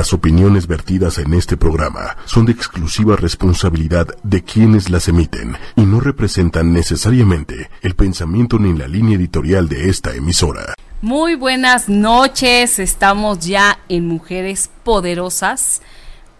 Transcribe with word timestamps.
Las 0.00 0.14
opiniones 0.14 0.66
vertidas 0.66 1.18
en 1.18 1.34
este 1.34 1.58
programa 1.58 2.16
son 2.24 2.46
de 2.46 2.52
exclusiva 2.52 3.16
responsabilidad 3.16 4.06
de 4.22 4.42
quienes 4.42 4.88
las 4.88 5.08
emiten 5.08 5.58
y 5.76 5.82
no 5.82 6.00
representan 6.00 6.72
necesariamente 6.72 7.68
el 7.82 7.94
pensamiento 7.94 8.58
ni 8.58 8.72
la 8.72 8.88
línea 8.88 9.18
editorial 9.18 9.68
de 9.68 9.90
esta 9.90 10.14
emisora. 10.14 10.72
Muy 11.02 11.34
buenas 11.34 11.90
noches, 11.90 12.78
estamos 12.78 13.40
ya 13.40 13.78
en 13.90 14.08
Mujeres 14.08 14.70
Poderosas. 14.84 15.82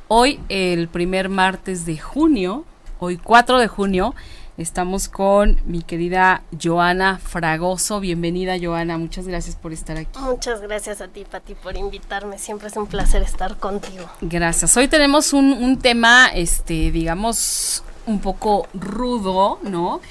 Hoy, 0.08 0.40
el 0.48 0.88
primer 0.88 1.28
martes 1.28 1.84
de 1.84 1.98
junio, 1.98 2.64
hoy 2.98 3.18
4 3.18 3.58
de 3.58 3.68
junio, 3.68 4.14
Estamos 4.60 5.08
con 5.08 5.58
mi 5.64 5.80
querida 5.80 6.42
Joana 6.62 7.18
Fragoso. 7.18 7.98
Bienvenida, 7.98 8.56
Joana. 8.60 8.98
Muchas 8.98 9.26
gracias 9.26 9.56
por 9.56 9.72
estar 9.72 9.96
aquí. 9.96 10.20
Muchas 10.20 10.60
gracias 10.60 11.00
a 11.00 11.08
ti, 11.08 11.24
Pati, 11.24 11.54
por 11.54 11.78
invitarme. 11.78 12.36
Siempre 12.38 12.68
es 12.68 12.76
un 12.76 12.86
placer 12.86 13.22
estar 13.22 13.56
contigo. 13.56 14.04
Gracias. 14.20 14.76
Hoy 14.76 14.86
tenemos 14.86 15.32
un, 15.32 15.54
un 15.54 15.78
tema, 15.78 16.26
este, 16.26 16.90
digamos, 16.90 17.82
un 18.04 18.20
poco 18.20 18.68
rudo, 18.74 19.58
¿no? 19.62 20.02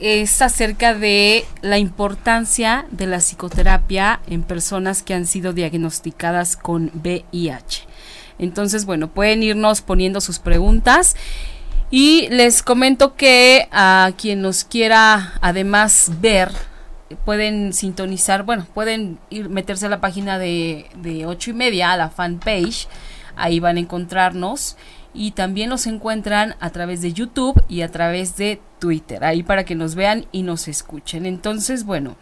Es 0.00 0.42
acerca 0.42 0.94
de 0.94 1.44
la 1.62 1.78
importancia 1.78 2.86
de 2.90 3.06
la 3.06 3.18
psicoterapia 3.18 4.18
en 4.26 4.42
personas 4.42 5.04
que 5.04 5.14
han 5.14 5.24
sido 5.24 5.52
diagnosticadas 5.52 6.56
con 6.56 6.90
VIH. 6.94 7.86
Entonces, 8.40 8.86
bueno, 8.86 9.06
pueden 9.06 9.44
irnos 9.44 9.82
poniendo 9.82 10.20
sus 10.20 10.40
preguntas 10.40 11.14
y 11.96 12.26
les 12.30 12.64
comento 12.64 13.14
que 13.14 13.68
a 13.70 14.10
quien 14.18 14.42
nos 14.42 14.64
quiera 14.64 15.34
además 15.40 16.10
ver, 16.20 16.50
pueden 17.24 17.72
sintonizar, 17.72 18.42
bueno, 18.42 18.66
pueden 18.74 19.20
ir 19.30 19.48
meterse 19.48 19.86
a 19.86 19.90
la 19.90 20.00
página 20.00 20.40
de, 20.40 20.86
de 20.96 21.24
8 21.24 21.50
y 21.50 21.52
media, 21.52 21.92
a 21.92 21.96
la 21.96 22.10
fanpage, 22.10 22.88
ahí 23.36 23.60
van 23.60 23.76
a 23.76 23.80
encontrarnos. 23.80 24.76
Y 25.14 25.30
también 25.30 25.70
nos 25.70 25.86
encuentran 25.86 26.56
a 26.58 26.70
través 26.70 27.00
de 27.00 27.12
YouTube 27.12 27.62
y 27.68 27.82
a 27.82 27.92
través 27.92 28.36
de 28.36 28.60
Twitter, 28.80 29.22
ahí 29.22 29.44
para 29.44 29.62
que 29.62 29.76
nos 29.76 29.94
vean 29.94 30.26
y 30.32 30.42
nos 30.42 30.66
escuchen. 30.66 31.26
Entonces, 31.26 31.84
bueno, 31.84 32.16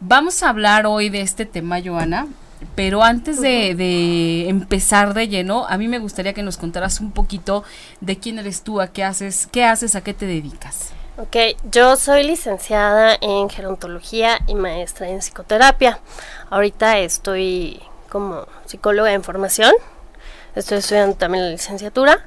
vamos 0.00 0.42
a 0.42 0.48
hablar 0.48 0.84
hoy 0.84 1.10
de 1.10 1.20
este 1.20 1.46
tema, 1.46 1.80
Joana, 1.80 2.26
pero 2.74 3.02
antes 3.02 3.40
de, 3.40 4.48
empezar 4.48 5.14
de 5.14 5.28
lleno, 5.28 5.66
a 5.68 5.76
mí 5.76 5.88
me 5.88 5.98
gustaría 5.98 6.32
que 6.32 6.42
nos 6.42 6.56
contaras 6.56 7.00
un 7.00 7.12
poquito 7.12 7.64
de 8.00 8.18
quién 8.18 8.38
eres 8.38 8.62
tú, 8.62 8.80
a 8.80 8.88
qué 8.88 9.04
haces, 9.04 9.48
qué 9.50 9.64
haces, 9.64 9.94
a 9.94 10.02
qué 10.02 10.14
te 10.14 10.26
dedicas. 10.26 10.92
Ok, 11.18 11.36
yo 11.70 11.96
soy 11.96 12.24
licenciada 12.24 13.16
en 13.20 13.48
gerontología 13.48 14.38
y 14.46 14.54
maestra 14.54 15.08
en 15.08 15.20
psicoterapia. 15.20 16.00
Ahorita 16.50 16.98
estoy 16.98 17.80
como 18.10 18.46
psicóloga 18.66 19.12
en 19.12 19.22
formación. 19.22 19.72
Estoy 20.54 20.78
estudiando 20.78 21.16
también 21.16 21.44
la 21.44 21.50
licenciatura. 21.50 22.26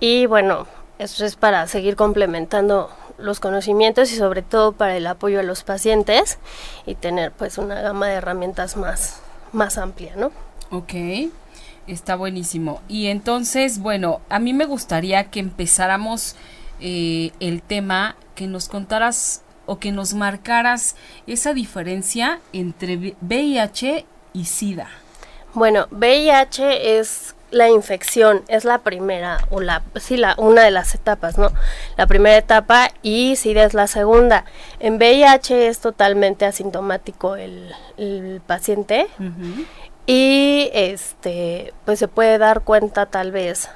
Y 0.00 0.26
bueno, 0.26 0.66
esto 0.98 1.24
es 1.26 1.36
para 1.36 1.66
seguir 1.66 1.96
complementando 1.96 2.90
los 3.18 3.40
conocimientos 3.40 4.12
y 4.12 4.16
sobre 4.16 4.42
todo 4.42 4.72
para 4.72 4.96
el 4.96 5.06
apoyo 5.06 5.40
a 5.40 5.42
los 5.42 5.62
pacientes 5.62 6.38
y 6.84 6.94
tener 6.94 7.32
pues 7.32 7.58
una 7.58 7.80
gama 7.80 8.08
de 8.08 8.14
herramientas 8.14 8.76
más 8.76 9.20
más 9.56 9.78
amplia, 9.78 10.14
¿no? 10.16 10.30
Ok, 10.70 10.94
está 11.86 12.16
buenísimo. 12.16 12.80
Y 12.88 13.06
entonces, 13.06 13.80
bueno, 13.80 14.20
a 14.28 14.38
mí 14.38 14.52
me 14.52 14.66
gustaría 14.66 15.30
que 15.30 15.40
empezáramos 15.40 16.36
eh, 16.80 17.32
el 17.40 17.62
tema, 17.62 18.16
que 18.34 18.46
nos 18.46 18.68
contaras 18.68 19.42
o 19.64 19.78
que 19.78 19.92
nos 19.92 20.14
marcaras 20.14 20.96
esa 21.26 21.54
diferencia 21.54 22.40
entre 22.52 23.16
VIH 23.20 24.06
y 24.32 24.44
SIDA. 24.44 24.88
Bueno, 25.54 25.86
VIH 25.90 26.98
es 26.98 27.34
la 27.50 27.68
infección, 27.68 28.42
es 28.48 28.64
la 28.64 28.78
primera, 28.78 29.38
o 29.50 29.60
la, 29.60 29.82
sí, 29.96 30.16
la, 30.16 30.34
una 30.36 30.62
de 30.62 30.70
las 30.70 30.94
etapas, 30.94 31.38
¿no? 31.38 31.50
La 31.96 32.06
primera 32.06 32.36
etapa 32.36 32.90
y 33.02 33.36
SIDA 33.36 33.64
es 33.64 33.74
la 33.74 33.86
segunda. 33.86 34.44
En 34.80 34.96
VIH 34.96 35.68
es 35.68 35.78
totalmente 35.78 36.44
asintomático 36.44 37.36
el, 37.36 37.72
paciente 38.46 39.06
y 40.06 40.70
este, 40.74 41.72
pues 41.84 41.98
se 41.98 42.08
puede 42.08 42.36
dar 42.38 42.60
cuenta 42.60 43.06
tal 43.06 43.32
vez, 43.32 43.70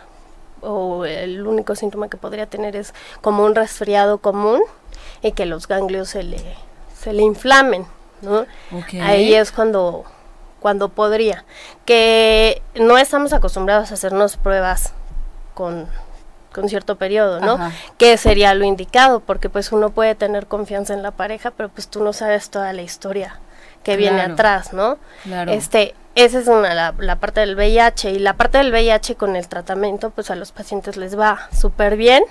o 0.60 1.04
el 1.06 1.47
único 1.47 1.75
síntoma 1.75 2.09
que 2.09 2.16
podría 2.16 2.47
tener 2.47 2.76
es 2.76 2.92
como 3.22 3.44
un 3.44 3.54
resfriado 3.54 4.19
común 4.19 4.60
y 5.22 5.32
que 5.32 5.47
los 5.47 5.66
ganglios 5.66 6.10
se 6.10 6.22
le, 6.22 6.42
se 6.94 7.12
le 7.12 7.22
inflamen, 7.22 7.86
¿no? 8.20 8.47
Ahí 9.00 9.34
es 9.34 9.53
cuando 9.53 10.04
cuando 10.60 10.88
podría. 10.91 11.44
Que 11.84 12.62
no 12.75 12.98
estamos 12.98 13.32
acostumbrados 13.32 13.91
a 13.91 13.94
hacernos 13.94 14.37
pruebas 14.37 14.93
con, 15.54 15.88
cierto 16.69 16.97
periodo, 16.97 17.41
¿no? 17.41 17.59
Que 17.98 18.16
sería 18.16 18.54
lo 18.54 18.65
indicado, 18.65 19.21
porque 19.21 19.48
pues 19.48 19.72
uno 19.72 19.91
puede 19.91 20.15
tener 20.15 20.47
confianza 20.47 20.94
en 20.94 21.03
la 21.03 21.10
pareja, 21.10 21.50
pero 21.50 21.69
pues 21.69 21.88
tú 21.88 22.03
no 22.03 22.12
sabes 22.12 22.50
toda 22.50 22.72
la 22.72 22.82
historia 22.82 23.41
que 23.82 23.97
viene 23.97 24.21
atrás, 24.21 24.72
¿no? 24.72 24.98
Claro. 25.22 25.53
Este, 25.53 25.94
esa 26.15 26.38
es 26.38 26.48
una, 26.48 26.75
la, 26.75 26.94
la, 26.98 27.16
parte 27.16 27.41
del 27.41 27.56
VIH 27.56 28.10
y 28.10 28.19
la 28.19 28.34
parte 28.34 28.59
del 28.59 28.72
VIH 28.72 29.15
con 29.15 29.37
el 29.37 29.48
tratamiento, 29.48 30.10
pues 30.10 30.31
a 30.31 30.34
los 30.34 30.53
pacientes 30.53 30.97
les 30.97 31.19
va 31.19 31.48
súper 31.53 31.97
bien 31.97 32.25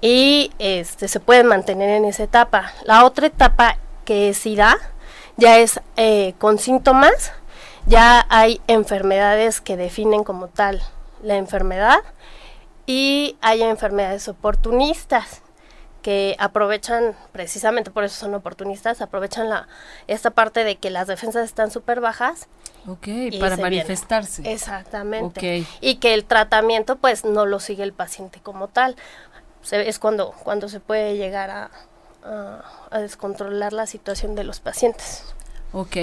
y 0.00 0.50
este 0.58 1.08
se 1.08 1.20
pueden 1.20 1.46
mantener 1.46 1.90
en 1.90 2.04
esa 2.04 2.22
etapa. 2.22 2.72
La 2.84 3.04
otra 3.04 3.26
etapa 3.26 3.76
que 4.04 4.30
es 4.30 4.38
SIDA, 4.38 4.78
ya 5.36 5.58
es 5.58 5.80
eh, 5.96 6.34
con 6.38 6.58
síntomas, 6.58 7.32
ya 7.86 8.26
hay 8.28 8.60
enfermedades 8.66 9.60
que 9.60 9.76
definen 9.76 10.24
como 10.24 10.48
tal 10.48 10.82
la 11.22 11.36
enfermedad 11.36 11.98
y 12.86 13.36
hay 13.40 13.62
enfermedades 13.62 14.28
oportunistas 14.28 15.42
que 16.02 16.36
aprovechan, 16.38 17.16
precisamente 17.32 17.90
por 17.90 18.04
eso 18.04 18.14
son 18.14 18.32
oportunistas, 18.34 19.00
aprovechan 19.02 19.48
la, 19.50 19.66
esta 20.06 20.30
parte 20.30 20.62
de 20.62 20.76
que 20.76 20.88
las 20.88 21.08
defensas 21.08 21.44
están 21.44 21.72
súper 21.72 22.00
bajas. 22.00 22.46
Ok, 22.86 23.08
para 23.40 23.56
manifestarse. 23.56 24.52
Exactamente. 24.52 25.66
Y 25.80 25.96
que 25.96 26.14
el 26.14 26.24
tratamiento 26.24 26.94
pues 26.94 27.24
no 27.24 27.44
lo 27.44 27.58
sigue 27.58 27.82
el 27.82 27.92
paciente 27.92 28.38
como 28.40 28.68
tal. 28.68 28.94
es 29.72 29.98
cuando, 29.98 30.30
cuando 30.44 30.68
se 30.68 30.78
puede 30.78 31.16
llegar 31.16 31.50
a, 31.50 31.70
a, 32.26 32.98
descontrolar 32.98 33.72
la 33.72 33.86
situación 33.86 34.34
de 34.34 34.44
los 34.44 34.60
pacientes. 34.60 35.24
Ok, 35.72 35.96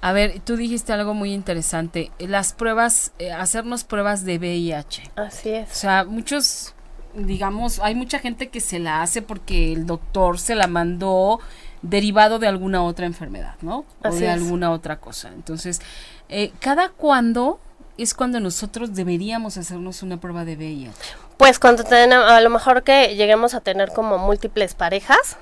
a 0.00 0.12
ver, 0.12 0.40
tú 0.40 0.56
dijiste 0.56 0.92
algo 0.92 1.14
muy 1.14 1.32
interesante, 1.32 2.10
las 2.18 2.52
pruebas, 2.52 3.12
eh, 3.18 3.32
hacernos 3.32 3.84
pruebas 3.84 4.24
de 4.24 4.38
VIH. 4.38 5.10
Así 5.16 5.50
es. 5.50 5.70
O 5.70 5.74
sea, 5.74 6.04
muchos, 6.04 6.74
digamos, 7.14 7.78
hay 7.78 7.94
mucha 7.94 8.18
gente 8.18 8.48
que 8.48 8.60
se 8.60 8.78
la 8.78 9.02
hace 9.02 9.22
porque 9.22 9.72
el 9.72 9.86
doctor 9.86 10.38
se 10.38 10.54
la 10.54 10.66
mandó 10.66 11.40
derivado 11.84 12.38
de 12.38 12.48
alguna 12.48 12.82
otra 12.82 13.06
enfermedad, 13.06 13.54
¿no? 13.60 13.84
o 14.02 14.10
de 14.14 14.28
alguna 14.28 14.70
otra 14.72 14.98
cosa. 14.98 15.28
Entonces, 15.28 15.80
eh, 16.28 16.52
¿cada 16.60 16.88
cuándo 16.88 17.60
es 17.98 18.14
cuando 18.14 18.40
nosotros 18.40 18.94
deberíamos 18.94 19.56
hacernos 19.56 20.02
una 20.02 20.18
prueba 20.18 20.44
de 20.44 20.56
VIH? 20.56 20.92
Pues 21.36 21.58
cuando 21.58 21.84
tenemos, 21.84 22.30
a 22.30 22.40
lo 22.40 22.50
mejor 22.50 22.82
que 22.82 23.14
lleguemos 23.16 23.54
a 23.54 23.60
tener 23.60 23.90
como 23.90 24.18
múltiples 24.18 24.74
parejas, 24.74 25.36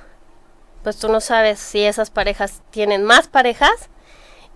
pues 0.83 0.99
tú 0.99 1.09
no 1.09 1.21
sabes 1.21 1.59
si 1.59 1.85
esas 1.85 2.11
parejas 2.11 2.63
tienen 2.71 3.05
más 3.05 3.29
parejas 3.29 3.91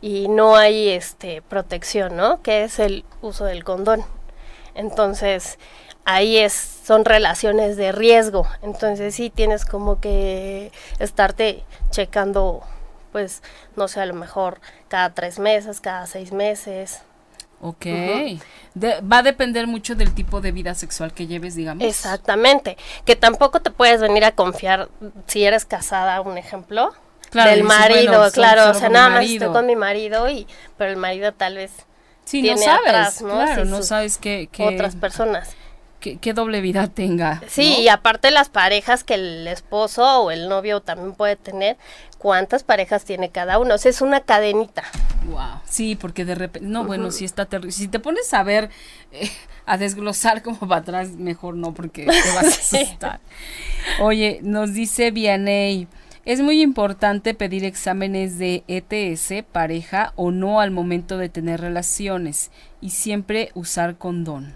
y 0.01 0.29
no 0.29 0.57
hay 0.57 0.91
este 0.91 1.43
protección, 1.43 2.17
¿no? 2.17 2.43
Que 2.43 2.65
es 2.65 2.79
el 2.79 3.05
uso 3.23 3.45
del 3.45 3.65
condón. 3.65 4.05
Entonces, 4.75 5.59
ahí 6.05 6.39
es 6.39 6.53
son 6.53 7.05
relaciones 7.05 7.77
de 7.77 7.93
riesgo. 7.93 8.47
Entonces, 8.63 9.15
sí 9.15 9.31
tienes 9.31 9.65
como 9.65 10.01
que 10.01 10.73
estarte 10.99 11.65
checando 11.91 12.63
pues 13.17 13.43
no 13.77 13.89
sé, 13.89 14.01
a 14.01 14.05
lo 14.05 14.13
mejor 14.13 14.61
cada 14.89 15.15
tres 15.15 15.39
meses, 15.39 15.81
cada 15.81 16.07
seis 16.07 16.33
meses, 16.33 17.01
Ok. 17.61 17.87
va 18.77 19.19
a 19.19 19.23
depender 19.23 19.67
mucho 19.67 19.95
del 19.95 20.15
tipo 20.15 20.41
de 20.41 20.53
vida 20.53 20.75
sexual 20.75 21.13
que 21.13 21.27
lleves, 21.27 21.55
digamos. 21.55 21.85
Exactamente. 21.85 22.77
Que 23.05 23.17
tampoco 23.17 23.61
te 23.61 23.71
puedes 23.71 24.01
venir 24.01 24.25
a 24.25 24.33
confiar 24.33 24.89
si 25.27 25.45
eres 25.45 25.65
casada, 25.65 26.21
un 26.21 26.39
ejemplo. 26.39 26.95
del 27.33 27.65
marido, 27.65 28.31
claro. 28.33 28.71
o 28.71 28.75
sea, 28.75 28.89
nada 28.89 29.09
más 29.09 29.25
estoy 29.25 29.49
con 29.49 29.67
mi 29.67 29.77
marido 29.77 30.29
y, 30.29 30.47
pero 30.77 30.91
el 30.91 30.97
marido 30.97 31.33
tal 31.33 31.57
vez. 31.57 31.73
Sí, 32.25 32.43
no 32.43 32.57
sabes, 32.57 33.23
¿no? 33.23 33.35
Claro, 33.35 33.65
no 33.65 33.83
sabes 33.83 34.19
qué, 34.19 34.49
Otras 34.59 34.97
personas. 34.97 35.55
Qué, 36.01 36.33
doble 36.35 36.61
vida 36.61 36.87
tenga. 36.87 37.43
Sí, 37.49 37.79
y 37.81 37.89
aparte 37.89 38.31
las 38.31 38.49
parejas 38.49 39.03
que 39.03 39.15
el 39.15 39.49
esposo 39.49 40.23
o 40.23 40.31
el 40.31 40.49
novio 40.49 40.81
también 40.81 41.15
puede 41.15 41.35
tener, 41.35 41.77
cuántas 42.27 42.65
parejas 42.65 43.05
tiene 43.05 43.31
cada 43.31 43.61
uno. 43.61 43.77
O 43.77 43.79
sea, 43.79 43.89
es 43.89 44.01
una 44.01 44.19
cadenita. 44.19 44.83
Wow. 45.29 45.61
Sí, 45.65 45.95
porque 45.95 46.25
de 46.25 46.35
repente, 46.35 46.69
no, 46.69 46.85
bueno, 46.85 47.13
si 47.13 47.25
está 47.25 47.47
terrible. 47.47 47.71
Si 47.71 47.87
te 47.87 48.01
pones 48.01 48.35
a 48.35 48.43
ver, 48.43 48.69
eh, 49.13 49.31
a 49.65 49.79
desglosar 49.79 50.43
como 50.43 50.67
va 50.67 50.79
atrás, 50.79 51.11
mejor 51.11 51.55
no, 51.55 51.73
porque 51.73 52.05
te 52.05 52.35
vas 52.35 52.45
a 52.45 52.49
asustar. 52.81 53.21
Oye, 54.01 54.41
nos 54.43 54.75
dice 54.75 55.13
Vianey, 55.13 55.87
Es 56.25 56.41
muy 56.41 56.63
importante 56.63 57.33
pedir 57.33 57.65
exámenes 57.65 58.39
de 58.39 58.65
ETS, 58.67 59.45
pareja 59.53 60.13
o 60.17 60.33
no 60.33 60.59
al 60.59 60.73
momento 60.73 61.19
de 61.19 61.29
tener 61.29 61.61
relaciones 61.61 62.51
y 62.81 62.91
siempre 62.91 63.53
usar 63.55 63.99
condón. 63.99 64.53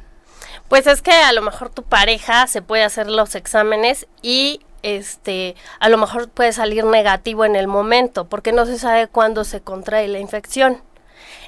Pues 0.69 0.89
es 0.89 1.03
que 1.03 1.13
a 1.13 1.33
lo 1.33 1.43
mejor 1.43 1.71
tu 1.71 1.85
pareja 1.85 2.49
se 2.49 2.63
puede 2.63 2.83
hacer 2.83 3.09
los 3.09 3.37
exámenes 3.37 4.09
y 4.23 4.59
este 4.83 5.57
a 5.79 5.89
lo 5.89 5.99
mejor 5.99 6.29
puede 6.29 6.53
salir 6.53 6.85
negativo 6.85 7.45
en 7.45 7.57
el 7.57 7.67
momento 7.67 8.27
porque 8.27 8.53
no 8.53 8.67
se 8.67 8.79
sabe 8.79 9.07
cuándo 9.07 9.45
se 9.45 9.61
contrae 9.61 10.09
la 10.09 10.19
infección. 10.19 10.83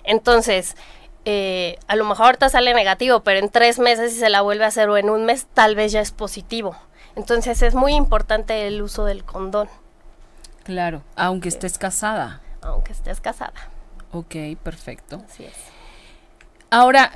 Entonces, 0.05 0.77
eh, 1.25 1.77
a 1.87 1.97
lo 1.97 2.05
mejor 2.05 2.27
ahorita 2.27 2.49
sale 2.49 2.75
negativo, 2.75 3.21
pero 3.21 3.39
en 3.39 3.49
tres 3.49 3.79
meses 3.79 4.13
si 4.13 4.19
se 4.19 4.31
la 4.31 4.43
vuelve 4.43 4.65
a 4.65 4.69
hacer 4.69 4.89
o 4.89 4.97
en 4.97 5.11
un 5.11 5.25
mes 5.25 5.47
tal 5.55 5.77
vez 5.77 5.93
ya 5.93 6.01
es 6.01 6.11
positivo. 6.11 6.77
Entonces 7.15 7.63
es 7.63 7.75
muy 7.75 7.95
importante 7.95 8.67
el 8.67 8.83
uso 8.83 9.05
del 9.05 9.25
condón. 9.25 9.69
Claro, 10.65 11.03
aunque 11.17 11.49
estés 11.49 11.79
casada. 11.79 12.41
Aunque 12.61 12.93
estés 12.93 13.21
casada. 13.21 13.71
Ok, 14.13 14.35
perfecto. 14.63 15.23
Así 15.29 15.45
es. 15.45 15.55
Ahora, 16.71 17.13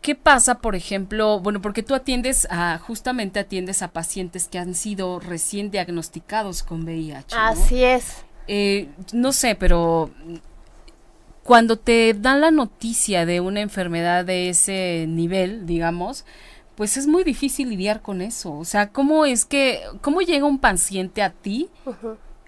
¿qué 0.00 0.14
pasa, 0.14 0.58
por 0.58 0.74
ejemplo? 0.74 1.40
Bueno, 1.40 1.60
porque 1.60 1.82
tú 1.82 1.94
atiendes 1.94 2.46
a, 2.50 2.78
justamente 2.78 3.40
atiendes 3.40 3.82
a 3.82 3.88
pacientes 3.88 4.48
que 4.48 4.58
han 4.58 4.74
sido 4.74 5.20
recién 5.20 5.70
diagnosticados 5.70 6.62
con 6.62 6.84
VIH. 6.84 7.34
¿no? 7.34 7.42
Así 7.42 7.82
es. 7.84 8.24
Eh, 8.46 8.88
no 9.12 9.32
sé, 9.32 9.54
pero 9.54 10.10
cuando 11.42 11.78
te 11.78 12.14
dan 12.14 12.40
la 12.40 12.50
noticia 12.50 13.26
de 13.26 13.40
una 13.40 13.60
enfermedad 13.60 14.24
de 14.24 14.50
ese 14.50 15.06
nivel, 15.08 15.66
digamos, 15.66 16.24
pues 16.74 16.96
es 16.96 17.06
muy 17.06 17.24
difícil 17.24 17.70
lidiar 17.70 18.02
con 18.02 18.22
eso. 18.22 18.52
O 18.52 18.64
sea, 18.64 18.90
¿cómo 18.90 19.24
es 19.24 19.44
que, 19.44 19.82
cómo 20.00 20.20
llega 20.20 20.46
un 20.46 20.58
paciente 20.58 21.22
a 21.22 21.30
ti 21.30 21.68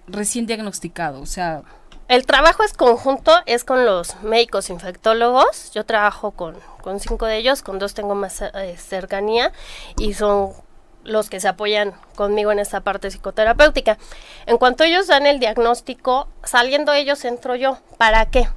recién 0.07 0.45
diagnosticado? 0.45 1.19
O 1.19 1.25
sea, 1.25 1.63
El 2.11 2.25
trabajo 2.25 2.63
es 2.63 2.73
conjunto, 2.73 3.31
es 3.45 3.63
con 3.63 3.85
los 3.85 4.21
médicos 4.21 4.69
infectólogos. 4.69 5.71
Yo 5.71 5.85
trabajo 5.85 6.31
con, 6.31 6.57
con 6.81 6.99
cinco 6.99 7.25
de 7.25 7.37
ellos, 7.37 7.61
con 7.61 7.79
dos 7.79 7.93
tengo 7.93 8.15
más 8.15 8.41
eh, 8.41 8.75
cercanía 8.77 9.53
y 9.97 10.13
son 10.13 10.49
los 11.05 11.29
que 11.29 11.39
se 11.39 11.47
apoyan 11.47 11.93
conmigo 12.15 12.51
en 12.51 12.59
esta 12.59 12.81
parte 12.81 13.09
psicoterapéutica. 13.09 13.97
En 14.45 14.57
cuanto 14.57 14.83
ellos 14.83 15.07
dan 15.07 15.25
el 15.25 15.39
diagnóstico, 15.39 16.27
saliendo 16.43 16.91
ellos 16.91 17.23
entro 17.23 17.55
yo. 17.55 17.77
¿Para 17.97 18.25
qué? 18.25 18.49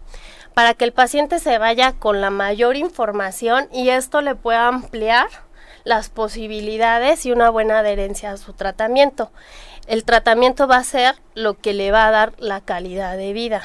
Para 0.55 0.75
que 0.75 0.85
el 0.85 0.93
paciente 0.93 1.39
se 1.39 1.56
vaya 1.59 1.93
con 1.93 2.21
la 2.21 2.31
mayor 2.31 2.75
información 2.75 3.69
y 3.73 3.91
esto 3.91 4.21
le 4.21 4.35
pueda 4.35 4.67
ampliar 4.67 5.29
las 5.85 6.09
posibilidades 6.09 7.25
y 7.25 7.31
una 7.31 7.51
buena 7.51 7.79
adherencia 7.79 8.33
a 8.33 8.37
su 8.37 8.53
tratamiento. 8.55 9.31
El 9.86 10.04
tratamiento 10.04 10.66
va 10.66 10.76
a 10.76 10.84
ser 10.84 11.16
lo 11.34 11.54
que 11.58 11.72
le 11.75 11.90
va 11.92 12.06
a 12.06 12.10
dar 12.10 12.32
la 12.38 12.60
calidad 12.60 13.16
de 13.16 13.32
vida 13.32 13.62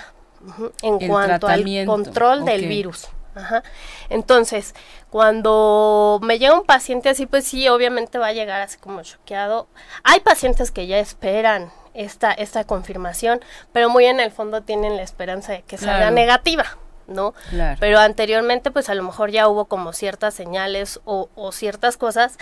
en 0.81 1.01
El 1.01 1.09
cuanto 1.09 1.47
al 1.47 1.63
control 1.85 2.45
del 2.45 2.67
virus. 2.67 3.07
Ajá. 3.35 3.63
Entonces, 4.09 4.73
cuando 5.09 6.19
me 6.21 6.39
llega 6.39 6.53
un 6.53 6.65
paciente 6.65 7.09
así, 7.09 7.25
pues 7.25 7.45
sí, 7.45 7.67
obviamente 7.69 8.17
va 8.17 8.27
a 8.27 8.33
llegar 8.33 8.59
así 8.61 8.77
como 8.77 9.01
choqueado. 9.03 9.67
Hay 10.03 10.19
pacientes 10.19 10.71
que 10.71 10.87
ya 10.87 10.97
esperan 10.99 11.71
esta, 11.93 12.31
esta 12.31 12.63
confirmación, 12.65 13.39
pero 13.71 13.89
muy 13.89 14.05
en 14.05 14.19
el 14.19 14.31
fondo 14.31 14.61
tienen 14.61 14.97
la 14.97 15.03
esperanza 15.03 15.53
de 15.53 15.61
que 15.61 15.77
salga 15.77 15.97
Claro. 15.97 16.15
negativa, 16.15 16.65
¿no? 17.07 17.33
Claro. 17.49 17.77
Pero 17.79 17.99
anteriormente, 17.99 18.71
pues 18.71 18.89
a 18.89 18.95
lo 18.95 19.03
mejor 19.03 19.31
ya 19.31 19.47
hubo 19.47 19.65
como 19.65 19.93
ciertas 19.93 20.33
señales 20.33 20.99
o, 21.05 21.29
o 21.35 21.51
ciertas 21.51 21.95
cosas 21.97 22.37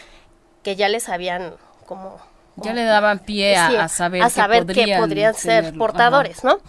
que 0.63 0.75
ya 0.75 0.89
les 0.89 1.09
habían 1.09 1.56
como... 1.85 2.18
ya 2.57 2.74
le 2.74 2.83
daban 2.83 3.19
pie 3.19 3.56
a, 3.57 3.69
Sí, 3.69 3.75
a 3.77 3.88
saber, 3.88 4.24
a 4.24 4.30
saber 4.30 4.59
que 4.65 4.74
podrían, 4.74 5.01
podrían 5.01 5.33
ser 5.33 5.63
portadores, 5.77 6.44
¿no? 6.44 6.59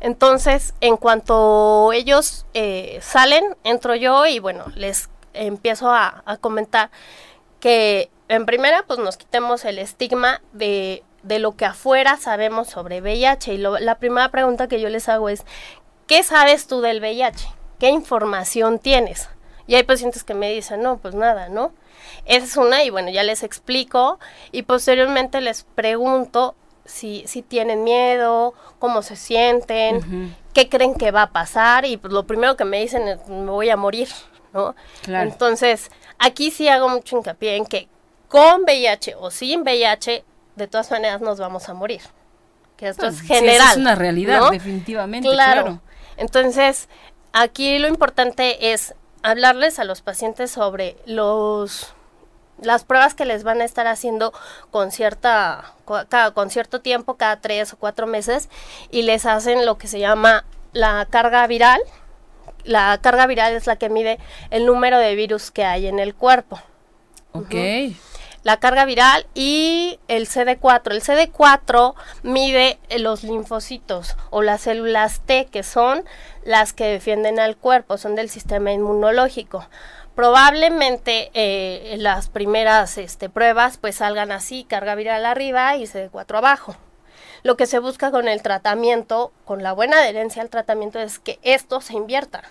Entonces, 0.00 0.74
en 0.80 0.96
cuanto 0.96 1.92
ellos 1.92 2.44
eh, 2.54 2.98
salen, 3.02 3.44
entro 3.64 3.94
yo 3.94 4.26
y 4.26 4.38
bueno, 4.40 4.64
les 4.74 5.08
empiezo 5.32 5.90
a, 5.92 6.22
a 6.26 6.36
comentar 6.38 6.90
que 7.60 8.10
en 8.28 8.46
primera, 8.46 8.82
pues 8.86 8.98
nos 8.98 9.16
quitemos 9.16 9.64
el 9.64 9.78
estigma 9.78 10.40
de, 10.52 11.04
de 11.22 11.38
lo 11.38 11.56
que 11.56 11.66
afuera 11.66 12.16
sabemos 12.16 12.68
sobre 12.68 13.00
VIH. 13.00 13.54
Y 13.54 13.58
lo- 13.58 13.78
la 13.78 13.98
primera 13.98 14.30
pregunta 14.30 14.66
que 14.68 14.80
yo 14.80 14.88
les 14.88 15.08
hago 15.08 15.28
es, 15.28 15.44
¿qué 16.06 16.22
sabes 16.22 16.66
tú 16.66 16.80
del 16.80 17.00
VIH? 17.00 17.46
¿Qué 17.78 17.88
información 17.88 18.78
tienes? 18.78 19.28
Y 19.66 19.76
hay 19.76 19.84
pacientes 19.84 20.24
que 20.24 20.34
me 20.34 20.50
dicen, 20.50 20.82
no, 20.82 20.98
pues 20.98 21.14
nada, 21.14 21.48
¿no? 21.48 21.72
Esa 22.24 22.44
es 22.46 22.56
una 22.56 22.84
y 22.84 22.90
bueno, 22.90 23.10
ya 23.10 23.22
les 23.22 23.42
explico 23.42 24.18
y 24.50 24.62
posteriormente 24.62 25.40
les 25.40 25.64
pregunto 25.74 26.54
si, 26.84 27.22
si 27.26 27.42
tienen 27.42 27.84
miedo, 27.84 28.54
cómo 28.78 29.02
se 29.02 29.16
sienten, 29.16 30.34
qué 30.52 30.68
creen 30.68 30.94
que 30.94 31.10
va 31.10 31.22
a 31.22 31.30
pasar 31.32 31.84
y 31.84 31.96
pues 31.96 32.12
lo 32.12 32.26
primero 32.26 32.56
que 32.56 32.64
me 32.64 32.80
dicen 32.80 33.06
es 33.08 33.26
me 33.28 33.50
voy 33.50 33.70
a 33.70 33.76
morir, 33.76 34.08
¿no? 34.52 34.74
Claro. 35.02 35.28
Entonces, 35.30 35.90
aquí 36.18 36.50
sí 36.50 36.68
hago 36.68 36.88
mucho 36.88 37.16
hincapié 37.16 37.56
en 37.56 37.66
que 37.66 37.88
con 38.28 38.62
VIH 38.62 39.14
o 39.16 39.30
sin 39.30 39.62
VIH, 39.62 40.24
de 40.56 40.66
todas 40.66 40.90
maneras 40.90 41.20
nos 41.20 41.38
vamos 41.38 41.68
a 41.68 41.74
morir. 41.74 42.00
Que 42.76 42.88
esto 42.88 43.02
Bueno, 43.02 43.16
es 43.16 43.22
general. 43.22 43.70
es 43.72 43.76
una 43.76 43.94
realidad, 43.94 44.40
¿no? 44.40 44.50
definitivamente, 44.50 45.28
Claro. 45.28 45.62
claro. 45.62 45.80
Entonces, 46.16 46.88
aquí 47.32 47.78
lo 47.78 47.88
importante 47.88 48.72
es 48.72 48.94
hablarles 49.22 49.78
a 49.78 49.84
los 49.84 50.02
pacientes 50.02 50.50
sobre 50.50 50.96
los 51.06 51.94
las 52.60 52.84
pruebas 52.84 53.14
que 53.14 53.24
les 53.24 53.42
van 53.42 53.60
a 53.60 53.64
estar 53.64 53.88
haciendo 53.88 54.32
con 54.70 54.92
cierta 54.92 55.72
cada- 56.08 56.30
con 56.32 56.48
cierto 56.48 56.80
tiempo 56.80 57.14
cada 57.16 57.40
tres 57.40 57.72
o 57.72 57.76
cuatro 57.76 58.06
meses 58.06 58.48
y 58.92 59.02
les 59.02 59.26
hacen 59.26 59.66
lo 59.66 59.78
que 59.78 59.88
se 59.88 59.98
llama 59.98 60.44
la 60.72 61.06
carga 61.10 61.44
viral. 61.48 61.80
La 62.62 62.98
carga 63.02 63.26
viral 63.26 63.54
es 63.54 63.66
la 63.66 63.74
que 63.76 63.88
mide 63.88 64.20
el 64.50 64.64
número 64.66 64.98
de 64.98 65.16
virus 65.16 65.50
que 65.50 65.64
hay 65.64 65.88
en 65.88 65.98
el 65.98 66.14
cuerpo. 66.14 66.60
Ok. 67.32 67.54
La 68.42 68.58
carga 68.58 68.84
viral 68.84 69.26
y 69.34 69.98
el 70.08 70.28
CD4. 70.28 70.92
El 70.92 71.02
CD4 71.02 71.94
mide 72.22 72.78
eh, 72.88 72.98
los 72.98 73.22
linfocitos 73.22 74.16
o 74.30 74.42
las 74.42 74.62
células 74.62 75.20
T, 75.20 75.46
que 75.46 75.62
son 75.62 76.04
las 76.44 76.72
que 76.72 76.84
defienden 76.84 77.38
al 77.38 77.56
cuerpo, 77.56 77.98
son 77.98 78.14
del 78.14 78.28
sistema 78.28 78.72
inmunológico. 78.72 79.66
Probablemente 80.14 81.30
eh, 81.34 81.96
las 81.98 82.28
primeras 82.28 82.98
este, 82.98 83.30
pruebas 83.30 83.78
pues 83.78 83.96
salgan 83.96 84.30
así, 84.30 84.64
carga 84.64 84.94
viral 84.94 85.24
arriba 85.24 85.76
y 85.76 85.84
CD4 85.84 86.38
abajo. 86.38 86.76
Lo 87.42 87.56
que 87.56 87.66
se 87.66 87.78
busca 87.78 88.10
con 88.10 88.28
el 88.28 88.42
tratamiento, 88.42 89.32
con 89.44 89.62
la 89.62 89.72
buena 89.72 89.98
adherencia 89.98 90.42
al 90.42 90.50
tratamiento, 90.50 91.00
es 91.00 91.18
que 91.18 91.38
esto 91.42 91.80
se 91.80 91.94
invierta 91.94 92.42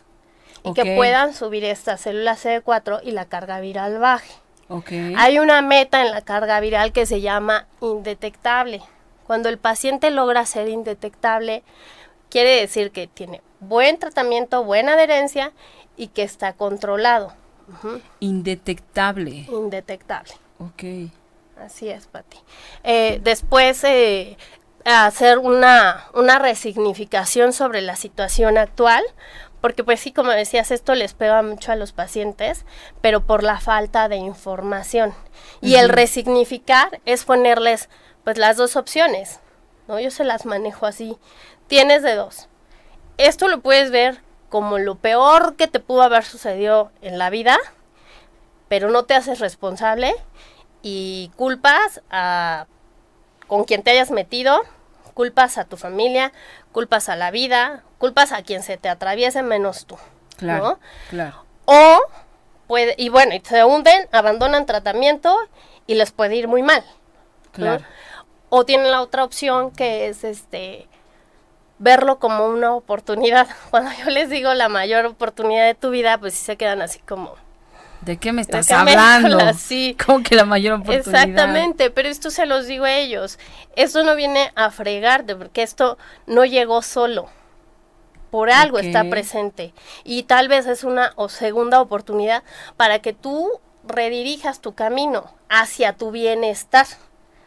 y 0.63 0.73
que 0.73 0.95
puedan 0.95 1.33
subir 1.33 1.63
estas 1.63 2.01
células 2.01 2.43
CD4 2.43 2.99
y 3.03 3.11
la 3.11 3.25
carga 3.25 3.59
viral 3.59 3.99
baje. 3.99 4.33
Ok. 4.71 4.91
Hay 5.17 5.37
una 5.37 5.61
meta 5.61 6.01
en 6.01 6.11
la 6.11 6.21
carga 6.21 6.59
viral 6.61 6.93
que 6.93 7.05
se 7.05 7.19
llama 7.19 7.67
indetectable. 7.81 8.81
Cuando 9.27 9.49
el 9.49 9.57
paciente 9.57 10.11
logra 10.11 10.45
ser 10.45 10.69
indetectable, 10.69 11.63
quiere 12.29 12.61
decir 12.61 12.91
que 12.91 13.07
tiene 13.07 13.41
buen 13.59 13.99
tratamiento, 13.99 14.63
buena 14.63 14.93
adherencia 14.93 15.51
y 15.97 16.07
que 16.07 16.23
está 16.23 16.53
controlado. 16.53 17.33
Indetectable. 18.19 19.45
Indetectable. 19.51 20.31
Ok. 20.59 21.11
Así 21.59 21.89
es, 21.89 22.07
Pati. 22.07 22.37
Eh, 22.83 23.19
después, 23.23 23.83
eh, 23.83 24.37
hacer 24.85 25.37
una, 25.37 26.05
una 26.13 26.39
resignificación 26.39 27.51
sobre 27.51 27.81
la 27.81 27.95
situación 27.95 28.57
actual, 28.57 29.03
porque 29.61 29.83
pues 29.83 29.99
sí, 29.99 30.11
como 30.11 30.31
decías, 30.31 30.71
esto 30.71 30.95
les 30.95 31.13
pega 31.13 31.41
mucho 31.43 31.71
a 31.71 31.75
los 31.75 31.93
pacientes, 31.93 32.65
pero 32.99 33.21
por 33.21 33.43
la 33.43 33.59
falta 33.59 34.09
de 34.09 34.17
información. 34.17 35.13
Y 35.61 35.75
el 35.75 35.89
resignificar 35.89 36.99
es 37.05 37.23
ponerles 37.23 37.87
pues 38.23 38.37
las 38.37 38.57
dos 38.57 38.75
opciones, 38.75 39.39
¿no? 39.87 39.99
Yo 39.99 40.11
se 40.11 40.23
las 40.23 40.45
manejo 40.45 40.87
así. 40.87 41.17
Tienes 41.67 42.01
de 42.01 42.15
dos. 42.15 42.49
Esto 43.17 43.47
lo 43.47 43.61
puedes 43.61 43.91
ver 43.91 44.19
como 44.49 44.79
lo 44.79 44.95
peor 44.95 45.55
que 45.55 45.67
te 45.67 45.79
pudo 45.79 46.01
haber 46.01 46.23
sucedido 46.23 46.91
en 47.01 47.19
la 47.19 47.29
vida, 47.29 47.57
pero 48.67 48.89
no 48.89 49.03
te 49.03 49.13
haces 49.13 49.39
responsable 49.39 50.13
y 50.81 51.31
culpas 51.35 52.01
a 52.09 52.65
con 53.47 53.65
quien 53.65 53.83
te 53.83 53.91
hayas 53.91 54.11
metido, 54.11 54.61
culpas 55.13 55.57
a 55.57 55.65
tu 55.65 55.77
familia, 55.77 56.31
culpas 56.71 57.09
a 57.09 57.15
la 57.15 57.31
vida, 57.31 57.83
culpas 57.97 58.31
a 58.31 58.43
quien 58.43 58.63
se 58.63 58.77
te 58.77 58.89
atraviese 58.89 59.43
menos 59.43 59.85
tú. 59.85 59.97
Claro. 60.37 60.63
¿no? 60.63 60.79
Claro. 61.09 61.45
O 61.65 61.99
puede, 62.67 62.95
y 62.97 63.09
bueno, 63.09 63.35
y 63.35 63.41
se 63.41 63.63
hunden, 63.63 64.07
abandonan 64.11 64.65
tratamiento 64.65 65.35
y 65.87 65.95
les 65.95 66.11
puede 66.11 66.35
ir 66.35 66.47
muy 66.47 66.63
mal. 66.63 66.83
¿no? 66.83 67.51
Claro. 67.51 67.85
O 68.49 68.65
tienen 68.65 68.91
la 68.91 69.01
otra 69.01 69.23
opción 69.23 69.71
que 69.71 70.07
es 70.07 70.23
este 70.23 70.87
verlo 71.79 72.19
como 72.19 72.47
una 72.47 72.73
oportunidad. 72.73 73.47
Cuando 73.69 73.91
yo 74.03 74.09
les 74.09 74.29
digo 74.29 74.53
la 74.53 74.69
mayor 74.69 75.05
oportunidad 75.05 75.65
de 75.65 75.75
tu 75.75 75.89
vida, 75.89 76.17
pues 76.17 76.33
sí 76.33 76.45
se 76.45 76.57
quedan 76.57 76.81
así 76.81 76.99
como 76.99 77.35
¿De 78.01 78.17
qué 78.17 78.33
me 78.33 78.41
estás 78.41 78.69
hablando? 78.71 79.39
Sí. 79.57 79.95
Como 80.03 80.23
que 80.23 80.35
la 80.35 80.45
mayor 80.45 80.73
oportunidad. 80.79 81.23
Exactamente, 81.23 81.91
pero 81.91 82.09
esto 82.09 82.31
se 82.31 82.45
los 82.45 82.65
digo 82.65 82.85
a 82.85 82.93
ellos. 82.93 83.37
Esto 83.75 84.03
no 84.03 84.15
viene 84.15 84.51
a 84.55 84.71
fregarte, 84.71 85.35
porque 85.35 85.61
esto 85.61 85.97
no 86.25 86.45
llegó 86.45 86.81
solo. 86.81 87.29
Por 88.31 88.49
algo 88.49 88.79
está 88.79 89.03
presente. 89.09 89.73
Y 90.03 90.23
tal 90.23 90.47
vez 90.47 90.65
es 90.65 90.83
una 90.83 91.11
o 91.15 91.29
segunda 91.29 91.81
oportunidad 91.81 92.43
para 92.77 92.99
que 92.99 93.13
tú 93.13 93.59
redirijas 93.83 94.61
tu 94.61 94.73
camino 94.73 95.33
hacia 95.49 95.93
tu 95.93 96.11
bienestar. 96.11 96.87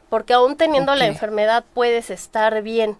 Porque 0.08 0.34
aún 0.34 0.56
teniendo 0.56 0.94
la 0.94 1.06
enfermedad 1.06 1.64
puedes 1.74 2.10
estar 2.10 2.62
bien. 2.62 2.96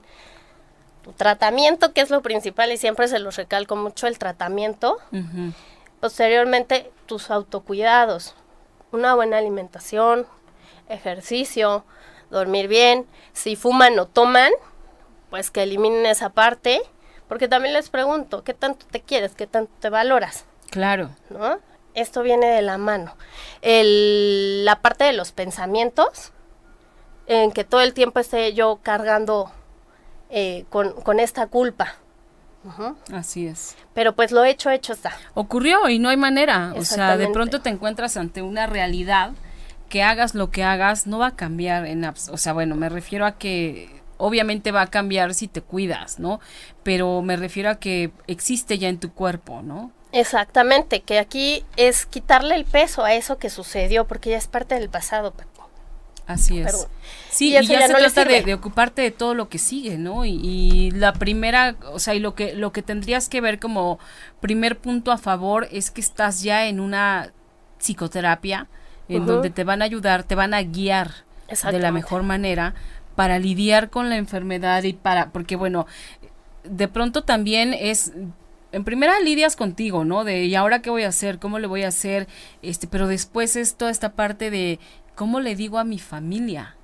Tu 1.03 1.13
tratamiento, 1.13 1.93
que 1.93 2.01
es 2.01 2.09
lo 2.09 2.23
principal, 2.23 2.73
y 2.73 2.79
siempre 2.79 3.07
se 3.07 3.19
los 3.19 3.37
recalco 3.37 3.77
mucho, 3.77 4.07
el 4.07 4.19
tratamiento. 4.19 4.97
Posteriormente, 6.01 6.91
tus 7.07 7.31
autocuidados, 7.31 8.35
una 8.93 9.15
buena 9.15 9.39
alimentación, 9.39 10.27
ejercicio, 10.89 11.85
dormir 12.31 12.69
bien. 12.69 13.07
Si 13.33 13.57
fuman 13.57 13.99
o 13.99 14.07
toman, 14.07 14.53
pues 15.31 15.51
que 15.51 15.63
eliminen 15.63 16.07
esa 16.07 16.31
parte, 16.31 16.83
porque 17.29 17.49
también 17.49 17.75
les 17.75 17.91
pregunto, 17.91 18.45
¿qué 18.45 18.55
tanto 18.55 18.87
te 18.91 19.01
quieres? 19.01 19.35
¿Qué 19.35 19.47
tanto 19.47 19.73
te 19.81 19.91
valoras? 19.91 20.45
Claro. 20.71 21.11
¿No? 21.31 21.59
Esto 21.95 22.23
viene 22.23 22.47
de 22.47 22.63
la 22.63 22.79
mano. 22.79 23.17
El, 23.63 24.65
la 24.65 24.81
parte 24.81 25.05
de 25.05 25.13
los 25.13 25.33
pensamientos, 25.33 26.33
en 27.27 27.53
que 27.53 27.65
todo 27.65 27.81
el 27.81 27.95
tiempo 27.95 28.21
esté 28.21 28.53
yo 28.53 28.81
cargando 28.83 29.51
eh, 30.31 30.67
con, 30.71 30.93
con 30.93 31.21
esta 31.21 31.47
culpa 31.47 31.97
Así 33.13 33.47
es. 33.47 33.77
Pero 33.93 34.15
pues 34.15 34.33
lo 34.33 34.45
hecho, 34.45 34.71
hecho 34.71 34.93
está. 34.93 35.17
Ocurrió 35.35 35.89
y 35.89 35.99
no 35.99 36.09
hay 36.09 36.17
manera. 36.17 36.75
O 36.77 36.85
sea, 36.85 37.17
de 37.17 37.29
pronto 37.29 37.61
te 37.61 37.71
encuentras 37.71 38.17
ante 38.17 38.43
una 38.43 38.67
realidad 38.67 39.33
que 39.89 40.03
hagas 40.03 40.35
lo 40.35 40.51
que 40.51 40.65
hagas, 40.65 41.07
no 41.07 41.19
va 41.19 41.29
a 41.29 41.37
cambiar 41.37 41.87
en... 41.87 42.05
O 42.05 42.37
sea, 42.37 42.53
bueno, 42.53 42.75
me 42.75 42.89
refiero 42.89 43.27
a 43.27 43.39
que 43.39 44.03
obviamente 44.17 44.73
va 44.73 44.83
a 44.83 44.87
cambiar 44.89 45.35
si 45.35 45.49
te 45.49 45.61
cuidas, 45.61 46.19
¿no? 46.19 46.41
Pero 46.83 47.23
me 47.23 47.37
refiero 47.37 47.71
a 47.71 47.77
que 47.77 48.11
existe 48.27 48.79
ya 48.79 48.89
en 48.89 48.99
tu 48.99 49.13
cuerpo, 49.13 49.63
¿no? 49.63 49.93
Exactamente, 50.13 51.01
que 51.01 51.19
aquí 51.19 51.65
es 51.77 52.07
quitarle 52.07 52.55
el 52.55 52.65
peso 52.65 53.05
a 53.05 53.15
eso 53.15 53.39
que 53.39 53.51
sucedió, 53.51 54.07
porque 54.07 54.31
ya 54.31 54.37
es 54.37 54.47
parte 54.47 54.77
del 54.77 54.89
pasado. 54.89 55.35
Así 56.27 56.61
es. 56.61 56.87
Sí, 57.31 57.49
y, 57.49 57.53
ya, 57.53 57.63
se 57.63 57.95
trata 57.95 58.25
de, 58.25 58.55
ocuparte 58.55 59.03
de 59.03 59.11
todo 59.11 59.35
lo 59.35 59.49
que 59.49 59.59
sigue, 59.59 59.99
¿no? 59.99 60.25
Y, 60.25 60.91
la 60.93 61.13
primera, 61.13 61.77
o 61.93 61.99
sea, 61.99 62.15
y 62.15 62.19
lo 62.19 62.35
que, 62.35 62.55
lo 62.55 62.73
que 62.73 62.83
tendrías 62.83 63.29
que 63.29 63.41
ver 63.41 63.59
como 63.59 63.99
primer 64.41 64.79
punto 64.79 65.13
a 65.13 65.19
favor 65.19 65.69
es 65.71 65.91
que 65.91 66.01
estás 66.01 66.43
ya 66.43 66.67
en 66.67 66.81
una 66.81 67.33
psicoterapia 67.79 68.69
en 69.09 69.27
donde 69.27 69.51
te 69.51 69.65
van 69.65 69.83
a 69.83 69.85
ayudar, 69.85 70.23
te 70.23 70.35
van 70.35 70.55
a 70.55 70.63
guiar 70.63 71.11
de 71.71 71.79
la 71.79 71.93
mejor 71.93 72.23
manera 72.23 72.75
para 73.15 73.39
lidiar 73.39 73.91
con 73.91 74.09
la 74.09 74.17
enfermedad 74.17 74.83
y 74.85 74.95
para, 74.95 75.31
porque 75.31 75.57
bueno, 75.57 75.87
de 76.65 76.89
pronto 76.89 77.23
también 77.23 77.75
es 77.75 78.13
en 78.73 78.83
primera 78.83 79.21
lidias 79.21 79.55
contigo, 79.55 80.05
¿no? 80.05 80.25
De 80.25 80.45
y 80.45 80.55
ahora 80.57 80.83
qué 80.83 80.91
voy 80.91 81.05
a 81.05 81.09
hacer, 81.09 81.39
cómo 81.39 81.59
le 81.61 81.69
voy 81.69 81.85
a 81.85 81.89
hacer, 81.89 82.27
este, 82.61 82.89
pero 82.89 83.07
después 83.07 83.55
es 83.55 83.77
toda 83.77 83.91
esta 83.91 84.13
parte 84.13 84.51
de 84.51 84.81
¿cómo 85.15 85.41
le 85.41 85.55
digo 85.55 85.79
a 85.79 85.85
mi 85.85 85.99
familia? 85.99 86.77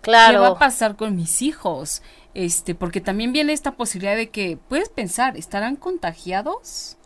Claro. 0.00 0.32
¿Qué 0.32 0.38
va 0.38 0.48
a 0.48 0.58
pasar 0.58 0.96
con 0.96 1.16
mis 1.16 1.42
hijos? 1.42 2.02
Este, 2.34 2.74
porque 2.74 3.00
también 3.00 3.32
viene 3.32 3.52
esta 3.52 3.72
posibilidad 3.72 4.16
de 4.16 4.30
que 4.30 4.58
puedes 4.68 4.88
pensar, 4.88 5.36
¿estarán 5.36 5.76
contagiados? 5.76 6.96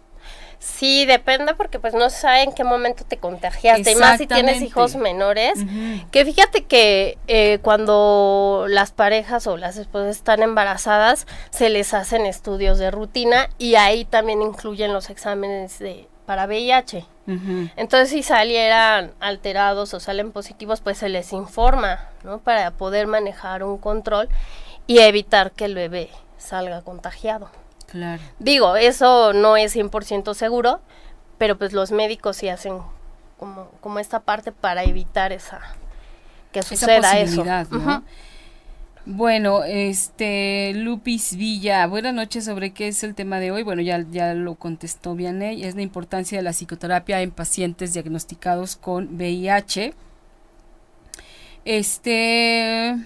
Sí, 0.59 1.07
depende 1.07 1.55
porque 1.55 1.79
pues 1.79 1.95
no 1.95 2.11
sabe 2.11 2.43
en 2.43 2.53
qué 2.53 2.65
momento 2.65 3.05
te 3.05 3.19
contagiaste, 3.19 3.93
y 3.93 3.95
más 3.95 4.19
si 4.19 4.27
tienes 4.27 4.61
hijos 4.61 4.97
menores, 4.97 5.61
que 6.11 6.25
fíjate 6.25 6.65
que 6.65 7.17
eh, 7.29 7.61
cuando 7.63 8.67
las 8.69 8.91
parejas 8.91 9.47
o 9.47 9.57
las 9.57 9.77
esposas 9.77 10.17
están 10.17 10.43
embarazadas, 10.43 11.29
se 11.51 11.69
les 11.69 11.95
hacen 11.95 12.27
estudios 12.27 12.79
de 12.79 12.91
rutina 12.91 13.49
y 13.59 13.77
ahí 13.77 14.05
también 14.05 14.43
incluyen 14.43 14.93
los 14.93 15.11
exámenes 15.11 15.79
de 15.79 16.09
para 16.29 16.45
VIH. 16.47 17.07
Entonces, 17.77 18.11
si 18.11 18.23
salieran 18.23 19.13
alterados 19.19 19.95
o 19.95 19.99
salen 19.99 20.31
positivos, 20.31 20.83
pues 20.83 20.99
se 20.99 21.09
les 21.09 21.33
informa, 21.33 22.01
¿no? 22.23 22.39
Para 22.39 22.71
poder 22.71 23.07
manejar 23.07 23.63
un 23.63 23.79
control 23.79 24.29
y 24.87 24.99
evitar 24.99 25.53
que 25.53 25.65
el 25.65 25.75
bebé 25.75 26.11
salga 26.37 26.83
contagiado. 26.83 27.51
Claro. 27.87 28.21
Digo, 28.39 28.77
eso 28.77 29.33
no 29.33 29.57
es 29.57 29.75
100% 29.75 30.35
seguro, 30.35 30.81
pero 31.39 31.57
pues 31.57 31.73
los 31.73 31.93
médicos 31.93 32.37
sí 32.37 32.51
hacen 32.51 32.79
como, 33.39 33.71
como 33.81 33.99
esta 33.99 34.21
parte 34.21 34.53
para 34.53 34.85
evitar 34.85 35.33
esa 35.33 35.61
que 36.53 36.63
suceda 36.63 37.19
eso. 37.19 37.43
Bueno, 39.11 39.65
este 39.65 40.75
Lupis 40.75 41.35
Villa, 41.35 41.87
buenas 41.87 42.13
noches 42.13 42.45
sobre 42.45 42.73
qué 42.73 42.89
es 42.89 43.03
el 43.03 43.15
tema 43.15 43.41
de 43.41 43.51
hoy. 43.51 43.63
Bueno, 43.63 43.81
ya, 43.81 44.05
ya 44.11 44.35
lo 44.35 44.57
contestó 44.57 45.15
Vianney, 45.15 45.65
es 45.65 45.77
la 45.77 45.81
importancia 45.81 46.37
de 46.37 46.45
la 46.45 46.53
psicoterapia 46.53 47.23
en 47.23 47.31
pacientes 47.31 47.95
diagnosticados 47.95 48.77
con 48.77 49.17
VIH. 49.17 49.95
Este 51.65 52.97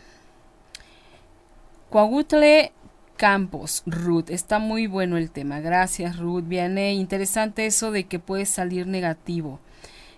Coagutle 1.88 2.72
Campos, 3.16 3.84
Ruth, 3.86 4.28
está 4.30 4.58
muy 4.58 4.88
bueno 4.88 5.16
el 5.16 5.30
tema. 5.30 5.60
Gracias, 5.60 6.18
Ruth. 6.18 6.42
Vianney, 6.48 6.98
interesante 6.98 7.64
eso 7.64 7.92
de 7.92 8.08
que 8.08 8.18
puede 8.18 8.46
salir 8.46 8.88
negativo. 8.88 9.60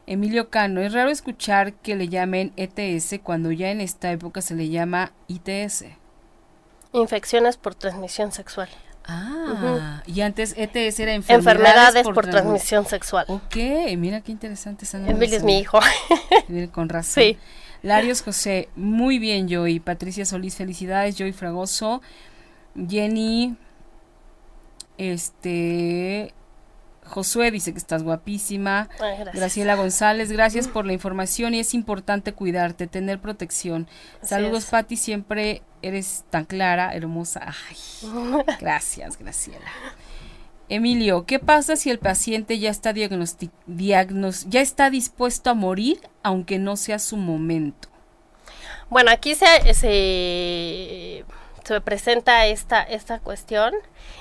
Emilio 0.06 0.50
Cano, 0.50 0.80
es 0.80 0.92
raro 0.92 1.10
escuchar 1.10 1.72
que 1.74 1.96
le 1.96 2.08
llamen 2.08 2.52
ETS 2.56 3.20
cuando 3.22 3.52
ya 3.52 3.70
en 3.70 3.80
esta 3.80 4.10
época 4.12 4.42
se 4.42 4.54
le 4.54 4.68
llama 4.68 5.12
ITS. 5.28 5.84
Infecciones 6.92 7.56
por 7.56 7.74
transmisión 7.74 8.30
sexual. 8.32 8.68
Ah, 9.06 10.02
y 10.06 10.22
antes 10.22 10.54
ETS 10.56 10.98
era 11.00 11.12
enfermedades, 11.12 11.28
enfermedades 11.28 12.04
por, 12.04 12.26
transmisión 12.26 12.86
sexual. 12.86 13.26
Ok, 13.28 13.56
mira 13.98 14.22
qué 14.22 14.32
interesante 14.32 14.86
esa 14.86 14.98
Emilio 14.98 15.36
es 15.36 15.42
mi 15.42 15.58
hijo. 15.58 15.78
Con 16.72 16.88
razón. 16.88 17.22
Sí. 17.22 17.38
Larios 17.82 18.22
José, 18.22 18.70
muy 18.76 19.18
bien 19.18 19.46
Joy. 19.46 19.78
Patricia 19.78 20.24
Solís, 20.24 20.56
felicidades. 20.56 21.16
Joy 21.16 21.32
Fragoso. 21.32 22.00
Jenny, 22.88 23.56
este, 24.96 26.32
Josué 27.04 27.50
dice 27.50 27.72
que 27.72 27.78
estás 27.78 28.02
guapísima. 28.02 28.88
Graciela 29.32 29.76
González, 29.76 30.32
gracias 30.32 30.68
por 30.68 30.86
la 30.86 30.92
información 30.92 31.54
y 31.54 31.60
es 31.60 31.74
importante 31.74 32.32
cuidarte, 32.32 32.86
tener 32.86 33.20
protección. 33.20 33.88
Saludos, 34.22 34.66
Patti, 34.66 34.96
siempre 34.96 35.62
eres 35.82 36.24
tan 36.30 36.44
clara, 36.44 36.94
hermosa. 36.94 37.54
gracias, 38.60 39.18
Graciela. 39.18 39.70
Emilio, 40.68 41.26
¿qué 41.26 41.38
pasa 41.38 41.76
si 41.76 41.90
el 41.90 41.98
paciente 41.98 42.58
ya 42.58 42.70
está 42.70 42.94
diagnos 42.94 44.46
ya 44.48 44.60
está 44.62 44.88
dispuesto 44.88 45.50
a 45.50 45.54
morir 45.54 46.00
aunque 46.22 46.58
no 46.58 46.76
sea 46.76 46.98
su 46.98 47.18
momento? 47.18 47.88
Bueno, 48.88 49.10
aquí 49.10 49.34
se, 49.34 49.74
se, 49.74 51.24
se 51.64 51.80
presenta 51.80 52.46
esta, 52.46 52.82
esta 52.82 53.18
cuestión 53.18 53.74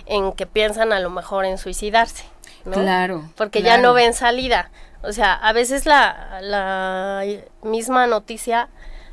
en 0.06 0.34
que 0.34 0.46
piensan 0.46 0.92
a 0.92 1.00
lo 1.00 1.10
mejor 1.10 1.46
en 1.46 1.58
suicidarse. 1.58 2.26
Claro. 2.72 3.30
Porque 3.36 3.62
ya 3.62 3.78
no 3.78 3.94
ven 3.94 4.14
salida. 4.14 4.72
O 5.02 5.12
sea, 5.12 5.34
a 5.34 5.52
veces 5.52 5.86
la, 5.86 6.40
la 6.42 7.24
misma 7.62 8.08
noticia 8.08 8.70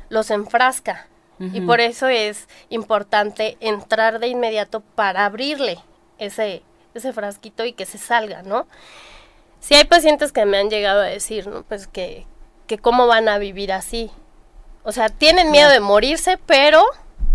los 0.09 0.31
enfrasca. 0.31 1.07
Y 1.53 1.61
por 1.61 1.81
eso 1.81 2.07
es 2.07 2.47
importante 2.69 3.57
entrar 3.61 4.19
de 4.19 4.27
inmediato 4.27 4.81
para 4.81 5.25
abrirle 5.25 5.79
ese, 6.19 6.61
ese 6.93 7.13
frasquito 7.13 7.65
y 7.65 7.73
que 7.73 7.87
se 7.87 7.97
salga, 7.97 8.43
¿no? 8.43 8.67
Si 9.59 9.73
hay 9.73 9.85
pacientes 9.85 10.31
que 10.31 10.45
me 10.45 10.59
han 10.59 10.69
llegado 10.69 11.01
a 11.01 11.05
decir, 11.05 11.47
¿no? 11.47 11.63
Pues 11.63 11.87
que, 11.87 12.27
que 12.67 12.77
cómo 12.77 13.07
van 13.07 13.27
a 13.27 13.39
vivir 13.39 13.71
así. 13.73 14.11
O 14.83 14.91
sea, 14.91 15.09
tienen 15.09 15.49
miedo 15.49 15.71
de 15.71 15.79
morirse, 15.79 16.37
pero 16.45 16.85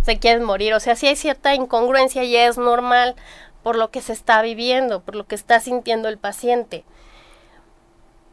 se 0.03 0.21
quieren 0.21 0.45
morir. 0.45 0.75
O 0.75 0.79
sea, 0.79 0.95
sí 0.95 1.09
hay 1.09 1.17
cierta 1.17 1.57
incongruencia 1.57 2.23
y 2.23 2.37
es 2.37 2.59
normal 2.59 3.17
por 3.67 3.75
lo 3.75 3.91
que 3.91 4.01
se 4.01 4.13
está 4.13 4.43
viviendo, 4.43 5.01
por 5.01 5.17
lo 5.17 5.27
que 5.27 5.35
está 5.35 5.59
sintiendo 5.59 6.09
el 6.09 6.19
paciente. 6.19 6.85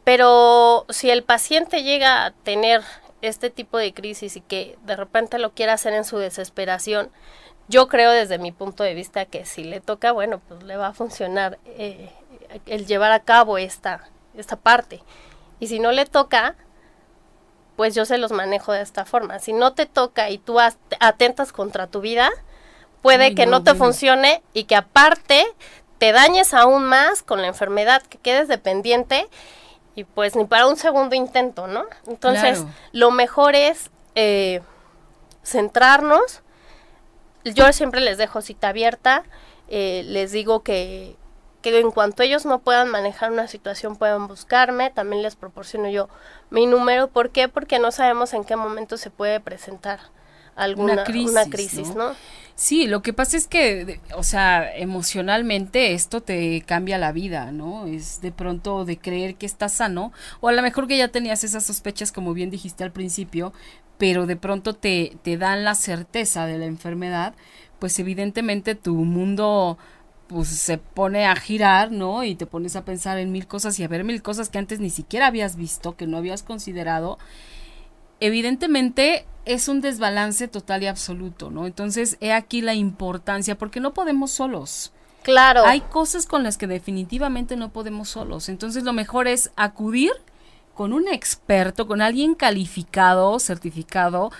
Pero 0.04 0.86
si 0.90 1.10
el 1.10 1.24
paciente 1.24 1.82
llega 1.82 2.24
a 2.24 2.30
tener 2.30 2.82
este 3.20 3.50
tipo 3.50 3.76
de 3.76 3.92
crisis 3.92 4.36
y 4.36 4.42
que 4.42 4.78
de 4.84 4.94
repente 4.94 5.40
lo 5.40 5.50
quiera 5.52 5.72
hacer 5.72 5.92
en 5.92 6.04
su 6.04 6.18
desesperación, 6.18 7.10
yo 7.66 7.88
creo 7.88 8.12
desde 8.12 8.38
mi 8.38 8.52
punto 8.52 8.84
de 8.84 8.94
vista 8.94 9.24
que 9.24 9.44
si 9.44 9.64
le 9.64 9.80
toca, 9.80 10.12
bueno, 10.12 10.38
pues 10.38 10.62
le 10.62 10.76
va 10.76 10.86
a 10.86 10.94
funcionar 10.94 11.58
eh, 11.64 12.12
el 12.66 12.86
llevar 12.86 13.10
a 13.10 13.24
cabo 13.24 13.58
esta, 13.58 14.08
esta 14.36 14.54
parte. 14.54 15.02
Y 15.58 15.66
si 15.66 15.80
no 15.80 15.90
le 15.90 16.06
toca, 16.06 16.54
pues 17.74 17.96
yo 17.96 18.04
se 18.04 18.18
los 18.18 18.30
manejo 18.30 18.70
de 18.70 18.82
esta 18.82 19.04
forma. 19.04 19.40
Si 19.40 19.52
no 19.52 19.72
te 19.72 19.86
toca 19.86 20.30
y 20.30 20.38
tú 20.38 20.60
atentas 21.00 21.52
contra 21.52 21.88
tu 21.88 22.00
vida, 22.00 22.30
puede 23.04 23.34
que 23.34 23.44
no, 23.44 23.62
te 23.62 23.74
funcione 23.74 24.42
y 24.54 24.64
que 24.64 24.76
aparte 24.76 25.44
te 25.98 26.12
dañes 26.12 26.54
aún 26.54 26.86
más 26.86 27.22
con 27.22 27.42
la 27.42 27.48
enfermedad, 27.48 28.00
que 28.00 28.16
quedes 28.16 28.48
dependiente 28.48 29.28
y 29.94 30.04
pues 30.04 30.36
ni 30.36 30.46
para 30.46 30.66
un 30.66 30.78
segundo 30.78 31.14
intento, 31.14 31.66
¿no? 31.66 31.84
Entonces, 32.06 32.64
lo 32.92 33.10
mejor 33.10 33.56
es 33.56 33.90
eh, 34.14 34.62
centrarnos. 35.44 36.40
Yo 37.44 37.70
siempre 37.74 38.00
les 38.00 38.16
dejo 38.16 38.40
cita 38.40 38.68
abierta, 38.68 39.24
eh, 39.68 40.02
les 40.06 40.32
digo 40.32 40.62
que, 40.62 41.14
que 41.60 41.78
en 41.78 41.90
cuanto 41.90 42.22
ellos 42.22 42.46
no 42.46 42.60
puedan 42.60 42.88
manejar 42.88 43.30
una 43.30 43.48
situación 43.48 43.96
puedan 43.96 44.28
buscarme, 44.28 44.88
también 44.90 45.20
les 45.20 45.36
proporciono 45.36 45.90
yo 45.90 46.08
mi 46.48 46.64
número. 46.64 47.08
¿Por 47.08 47.32
qué? 47.32 47.48
Porque 47.50 47.78
no 47.78 47.92
sabemos 47.92 48.32
en 48.32 48.44
qué 48.44 48.56
momento 48.56 48.96
se 48.96 49.10
puede 49.10 49.40
presentar 49.40 50.00
alguna 50.56 50.92
una 50.92 51.04
crisis, 51.04 51.94
¿no? 51.94 52.12
Sí, 52.56 52.86
lo 52.86 53.02
que 53.02 53.12
pasa 53.12 53.36
es 53.36 53.48
que, 53.48 54.00
o 54.16 54.22
sea, 54.22 54.76
emocionalmente 54.76 55.92
esto 55.92 56.22
te 56.22 56.62
cambia 56.62 56.98
la 56.98 57.10
vida, 57.10 57.50
¿no? 57.50 57.86
Es 57.86 58.20
de 58.20 58.30
pronto 58.30 58.84
de 58.84 58.96
creer 58.96 59.34
que 59.34 59.46
estás 59.46 59.72
sano, 59.72 60.12
o 60.40 60.48
a 60.48 60.52
lo 60.52 60.62
mejor 60.62 60.86
que 60.86 60.96
ya 60.96 61.08
tenías 61.08 61.42
esas 61.42 61.66
sospechas, 61.66 62.12
como 62.12 62.32
bien 62.32 62.50
dijiste 62.50 62.84
al 62.84 62.92
principio, 62.92 63.52
pero 63.98 64.26
de 64.26 64.36
pronto 64.36 64.74
te, 64.74 65.16
te 65.22 65.36
dan 65.36 65.64
la 65.64 65.74
certeza 65.74 66.46
de 66.46 66.58
la 66.58 66.66
enfermedad, 66.66 67.34
pues 67.80 67.98
evidentemente 67.98 68.76
tu 68.76 68.94
mundo 68.94 69.76
pues 70.28 70.48
se 70.48 70.78
pone 70.78 71.26
a 71.26 71.36
girar, 71.36 71.90
¿no? 71.92 72.24
Y 72.24 72.34
te 72.34 72.46
pones 72.46 72.76
a 72.76 72.84
pensar 72.84 73.18
en 73.18 73.32
mil 73.32 73.46
cosas 73.46 73.78
y 73.78 73.84
a 73.84 73.88
ver 73.88 74.04
mil 74.04 74.22
cosas 74.22 74.48
que 74.48 74.58
antes 74.58 74.80
ni 74.80 74.90
siquiera 74.90 75.26
habías 75.26 75.56
visto, 75.56 75.96
que 75.96 76.06
no 76.06 76.16
habías 76.16 76.42
considerado. 76.42 77.18
Evidentemente 78.26 79.26
es 79.44 79.68
un 79.68 79.82
desbalance 79.82 80.48
total 80.48 80.82
y 80.82 80.86
absoluto, 80.86 81.50
¿no? 81.50 81.66
Entonces, 81.66 82.16
he 82.20 82.32
aquí 82.32 82.62
la 82.62 82.72
importancia, 82.72 83.58
porque 83.58 83.80
no 83.80 83.92
podemos 83.92 84.30
solos. 84.30 84.92
Claro. 85.22 85.66
Hay 85.66 85.82
cosas 85.82 86.24
con 86.24 86.42
las 86.42 86.56
que 86.56 86.66
definitivamente 86.66 87.54
no 87.56 87.68
podemos 87.68 88.08
solos. 88.08 88.48
Entonces, 88.48 88.82
lo 88.82 88.94
mejor 88.94 89.28
es 89.28 89.50
acudir 89.56 90.12
con 90.72 90.94
un 90.94 91.06
experto, 91.06 91.86
con 91.86 92.00
alguien 92.00 92.34
calificado, 92.34 93.38
certificado, 93.38 94.32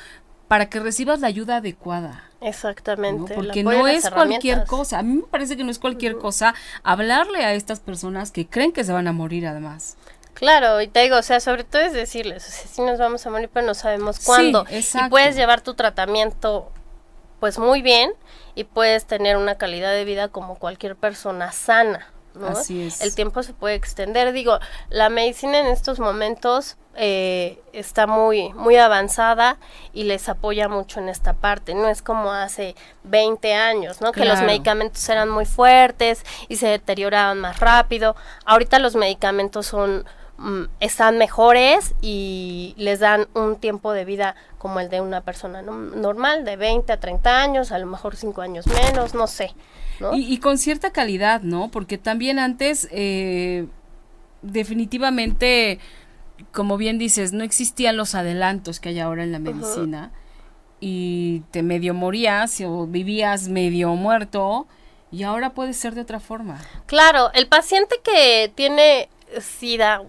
para 0.48 0.70
que 0.70 0.80
recibas 0.80 1.20
la 1.20 1.26
ayuda 1.26 1.56
adecuada. 1.56 2.24
Exactamente. 2.40 3.34
Porque 3.34 3.62
no 3.62 3.86
es 3.86 4.08
cualquier 4.08 4.64
cosa. 4.64 4.98
A 4.98 5.02
mí 5.02 5.16
me 5.16 5.22
parece 5.22 5.58
que 5.58 5.64
no 5.64 5.70
es 5.70 5.78
cualquier 5.78 6.16
cosa 6.16 6.54
hablarle 6.82 7.44
a 7.44 7.52
estas 7.52 7.80
personas 7.80 8.30
que 8.30 8.46
creen 8.46 8.72
que 8.72 8.84
se 8.84 8.92
van 8.92 9.08
a 9.08 9.12
morir 9.12 9.46
además. 9.46 9.98
Claro, 10.34 10.80
y 10.80 10.88
te 10.88 11.00
digo, 11.00 11.16
o 11.16 11.22
sea, 11.22 11.40
sobre 11.40 11.64
todo 11.64 11.82
es 11.82 11.92
decirles, 11.92 12.46
o 12.46 12.50
sea, 12.50 12.66
sí 12.66 12.82
nos 12.82 12.98
vamos 12.98 13.24
a 13.26 13.30
morir, 13.30 13.48
pero 13.52 13.66
no 13.66 13.74
sabemos 13.74 14.20
cuándo. 14.20 14.66
y 14.68 14.82
puedes 15.08 15.36
llevar 15.36 15.60
tu 15.60 15.74
tratamiento 15.74 16.70
pues 17.40 17.58
muy 17.58 17.82
bien 17.82 18.12
y 18.54 18.64
puedes 18.64 19.04
tener 19.04 19.36
una 19.36 19.56
calidad 19.56 19.92
de 19.92 20.04
vida 20.04 20.28
como 20.28 20.56
cualquier 20.56 20.96
persona 20.96 21.52
sana. 21.52 22.08
¿no? 22.34 22.48
Así 22.48 22.86
es. 22.86 23.00
El 23.00 23.14
tiempo 23.14 23.42
se 23.42 23.52
puede 23.52 23.74
extender. 23.74 24.32
Digo, 24.32 24.58
la 24.88 25.08
medicina 25.08 25.58
en 25.58 25.66
estos 25.66 26.00
momentos 26.00 26.76
eh, 26.96 27.60
está 27.72 28.06
muy, 28.06 28.52
muy 28.54 28.76
avanzada 28.76 29.58
y 29.92 30.04
les 30.04 30.28
apoya 30.28 30.68
mucho 30.68 31.00
en 31.00 31.08
esta 31.08 31.34
parte. 31.34 31.74
No 31.74 31.88
es 31.88 32.02
como 32.02 32.32
hace 32.32 32.74
20 33.04 33.54
años, 33.54 34.00
¿no? 34.00 34.12
Que 34.12 34.24
los 34.24 34.40
medicamentos 34.42 35.08
eran 35.08 35.28
muy 35.28 35.44
fuertes 35.44 36.24
y 36.48 36.56
se 36.56 36.68
deterioraban 36.68 37.40
más 37.40 37.60
rápido. 37.60 38.16
Ahorita 38.44 38.78
los 38.78 38.96
medicamentos 38.96 39.66
son 39.66 40.04
Mm, 40.44 40.64
están 40.80 41.16
mejores 41.16 41.94
y 42.02 42.74
les 42.76 43.00
dan 43.00 43.28
un 43.32 43.56
tiempo 43.56 43.94
de 43.94 44.04
vida 44.04 44.36
como 44.58 44.78
el 44.78 44.90
de 44.90 45.00
una 45.00 45.22
persona 45.22 45.62
normal, 45.62 46.44
de 46.44 46.56
20 46.56 46.92
a 46.92 47.00
30 47.00 47.40
años, 47.40 47.72
a 47.72 47.78
lo 47.78 47.86
mejor 47.86 48.14
5 48.14 48.42
años 48.42 48.66
menos, 48.66 49.14
no 49.14 49.26
sé. 49.26 49.54
Y, 50.12 50.36
con 50.38 50.58
cierta 50.58 50.90
calidad, 50.92 51.40
¿no? 51.40 51.70
Porque 51.70 51.96
también 51.96 52.38
antes, 52.38 52.88
eh, 52.90 53.68
definitivamente, 54.42 55.78
como 56.52 56.76
bien 56.76 56.98
dices, 56.98 57.32
no 57.32 57.42
existían 57.42 57.96
los 57.96 58.14
adelantos 58.14 58.80
que 58.80 58.90
hay 58.90 59.00
ahora 59.00 59.22
en 59.22 59.32
la 59.32 59.38
medicina 59.38 60.12
y 60.78 61.40
te 61.52 61.62
medio 61.62 61.94
morías 61.94 62.60
o 62.60 62.86
vivías 62.86 63.48
medio 63.48 63.94
muerto. 63.94 64.66
Y 65.10 65.22
ahora 65.22 65.54
puede 65.54 65.72
ser 65.72 65.94
de 65.94 66.02
otra 66.02 66.20
forma. 66.20 66.60
Claro, 66.84 67.32
el 67.32 67.46
paciente 67.46 68.00
que 68.02 68.52
tiene 68.54 69.08
SIDA 69.40 70.02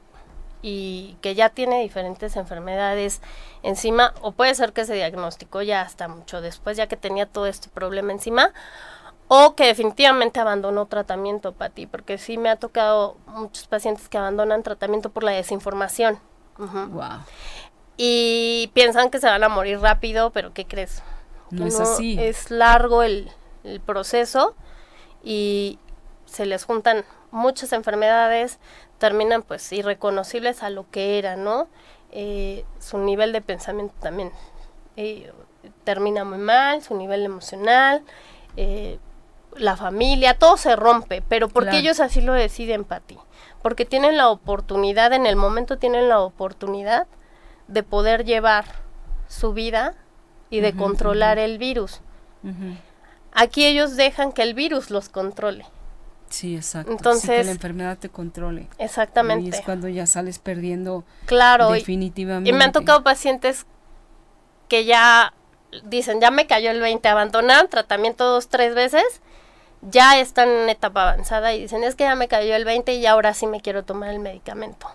y 0.67 1.15
que 1.21 1.35
ya 1.35 1.49
tiene 1.49 1.83
diferentes 1.83 2.35
enfermedades 2.35 3.21
encima, 3.61 4.15
o 4.21 4.31
puede 4.31 4.55
ser 4.55 4.73
que 4.73 4.83
se 4.83 4.95
diagnosticó 4.95 5.61
ya 5.61 5.81
hasta 5.81 6.07
mucho 6.07 6.41
después, 6.41 6.75
ya 6.75 6.87
que 6.87 6.97
tenía 6.97 7.27
todo 7.27 7.45
este 7.45 7.69
problema 7.69 8.11
encima, 8.11 8.51
o 9.27 9.53
que 9.53 9.67
definitivamente 9.67 10.39
abandonó 10.39 10.87
tratamiento, 10.87 11.51
Pati, 11.51 11.85
porque 11.85 12.17
sí 12.17 12.39
me 12.39 12.49
ha 12.49 12.55
tocado 12.55 13.15
muchos 13.27 13.67
pacientes 13.67 14.09
que 14.09 14.17
abandonan 14.17 14.63
tratamiento 14.63 15.11
por 15.11 15.23
la 15.23 15.33
desinformación. 15.33 16.17
Y 17.95 18.71
piensan 18.73 19.11
que 19.11 19.19
se 19.19 19.27
van 19.27 19.43
a 19.43 19.49
morir 19.49 19.79
rápido, 19.81 20.31
pero 20.31 20.51
¿qué 20.51 20.65
crees? 20.65 21.03
No, 21.51 21.67
es 21.67 21.79
así. 21.79 22.19
Es 22.19 22.49
largo 22.49 23.03
el, 23.03 23.29
el 23.63 23.81
proceso 23.81 24.55
y 25.23 25.77
se 26.25 26.47
les 26.47 26.65
juntan 26.65 27.05
muchas 27.29 27.73
enfermedades, 27.73 28.59
terminan 29.05 29.43
pues 29.43 29.71
irreconocibles 29.71 30.63
a 30.63 30.71
lo 30.71 30.89
que 30.89 31.19
era, 31.19 31.35
¿no? 31.35 31.67
Eh, 32.11 32.65
su 32.79 32.97
nivel 32.97 33.33
de 33.33 33.41
pensamiento 33.41 33.93
también 34.01 34.31
eh, 34.97 35.31
termina 35.83 36.23
muy 36.23 36.39
mal, 36.39 36.81
su 36.81 36.95
nivel 36.95 37.23
emocional, 37.23 38.01
eh, 38.57 38.97
la 39.57 39.77
familia, 39.77 40.39
todo 40.39 40.57
se 40.57 40.75
rompe, 40.75 41.21
pero 41.21 41.49
porque 41.49 41.77
ellos 41.77 41.99
así 41.99 42.19
lo 42.19 42.33
deciden, 42.33 42.83
Pati, 42.83 43.19
porque 43.61 43.85
tienen 43.85 44.17
la 44.17 44.29
oportunidad, 44.29 45.13
en 45.13 45.27
el 45.27 45.35
momento 45.35 45.77
tienen 45.77 46.09
la 46.09 46.19
oportunidad 46.19 47.05
de 47.67 47.83
poder 47.83 48.25
llevar 48.25 48.65
su 49.27 49.53
vida 49.53 49.93
y 50.49 50.61
de 50.61 50.75
controlar 50.75 51.37
el 51.37 51.59
virus. 51.59 52.01
Aquí 53.33 53.65
ellos 53.65 53.95
dejan 53.97 54.31
que 54.31 54.41
el 54.41 54.55
virus 54.55 54.89
los 54.89 55.09
controle. 55.09 55.67
Sí, 56.29 56.55
exacto. 56.55 56.91
Entonces, 56.91 57.29
que 57.29 57.43
la 57.43 57.51
enfermedad 57.51 57.97
te 57.97 58.09
controle. 58.09 58.67
Exactamente. 58.77 59.45
Y 59.45 59.49
es 59.49 59.61
cuando 59.61 59.87
ya 59.87 60.05
sales 60.05 60.39
perdiendo 60.39 61.03
claro, 61.25 61.71
definitivamente. 61.71 62.49
Y, 62.49 62.53
me 62.53 62.63
han 62.63 62.71
tocado 62.71 63.03
pacientes 63.03 63.65
que 64.67 64.85
ya 64.85 65.33
dicen, 65.83 66.19
ya 66.21 66.31
me 66.31 66.47
cayó 66.47 66.71
el 66.71 66.81
20, 66.81 67.07
abandonan 67.07 67.69
tratamiento 67.69 68.25
dos, 68.25 68.47
tres 68.47 68.75
veces, 68.75 69.21
ya 69.81 70.19
están 70.19 70.49
en 70.49 70.69
etapa 70.69 71.03
avanzada 71.03 71.53
y 71.53 71.61
dicen, 71.61 71.83
es 71.83 71.95
que 71.95 72.05
ya 72.05 72.15
me 72.15 72.27
cayó 72.27 72.55
el 72.55 72.65
20 72.65 72.93
y 72.95 73.05
ahora 73.05 73.33
sí 73.33 73.45
me 73.45 73.61
quiero 73.61 73.83
tomar 73.83 74.09
el 74.09 74.19
medicamento 74.19 74.87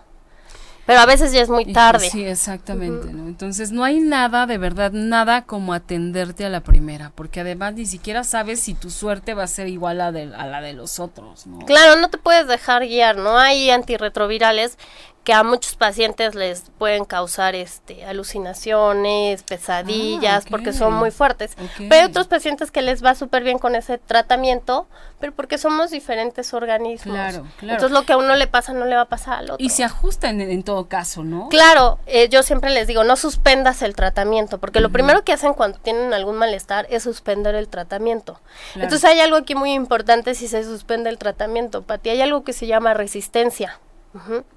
pero 0.85 0.99
a 0.99 1.05
veces 1.05 1.31
ya 1.31 1.41
es 1.41 1.49
muy 1.49 1.71
tarde. 1.71 2.09
Sí, 2.09 2.23
exactamente, 2.25 3.13
¿no? 3.13 3.27
Entonces 3.27 3.71
no 3.71 3.83
hay 3.83 3.99
nada, 3.99 4.45
de 4.45 4.57
verdad, 4.57 4.91
nada 4.91 5.43
como 5.43 5.73
atenderte 5.73 6.45
a 6.45 6.49
la 6.49 6.61
primera, 6.61 7.11
porque 7.15 7.41
además 7.41 7.75
ni 7.75 7.85
siquiera 7.85 8.23
sabes 8.23 8.59
si 8.59 8.73
tu 8.73 8.89
suerte 8.89 9.33
va 9.33 9.43
a 9.43 9.47
ser 9.47 9.67
igual 9.67 10.01
a, 10.01 10.11
de, 10.11 10.33
a 10.35 10.45
la 10.47 10.61
de 10.61 10.73
los 10.73 10.99
otros, 10.99 11.47
¿no? 11.47 11.59
Claro, 11.65 11.99
no 11.99 12.09
te 12.09 12.17
puedes 12.17 12.47
dejar 12.47 12.87
guiar, 12.87 13.17
¿no? 13.17 13.37
Hay 13.37 13.69
antirretrovirales 13.69 14.77
que 15.23 15.33
a 15.33 15.43
muchos 15.43 15.75
pacientes 15.75 16.33
les 16.33 16.71
pueden 16.79 17.05
causar 17.05 17.53
este 17.53 18.05
alucinaciones, 18.05 19.43
pesadillas, 19.43 20.45
ah, 20.45 20.47
porque 20.49 20.73
son 20.73 20.93
muy 20.93 21.11
fuertes. 21.11 21.55
Pero 21.77 21.95
hay 21.95 22.03
otros 22.03 22.27
pacientes 22.27 22.71
que 22.71 22.81
les 22.81 23.05
va 23.05 23.13
súper 23.13 23.43
bien 23.43 23.59
con 23.59 23.75
ese 23.75 23.99
tratamiento, 23.99 24.87
pero 25.19 25.31
porque 25.33 25.59
somos 25.59 25.91
diferentes 25.91 26.53
organismos. 26.55 27.15
Claro, 27.15 27.45
claro. 27.59 27.73
Entonces 27.73 27.91
lo 27.91 28.03
que 28.03 28.13
a 28.13 28.17
uno 28.17 28.35
le 28.35 28.47
pasa 28.47 28.73
no 28.73 28.85
le 28.85 28.95
va 28.95 29.01
a 29.01 29.09
pasar 29.09 29.39
al 29.39 29.51
otro. 29.51 29.63
Y 29.63 29.69
se 29.69 29.83
ajustan 29.83 30.41
en, 30.41 30.63
todo 30.63 30.87
caso, 30.87 31.23
¿no? 31.23 31.49
Claro, 31.49 31.99
eh, 32.07 32.27
yo 32.29 32.41
siempre 32.41 32.71
les 32.71 32.87
digo, 32.87 33.03
no 33.03 33.15
suspendas 33.15 33.83
el 33.83 33.95
tratamiento, 33.95 34.59
porque 34.59 34.79
lo 34.79 34.91
primero 34.91 35.23
que 35.23 35.33
hacen 35.33 35.53
cuando 35.53 35.77
tienen 35.79 36.13
algún 36.13 36.37
malestar 36.37 36.87
es 36.89 37.03
suspender 37.03 37.53
el 37.53 37.67
tratamiento. 37.67 38.39
Entonces 38.73 39.05
hay 39.05 39.19
algo 39.19 39.37
aquí 39.37 39.53
muy 39.53 39.73
importante 39.73 40.33
si 40.33 40.47
se 40.47 40.63
suspende 40.63 41.11
el 41.11 41.19
tratamiento, 41.19 41.83
Pati, 41.83 42.09
hay 42.09 42.21
algo 42.21 42.43
que 42.43 42.53
se 42.53 42.65
llama 42.65 42.95
resistencia. 42.95 43.79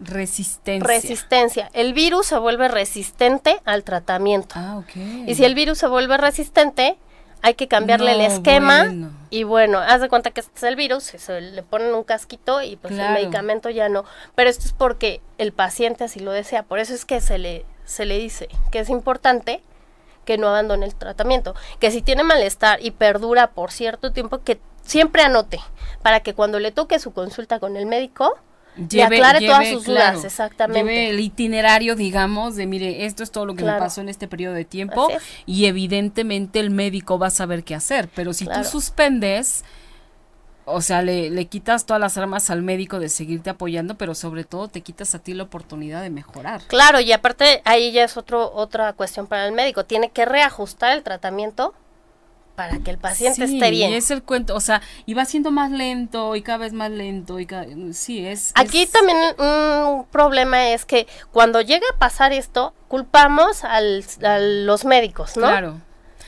Resistencia. 0.00 0.86
Resistencia. 0.86 1.70
El 1.72 1.94
virus 1.94 2.26
se 2.26 2.38
vuelve 2.38 2.68
resistente 2.68 3.60
al 3.64 3.84
tratamiento. 3.84 4.54
Ah, 4.58 4.78
ok. 4.78 4.96
Y 5.26 5.34
si 5.34 5.44
el 5.44 5.54
virus 5.54 5.78
se 5.78 5.86
vuelve 5.86 6.16
resistente, 6.16 6.98
hay 7.44 7.54
que 7.54 7.68
cambiarle 7.68 8.12
el 8.12 8.22
esquema. 8.22 8.92
Y 9.30 9.44
bueno, 9.44 9.78
haz 9.78 10.00
de 10.00 10.08
cuenta 10.08 10.30
que 10.30 10.40
este 10.40 10.52
es 10.56 10.62
el 10.62 10.76
virus, 10.76 11.04
se 11.04 11.40
le 11.40 11.62
ponen 11.62 11.94
un 11.94 12.02
casquito 12.02 12.62
y 12.62 12.76
pues 12.76 12.94
el 12.98 13.10
medicamento 13.10 13.68
ya 13.68 13.88
no. 13.88 14.04
Pero 14.34 14.48
esto 14.48 14.64
es 14.64 14.72
porque 14.72 15.20
el 15.36 15.52
paciente 15.52 16.04
así 16.04 16.20
lo 16.20 16.32
desea. 16.32 16.62
Por 16.62 16.78
eso 16.78 16.94
es 16.94 17.04
que 17.04 17.20
se 17.20 17.38
le, 17.38 17.66
se 17.84 18.06
le 18.06 18.18
dice 18.18 18.48
que 18.72 18.78
es 18.78 18.88
importante 18.88 19.62
que 20.24 20.38
no 20.38 20.48
abandone 20.48 20.86
el 20.86 20.94
tratamiento. 20.94 21.54
Que 21.80 21.90
si 21.90 22.00
tiene 22.00 22.22
malestar 22.22 22.82
y 22.82 22.92
perdura 22.92 23.50
por 23.50 23.70
cierto 23.70 24.10
tiempo, 24.10 24.38
que 24.38 24.58
siempre 24.82 25.22
anote. 25.22 25.60
Para 26.02 26.20
que 26.20 26.32
cuando 26.32 26.58
le 26.60 26.72
toque 26.72 26.98
su 26.98 27.12
consulta 27.12 27.60
con 27.60 27.76
el 27.76 27.84
médico, 27.84 28.38
lleve, 28.76 29.16
aclare 29.16 29.46
todas 29.46 29.68
sus 29.68 29.84
dudas, 29.84 30.24
exactamente. 30.24 30.80
Lleve 30.80 31.10
el 31.10 31.20
itinerario, 31.20 31.96
digamos, 31.96 32.56
de 32.56 32.66
mire, 32.66 33.06
esto 33.06 33.22
es 33.22 33.30
todo 33.30 33.46
lo 33.46 33.54
que 33.54 33.64
me 33.64 33.78
pasó 33.78 34.00
en 34.00 34.08
este 34.08 34.28
periodo 34.28 34.54
de 34.54 34.64
tiempo 34.64 35.08
y 35.46 35.66
evidentemente 35.66 36.60
el 36.60 36.70
médico 36.70 37.18
va 37.18 37.28
a 37.28 37.30
saber 37.30 37.64
qué 37.64 37.74
hacer, 37.74 38.08
pero 38.14 38.32
si 38.32 38.46
tú 38.46 38.64
suspendes 38.64 39.64
o 40.66 40.80
sea, 40.80 41.02
le, 41.02 41.30
le, 41.30 41.46
quitas 41.46 41.84
todas 41.84 42.00
las 42.00 42.16
armas 42.16 42.48
al 42.50 42.62
médico 42.62 42.98
de 42.98 43.08
seguirte 43.08 43.50
apoyando, 43.50 43.96
pero 43.96 44.14
sobre 44.14 44.44
todo 44.44 44.68
te 44.68 44.80
quitas 44.80 45.14
a 45.14 45.18
ti 45.18 45.34
la 45.34 45.42
oportunidad 45.42 46.02
de 46.02 46.10
mejorar. 46.10 46.62
Claro, 46.68 47.00
y 47.00 47.12
aparte 47.12 47.60
ahí 47.64 47.92
ya 47.92 48.04
es 48.04 48.16
otro, 48.16 48.50
otra 48.54 48.94
cuestión 48.94 49.26
para 49.26 49.46
el 49.46 49.52
médico. 49.52 49.84
Tiene 49.84 50.10
que 50.10 50.24
reajustar 50.24 50.96
el 50.96 51.02
tratamiento 51.02 51.74
para 52.54 52.78
que 52.78 52.90
el 52.90 52.98
paciente 52.98 53.44
esté 53.44 53.70
bien. 53.70 53.92
es 53.92 54.10
el 54.10 54.22
cuento, 54.22 54.54
o 54.54 54.60
sea, 54.60 54.80
y 55.06 55.14
va 55.14 55.24
siendo 55.24 55.50
más 55.50 55.70
lento 55.70 56.36
y 56.36 56.42
cada 56.42 56.58
vez 56.58 56.72
más 56.72 56.90
lento 56.90 57.40
y 57.40 57.46
sí 57.92 58.26
es. 58.26 58.52
Aquí 58.54 58.86
también 58.86 59.18
un 59.38 60.06
problema 60.06 60.68
es 60.70 60.84
que 60.84 61.06
cuando 61.32 61.60
llega 61.60 61.86
a 61.94 61.98
pasar 61.98 62.32
esto, 62.32 62.74
culpamos 62.88 63.64
al, 63.64 64.04
a 64.22 64.38
los 64.38 64.84
médicos, 64.84 65.36
¿no? 65.36 65.46
Claro. 65.46 65.80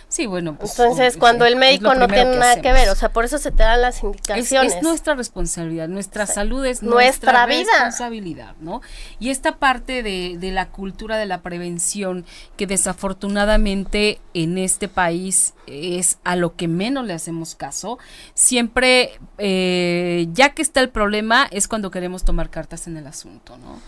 Sí, 0.09 0.27
bueno, 0.27 0.57
pues, 0.57 0.79
Entonces, 0.79 1.17
cuando 1.17 1.45
el 1.47 1.57
médico 1.57 1.95
no 1.95 2.07
tiene 2.07 2.37
nada 2.37 2.61
que 2.61 2.73
ver, 2.73 2.89
o 2.91 2.95
sea, 2.95 3.13
por 3.13 3.25
eso 3.25 3.39
se 3.39 3.51
te 3.51 3.65
dan 3.65 3.83
las 3.83 4.03
indicaciones. 4.05 4.77
Es, 4.77 4.83
nuestra 4.83 5.17
responsabilidad, 5.17 5.89
nuestra 5.89 6.27
salud 6.27 6.65
es 6.65 6.83
nuestra, 6.83 7.45
responsabilidad, 7.45 8.55
¿no? 8.61 8.83
Y 9.19 9.31
esta 9.31 9.57
parte 9.57 10.05
de, 10.05 10.37
de 10.39 10.53
la 10.53 10.69
cultura 10.69 11.17
de 11.17 11.27
la 11.27 11.43
prevención, 11.43 12.25
que 12.57 12.69
desafortunadamente 12.69 14.21
en 14.33 14.59
este 14.59 14.87
país 14.87 15.55
es 15.67 16.19
a 16.23 16.37
lo 16.37 16.55
que 16.55 16.69
menos 16.69 17.05
le 17.05 17.13
hacemos 17.13 17.57
caso, 17.57 17.99
siempre, 18.35 19.19
eh, 19.39 20.29
ya 20.33 20.51
que 20.51 20.63
está 20.63 20.81
el 20.81 20.91
problema, 20.91 21.49
es 21.51 21.67
cuando 21.67 21.91
queremos 21.91 22.25
tomar 22.25 22.51
cartas 22.51 22.87
en 22.87 22.97
el 22.97 23.09
asunto, 23.09 23.57
¿no? 23.59 23.81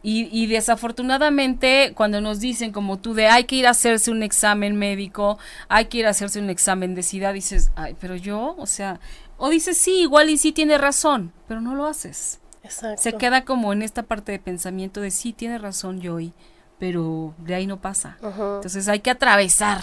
Y, 0.00 0.46
desafortunadamente 0.46 1.92
cuando 1.94 2.20
nos 2.20 2.38
dicen 2.38 2.72
como 2.72 2.98
tú 2.98 3.14
de 3.14 3.26
hay 3.26 3.44
que 3.44 3.56
ir 3.56 3.66
a 3.66 3.70
hacerse 3.70 4.12
un 4.12 4.22
examen 4.22 4.76
médico, 4.76 5.38
hay 5.68 5.86
que 5.86 5.98
ir 5.98 6.06
a 6.06 6.10
hacerse 6.10 6.40
un 6.40 6.50
examen 6.50 6.94
de 6.94 7.02
SIDA, 7.02 7.32
dices, 7.32 7.72
ay, 7.74 7.96
pero 8.00 8.14
yo, 8.14 8.54
o 8.58 8.66
sea, 8.66 9.00
o 9.36 9.50
dices 9.50 9.76
sí, 9.76 10.02
igual 10.02 10.30
y 10.30 10.38
sí 10.38 10.52
tiene 10.52 10.78
razón, 10.78 11.32
pero 11.48 11.60
no 11.60 11.74
lo 11.74 11.86
haces. 11.86 12.40
Exacto. 12.62 13.02
Se 13.02 13.14
queda 13.14 13.44
como 13.44 13.72
en 13.72 13.82
esta 13.82 14.04
parte 14.04 14.30
de 14.30 14.38
pensamiento 14.38 15.00
de 15.00 15.10
sí, 15.10 15.32
tiene 15.32 15.58
razón 15.58 16.00
Joy, 16.00 16.32
pero 16.78 17.34
de 17.38 17.56
ahí 17.56 17.66
no 17.66 17.80
pasa. 17.80 18.18
Entonces 18.22 18.86
hay 18.86 19.00
que 19.00 19.10
atravesar, 19.10 19.80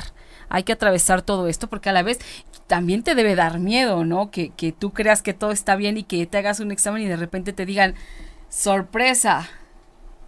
hay 0.48 0.64
que 0.64 0.74
atravesar 0.74 1.24
todo 1.24 1.48
esto 1.48 1.68
porque 1.68 1.90
a 1.90 1.94
la 1.94 2.04
vez 2.04 2.20
también 2.68 3.04
te 3.04 3.16
debe 3.16 3.36
dar 3.36 3.60
miedo, 3.60 4.06
¿no? 4.06 4.32
Que, 4.32 4.50
que 4.50 4.72
tú 4.72 4.94
creas 4.94 5.22
que 5.22 5.34
todo 5.34 5.52
está 5.52 5.76
bien 5.76 5.98
y 5.98 6.04
que 6.04 6.26
te 6.26 6.38
hagas 6.38 6.62
un 6.62 6.72
examen 6.72 7.04
y 7.04 7.08
de 7.08 7.18
repente 7.18 7.54
te 7.54 7.66
digan, 7.66 7.96
sorpresa, 8.50 9.50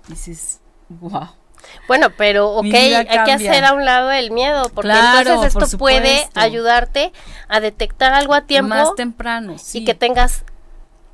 dices, 0.07 0.61
wow. 0.89 1.29
Bueno, 1.87 2.11
pero 2.15 2.49
ok, 2.51 2.65
hay 2.65 3.05
que 3.25 3.31
hacer 3.31 3.65
a 3.65 3.73
un 3.73 3.83
lado 3.83 4.11
el 4.11 4.31
miedo, 4.31 4.69
porque 4.69 4.91
entonces 4.91 5.55
esto 5.55 5.77
puede 5.77 6.29
ayudarte 6.35 7.11
a 7.47 7.59
detectar 7.59 8.13
algo 8.13 8.33
a 8.33 8.41
tiempo. 8.41 8.69
Más 8.69 8.95
temprano, 8.95 9.57
sí. 9.57 9.79
Y 9.79 9.85
que 9.85 9.95
tengas 9.95 10.43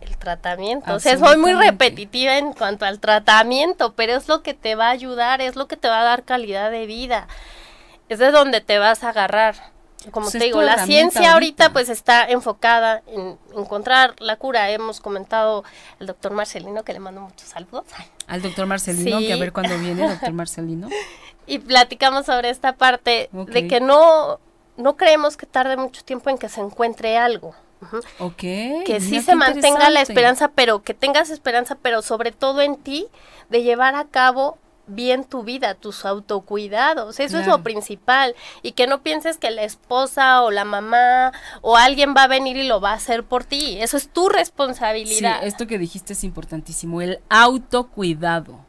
el 0.01 0.17
tratamiento. 0.17 0.93
O 0.93 0.99
sea, 0.99 1.17
soy 1.17 1.37
muy 1.37 1.53
repetitiva 1.53 2.37
en 2.37 2.53
cuanto 2.53 2.85
al 2.85 2.99
tratamiento, 2.99 3.93
pero 3.93 4.15
es 4.15 4.27
lo 4.27 4.43
que 4.43 4.53
te 4.53 4.75
va 4.75 4.87
a 4.87 4.91
ayudar, 4.91 5.41
es 5.41 5.55
lo 5.55 5.67
que 5.67 5.77
te 5.77 5.87
va 5.87 6.01
a 6.01 6.03
dar 6.03 6.23
calidad 6.23 6.71
de 6.71 6.85
vida. 6.85 7.27
Es 8.09 8.19
de 8.19 8.31
donde 8.31 8.61
te 8.61 8.79
vas 8.79 9.03
a 9.03 9.09
agarrar 9.09 9.72
como 10.11 10.25
pues 10.25 10.33
te 10.33 10.45
digo, 10.45 10.61
la 10.61 10.85
ciencia 10.85 11.33
ahorita. 11.33 11.71
pues 11.73 11.89
está 11.89 12.25
enfocada 12.25 13.01
en 13.07 13.37
encontrar 13.55 14.15
la 14.19 14.37
cura. 14.37 14.69
Hemos 14.69 14.99
comentado 14.99 15.63
el 15.99 16.07
doctor 16.07 16.31
Marcelino, 16.31 16.83
que 16.83 16.93
le 16.93 16.99
mando 16.99 17.21
muchos 17.21 17.49
saludos. 17.49 17.85
Al 18.27 18.41
doctor 18.41 18.65
Marcelino, 18.65 19.19
que 19.19 19.33
a 19.33 19.37
ver 19.37 19.53
cuándo 19.53 19.77
viene 19.77 20.03
el 20.03 20.11
doctor 20.11 20.33
Marcelino. 20.33 20.89
y 21.47 21.59
platicamos 21.59 22.25
sobre 22.25 22.49
esta 22.49 22.73
parte 22.73 23.29
de 23.31 23.67
que 23.67 23.79
no, 23.79 24.39
no 24.77 24.95
creemos 24.97 25.37
que 25.37 25.45
tarde 25.45 25.77
mucho 25.77 26.03
tiempo 26.03 26.29
en 26.29 26.37
que 26.37 26.49
se 26.49 26.61
encuentre 26.61 27.17
algo. 27.17 27.55
Ok. 28.19 28.37
Que 28.37 28.99
sí 29.01 29.21
se 29.21 29.35
mantenga 29.35 29.89
la 29.89 30.01
esperanza, 30.01 30.49
pero 30.49 30.83
que 30.83 30.93
tengas 30.93 31.29
esperanza, 31.29 31.77
pero 31.81 32.01
sobre 32.01 32.31
todo 32.31 32.61
en 32.61 32.77
ti, 32.77 33.07
de 33.49 33.63
llevar 33.63 33.95
a 33.95 34.05
cabo 34.05 34.57
bien 34.87 35.23
tu 35.23 35.43
vida, 35.43 35.75
tus 35.75 36.05
autocuidados, 36.05 37.19
eso 37.19 37.39
es 37.39 37.47
lo 37.47 37.63
principal 37.63 38.35
y 38.61 38.73
que 38.73 38.87
no 38.87 39.01
pienses 39.01 39.37
que 39.37 39.49
la 39.51 39.63
esposa 39.63 40.41
o 40.41 40.51
la 40.51 40.65
mamá 40.65 41.31
o 41.61 41.77
alguien 41.77 42.13
va 42.15 42.23
a 42.23 42.27
venir 42.27 42.57
y 42.57 42.67
lo 42.67 42.81
va 42.81 42.91
a 42.91 42.95
hacer 42.95 43.23
por 43.23 43.45
ti, 43.45 43.77
eso 43.79 43.97
es 43.97 44.09
tu 44.09 44.29
responsabilidad. 44.29 45.39
Sí, 45.39 45.47
esto 45.47 45.67
que 45.67 45.77
dijiste 45.77 46.13
es 46.13 46.23
importantísimo, 46.23 47.01
el 47.01 47.19
autocuidado. 47.29 48.59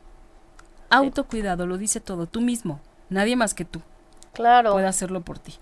Autocuidado, 0.90 1.66
lo 1.66 1.79
dice 1.79 2.00
todo, 2.00 2.27
tú 2.27 2.40
mismo, 2.40 2.81
nadie 3.09 3.35
más 3.35 3.55
que 3.55 3.64
tú. 3.64 3.83
Claro. 4.33 4.72
Puede 4.72 4.87
hacerlo 4.87 5.22
por 5.22 5.38
ti. 5.38 5.55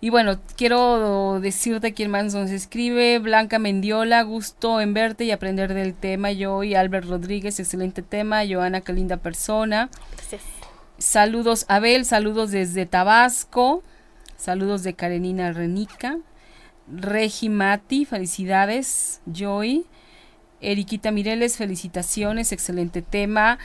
Y 0.00 0.10
bueno, 0.10 0.38
quiero 0.56 1.40
decirte 1.40 1.92
quién 1.92 2.10
más 2.10 2.32
nos 2.32 2.50
escribe. 2.50 3.18
Blanca 3.18 3.58
Mendiola, 3.58 4.22
gusto 4.22 4.80
en 4.80 4.94
verte 4.94 5.24
y 5.24 5.32
aprender 5.32 5.74
del 5.74 5.94
tema. 5.94 6.30
Yo 6.30 6.62
y 6.62 6.76
Albert 6.76 7.08
Rodríguez, 7.08 7.58
excelente 7.58 8.02
tema. 8.02 8.42
Joana, 8.48 8.80
qué 8.80 8.92
linda 8.92 9.16
persona. 9.16 9.90
Saludos, 10.98 11.64
Abel, 11.68 12.04
saludos 12.04 12.52
desde 12.52 12.86
Tabasco. 12.86 13.82
Saludos 14.36 14.84
de 14.84 14.94
Karenina 14.94 15.52
Renica. 15.52 16.18
Regi 16.86 17.48
Mati, 17.48 18.04
felicidades. 18.04 19.20
Joy. 19.26 19.84
Eriquita 20.60 21.10
Mireles, 21.10 21.56
felicitaciones, 21.56 22.52
excelente 22.52 23.02
tema. 23.02 23.58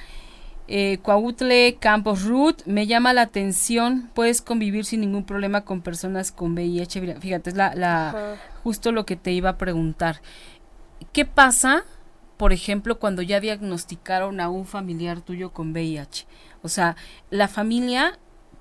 Eh, 0.68 1.00
Coautle 1.02 1.76
Campos 1.80 2.24
Ruth, 2.24 2.62
me 2.66 2.88
llama 2.88 3.14
la 3.14 3.24
atención, 3.24 4.10
puedes 4.14 4.42
convivir 4.42 4.86
sin 4.86 5.02
ningún 5.02 5.26
problema 5.26 5.62
con 5.62 5.82
personas 5.82 6.32
con 6.32 6.54
VIH. 6.54 7.20
Fíjate, 7.20 7.50
es 7.50 7.56
la, 7.58 7.76
la 7.76 8.38
justo 8.64 8.92
lo 8.92 9.06
que 9.06 9.16
te 9.18 9.32
iba 9.32 9.50
a 9.50 9.58
preguntar. 9.58 10.22
¿Qué 11.12 11.26
pasa, 11.26 11.84
por 12.38 12.54
ejemplo, 12.54 12.98
cuando 12.98 13.22
ya 13.22 13.42
diagnosticaron 13.42 14.40
a 14.40 14.50
un 14.50 14.66
familiar 14.66 15.22
tuyo 15.22 15.52
con 15.52 15.72
VIH? 15.74 16.26
O 16.62 16.70
sea, 16.70 16.96
la 17.30 17.50
familia, 17.50 18.18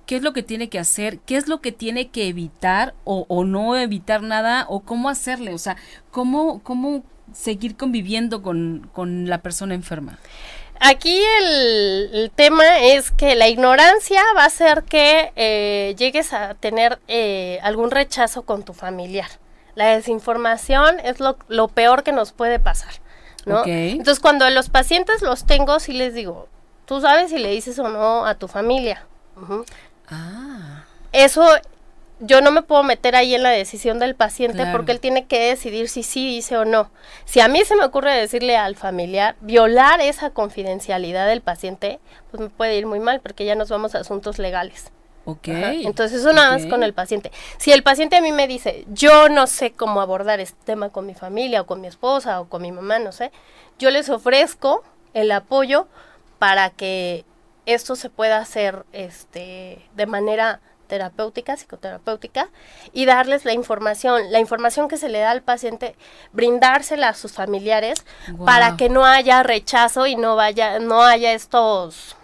¿qué 0.06 0.16
es 0.16 0.22
lo 0.22 0.32
que 0.32 0.42
tiene 0.42 0.68
que 0.68 0.80
hacer? 0.80 1.20
¿Qué 1.20 1.36
es 1.36 1.46
lo 1.46 1.60
que 1.60 1.70
tiene 1.70 2.08
que 2.08 2.26
evitar 2.26 2.94
o, 3.04 3.26
o 3.28 3.44
no 3.44 3.76
evitar 3.76 4.22
nada? 4.22 4.66
¿O 4.68 4.80
cómo 4.80 5.08
hacerle? 5.08 5.54
O 5.54 5.58
sea, 5.58 5.76
¿cómo, 6.10 6.64
cómo 6.64 7.04
seguir 7.32 7.76
conviviendo 7.76 8.42
con, 8.42 8.90
con 8.92 9.28
la 9.28 9.40
persona 9.40 9.74
enferma? 9.74 10.18
Aquí 10.82 11.22
el, 11.40 12.30
tema 12.34 12.80
es 12.80 13.10
que 13.10 13.34
la 13.34 13.48
ignorancia 13.48 14.22
va 14.36 14.42
a 14.42 14.46
hacer 14.46 14.84
que 14.84 15.32
eh, 15.36 15.94
llegues 15.96 16.32
a 16.32 16.54
tener 16.54 16.98
eh, 17.08 17.58
algún 17.62 17.90
rechazo 17.90 18.42
con 18.42 18.62
tu 18.64 18.72
familiar. 18.72 19.28
La 19.74 19.86
desinformación 19.86 21.00
es 21.00 21.18
lo, 21.20 21.68
peor 21.68 22.02
que 22.02 22.12
nos 22.12 22.32
puede 22.32 22.58
pasar, 22.58 22.92
¿no? 23.46 23.64
Entonces, 23.64 24.20
cuando 24.20 24.48
los 24.50 24.68
pacientes 24.68 25.22
los 25.22 25.46
tengo, 25.46 25.80
sí 25.80 25.94
les 25.94 26.12
digo, 26.12 26.48
tú 26.84 27.00
sabes 27.00 27.30
si 27.30 27.38
le 27.38 27.50
dices 27.50 27.78
o 27.78 27.88
no 27.88 28.26
a 28.26 28.34
tu 28.34 28.48
familia. 28.48 29.06
Ah. 30.08 30.84
Eso 31.12 31.44
yo 32.24 32.40
no 32.40 32.52
me 32.52 32.62
puedo 32.62 32.84
meter 32.84 33.16
ahí 33.16 33.34
en 33.34 33.42
la 33.42 33.50
decisión 33.50 33.98
del 33.98 34.14
paciente 34.14 34.64
porque 34.70 34.92
él 34.92 35.00
tiene 35.00 35.26
que 35.26 35.48
decidir 35.48 35.88
si 35.88 36.04
sí 36.04 36.26
dice 36.26 36.56
o 36.56 36.64
no. 36.64 36.90
Si 37.24 37.40
a 37.40 37.48
mí 37.48 37.64
se 37.64 37.74
me 37.74 37.84
ocurre 37.84 38.14
decirle 38.14 38.56
al 38.56 38.76
familiar, 38.76 39.34
violar 39.40 40.00
esa 40.00 40.30
confidencialidad 40.30 41.26
del 41.26 41.40
paciente, 41.40 41.98
pues 42.30 42.40
me 42.40 42.48
puede 42.48 42.78
ir 42.78 42.86
muy 42.86 43.00
mal 43.00 43.20
porque 43.20 43.44
ya 43.44 43.56
nos 43.56 43.70
vamos 43.70 43.94
a 43.94 43.98
asuntos 43.98 44.38
legales. 44.38 44.92
Ok. 45.24 45.48
Entonces 45.48 46.20
eso 46.20 46.32
nada 46.32 46.52
más 46.52 46.66
con 46.66 46.82
el 46.82 46.94
paciente. 46.94 47.32
Si 47.58 47.72
el 47.72 47.82
paciente 47.82 48.16
a 48.16 48.20
mí 48.20 48.32
me 48.32 48.46
dice, 48.46 48.84
yo 48.88 49.28
no 49.28 49.48
sé 49.48 49.72
cómo 49.72 50.00
abordar 50.00 50.38
este 50.38 50.58
tema 50.64 50.90
con 50.90 51.06
mi 51.06 51.14
familia 51.14 51.62
o 51.62 51.66
con 51.66 51.80
mi 51.80 51.88
esposa 51.88 52.40
o 52.40 52.48
con 52.48 52.62
mi 52.62 52.70
mamá, 52.70 52.98
no 53.00 53.12
sé, 53.12 53.32
yo 53.78 53.90
les 53.90 54.08
ofrezco 54.10 54.84
el 55.12 55.32
apoyo 55.32 55.88
para 56.38 56.70
que 56.70 57.24
esto 57.66 57.96
se 57.96 58.10
pueda 58.10 58.38
hacer 58.38 58.84
este, 58.92 59.78
de 59.94 60.06
manera 60.06 60.60
terapéutica, 60.92 61.56
psicoterapéutica, 61.56 62.50
y 62.92 63.06
darles 63.06 63.46
la 63.46 63.54
información, 63.54 64.30
la 64.30 64.40
información 64.40 64.88
que 64.88 64.98
se 64.98 65.08
le 65.08 65.20
da 65.20 65.30
al 65.30 65.40
paciente, 65.40 65.96
brindársela 66.32 67.08
a 67.08 67.14
sus 67.14 67.32
familiares 67.32 68.04
para 68.44 68.76
que 68.76 68.90
no 68.90 69.06
haya 69.06 69.42
rechazo 69.42 70.06
y 70.06 70.16
no 70.16 70.36
vaya, 70.36 70.80
no 70.80 71.02
haya 71.02 71.32
estos, 71.32 72.14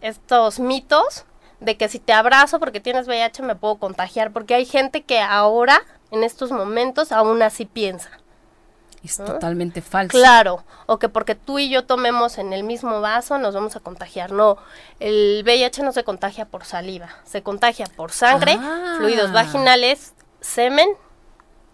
estos 0.00 0.58
mitos 0.58 1.26
de 1.60 1.76
que 1.76 1.90
si 1.90 1.98
te 1.98 2.14
abrazo 2.14 2.58
porque 2.58 2.80
tienes 2.80 3.06
VIH 3.06 3.42
me 3.42 3.56
puedo 3.56 3.76
contagiar, 3.76 4.32
porque 4.32 4.54
hay 4.54 4.64
gente 4.64 5.02
que 5.02 5.20
ahora, 5.20 5.82
en 6.10 6.24
estos 6.24 6.50
momentos, 6.50 7.12
aún 7.12 7.42
así 7.42 7.66
piensa 7.66 8.21
es 9.06 9.16
totalmente 9.16 9.82
falso. 9.82 10.16
Claro, 10.16 10.64
o 10.86 10.98
que 10.98 11.08
porque 11.08 11.34
tú 11.34 11.58
y 11.58 11.68
yo 11.68 11.84
tomemos 11.84 12.38
en 12.38 12.52
el 12.52 12.62
mismo 12.62 13.00
vaso 13.00 13.38
nos 13.38 13.54
vamos 13.54 13.76
a 13.76 13.80
contagiar. 13.80 14.32
No, 14.32 14.58
el 15.00 15.42
VIH 15.44 15.82
no 15.82 15.92
se 15.92 16.04
contagia 16.04 16.44
por 16.44 16.64
saliva, 16.64 17.08
se 17.24 17.42
contagia 17.42 17.86
por 17.96 18.12
sangre, 18.12 18.56
ah. 18.60 18.94
fluidos 18.98 19.32
vaginales, 19.32 20.14
semen, 20.40 20.88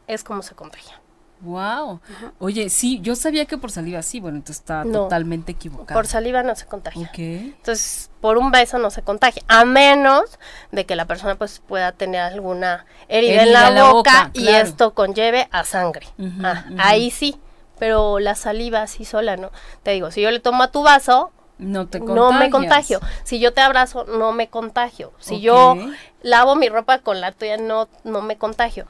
es 0.06 0.24
como 0.24 0.42
se 0.42 0.54
contagia. 0.54 1.00
Wow. 1.40 2.00
Oye, 2.40 2.68
sí, 2.68 3.00
yo 3.00 3.14
sabía 3.14 3.44
que 3.46 3.58
por 3.58 3.70
saliva 3.70 4.02
sí, 4.02 4.20
bueno, 4.20 4.38
entonces 4.38 4.60
está 4.60 4.84
No. 4.84 5.02
totalmente 5.04 5.52
equivocado. 5.52 5.98
Por 5.98 6.06
saliva 6.06 6.42
no 6.42 6.54
se 6.56 6.66
contagia. 6.66 7.06
Ok. 7.08 7.18
Entonces, 7.18 8.10
por 8.20 8.38
un 8.38 8.50
beso 8.50 8.78
no 8.78 8.90
se 8.90 9.02
contagia, 9.02 9.42
a 9.46 9.64
menos 9.64 10.38
de 10.72 10.84
que 10.86 10.96
la 10.96 11.04
persona 11.06 11.36
pues 11.36 11.60
pueda 11.66 11.92
tener 11.92 12.20
alguna 12.20 12.86
herida, 13.08 13.34
en 13.34 13.40
Herida 13.48 13.60
la, 13.60 13.68
en 13.68 13.74
la 13.76 13.84
boca, 13.92 14.10
boca, 14.24 14.30
y 14.34 14.42
claro. 14.42 14.66
esto 14.66 14.94
conlleve 14.94 15.48
a 15.52 15.64
sangre. 15.64 16.08
Ah. 16.42 16.64
Ahí 16.78 17.10
sí, 17.12 17.38
pero 17.78 18.18
la 18.18 18.34
saliva 18.34 18.82
así 18.82 19.04
sola 19.04 19.36
no. 19.36 19.52
Te 19.84 19.92
digo, 19.92 20.10
si 20.10 20.20
yo 20.20 20.30
le 20.32 20.40
tomo 20.40 20.64
a 20.64 20.72
tu 20.72 20.82
vaso, 20.82 21.30
No 21.58 21.86
te 21.86 22.00
no 22.00 22.32
me 22.32 22.50
contagio. 22.50 23.00
Si 23.24 23.38
yo 23.38 23.52
te 23.52 23.60
abrazo, 23.60 24.04
no 24.04 24.32
me 24.32 24.48
contagio. 24.48 25.12
Si 25.20 25.40
yo 25.40 25.76
lavo 26.22 26.56
mi 26.56 26.68
ropa 26.68 26.98
con 26.98 27.20
la 27.20 27.30
tuya, 27.32 27.56
no, 27.56 27.88
no 28.04 28.22
me 28.22 28.36
contagio. 28.36 28.86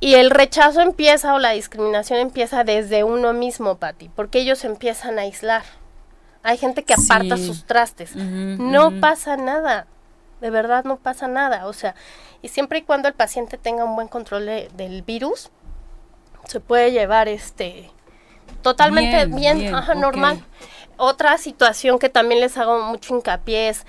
Y 0.00 0.14
el 0.14 0.30
rechazo 0.30 0.80
empieza 0.80 1.34
o 1.34 1.38
la 1.38 1.50
discriminación 1.50 2.18
empieza 2.20 2.64
desde 2.64 3.04
uno 3.04 3.32
mismo, 3.34 3.76
Pati, 3.76 4.08
porque 4.08 4.40
ellos 4.40 4.64
empiezan 4.64 5.18
a 5.18 5.22
aislar. 5.22 5.62
Hay 6.42 6.56
gente 6.56 6.84
que 6.84 6.94
aparta 6.94 7.36
Sí. 7.36 7.46
sus 7.46 7.64
trastes. 7.66 8.16
No 8.16 8.98
pasa 9.00 9.36
nada. 9.36 9.86
De 10.40 10.48
verdad 10.48 10.84
no 10.84 10.96
pasa 10.96 11.28
nada. 11.28 11.66
O 11.66 11.74
sea, 11.74 11.94
y 12.40 12.48
siempre 12.48 12.78
y 12.78 12.82
cuando 12.82 13.08
el 13.08 13.14
paciente 13.14 13.58
tenga 13.58 13.84
un 13.84 13.94
buen 13.94 14.08
control 14.08 14.46
de- 14.46 14.70
del 14.74 15.02
virus, 15.02 15.50
se 16.46 16.60
puede 16.60 16.92
llevar 16.92 17.28
este 17.28 17.90
totalmente 18.62 19.26
Bien, 19.26 19.36
bien, 19.36 19.58
bien, 19.58 19.74
ajá, 19.74 19.92
ok. 19.92 19.98
normal. 19.98 20.44
Otra 20.96 21.36
situación 21.38 21.98
que 21.98 22.08
también 22.08 22.40
les 22.40 22.56
hago 22.56 22.80
mucho 22.84 23.14
hincapié 23.14 23.68
es 23.68 23.84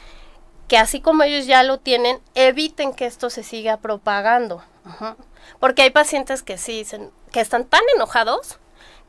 que 0.67 0.77
así 0.77 0.99
como 1.01 1.23
ellos 1.23 1.45
ya 1.45 1.63
lo 1.63 1.77
tienen, 1.79 2.19
eviten 2.35 2.93
que 2.93 3.05
esto 3.05 3.29
se 3.29 3.43
siga 3.43 3.77
propagando. 3.77 4.61
Ajá. 4.85 5.15
Porque 5.59 5.81
hay 5.83 5.89
pacientes 5.91 6.43
que 6.43 6.57
sí 6.57 6.73
dicen, 6.79 7.11
que 7.31 7.39
están 7.41 7.65
tan 7.65 7.81
enojados 7.95 8.57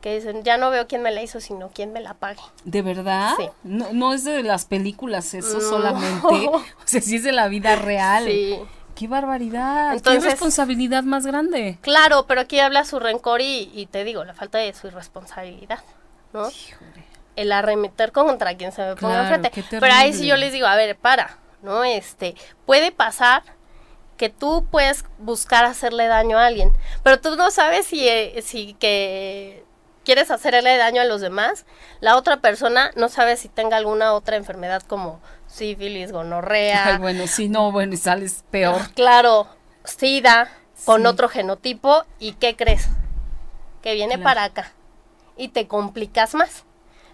que 0.01 0.17
dicen, 0.17 0.43
ya 0.43 0.57
no 0.57 0.71
veo 0.71 0.89
quién 0.89 1.01
me 1.03 1.13
la 1.13 1.23
hizo, 1.23 1.41
sino 1.41 1.71
quién 1.73 1.93
me 1.93 2.01
la 2.01 2.15
pague. 2.15 2.41
¿De 2.65 2.83
verdad? 2.83 3.35
Sí. 3.37 3.49
No, 3.63 3.93
no 3.93 4.13
es 4.13 4.25
de 4.25 4.43
las 4.43 4.65
películas 4.65 5.33
eso 5.33 5.55
No. 5.55 5.61
solamente. 5.61 6.27
O 6.51 6.63
sea, 6.85 7.01
sí 7.01 7.17
es 7.17 7.23
de 7.23 7.31
la 7.33 7.47
vida 7.49 7.77
real. 7.77 8.25
Sí. 8.25 8.59
¡Qué 8.97 9.07
barbaridad! 9.09 9.95
Entonces- 9.95 10.25
¡Qué 10.25 10.31
responsabilidad 10.31 11.05
más 11.05 11.25
grande! 11.25 11.79
Claro, 11.83 12.27
pero 12.27 12.41
aquí 12.41 12.59
habla 12.59 12.85
su 12.85 12.99
rencor 12.99 13.41
y, 13.41 13.71
y 13.73 13.87
te 13.87 14.03
digo, 14.05 14.25
la 14.25 14.35
falta 14.35 14.59
de 14.59 14.75
su 14.75 14.89
irresponsabilidad, 14.89 15.79
¿no? 16.33 16.51
Híjole. 16.51 17.05
El 17.37 17.53
arremeter 17.53 18.11
contra 18.13 18.57
quien 18.57 18.73
se 18.73 18.83
me 18.83 18.97
ponga 18.97 19.15
Claro, 19.29 19.35
enfrente. 19.37 19.65
Pero 19.71 19.95
ahí 19.95 20.13
sí 20.13 20.27
yo 20.27 20.37
les 20.37 20.53
digo, 20.53 20.67
a 20.67 20.75
ver, 20.77 20.97
para, 20.97 21.39
¿no? 21.63 21.85
Este, 21.85 22.35
puede 22.67 22.93
pasar 22.93 23.43
que 24.23 24.29
tú 24.29 24.65
puedes 24.71 25.05
buscar 25.19 25.65
hacerle 25.65 26.07
daño 26.07 26.39
a 26.39 26.47
alguien, 26.47 26.73
pero 27.03 27.21
tú 27.21 27.35
no 27.35 27.51
sabes 27.51 27.87
si, 27.89 28.07
eh, 28.09 28.41
si 28.41 28.75
que 28.75 29.65
quieres 30.05 30.31
hacerle 30.31 30.77
daño 30.77 31.03
a 31.03 31.05
los 31.05 31.21
demás, 31.21 31.67
la 31.99 32.17
otra 32.17 32.37
persona 32.37 32.93
no 32.95 33.09
sabe 33.09 33.37
si 33.37 33.49
tenga 33.49 33.77
alguna 33.79 34.13
otra 34.13 34.37
enfermedad 34.37 34.81
como 34.87 35.21
sífilis, 35.49 36.13
gonorrea, 36.13 36.87
Ay, 36.87 36.99
bueno, 36.99 37.27
sí, 37.27 37.49
no, 37.49 37.73
bueno, 37.73 37.95
y 37.95 37.97
sales 37.97 38.45
peor. 38.53 38.93
Claro, 38.95 39.49
SIDA 39.83 40.49
con 40.85 41.01
Sí. 41.01 41.07
otro 41.09 41.29
genotipo 41.29 42.05
y 42.21 42.35
¿qué 42.35 42.55
crees? 42.55 42.87
Que 43.83 43.95
viene 43.95 44.15
Claro. 44.15 44.23
para 44.23 44.45
acá 44.45 44.73
y 45.37 45.49
te 45.49 45.67
complicas 45.67 46.37
más. 46.37 46.63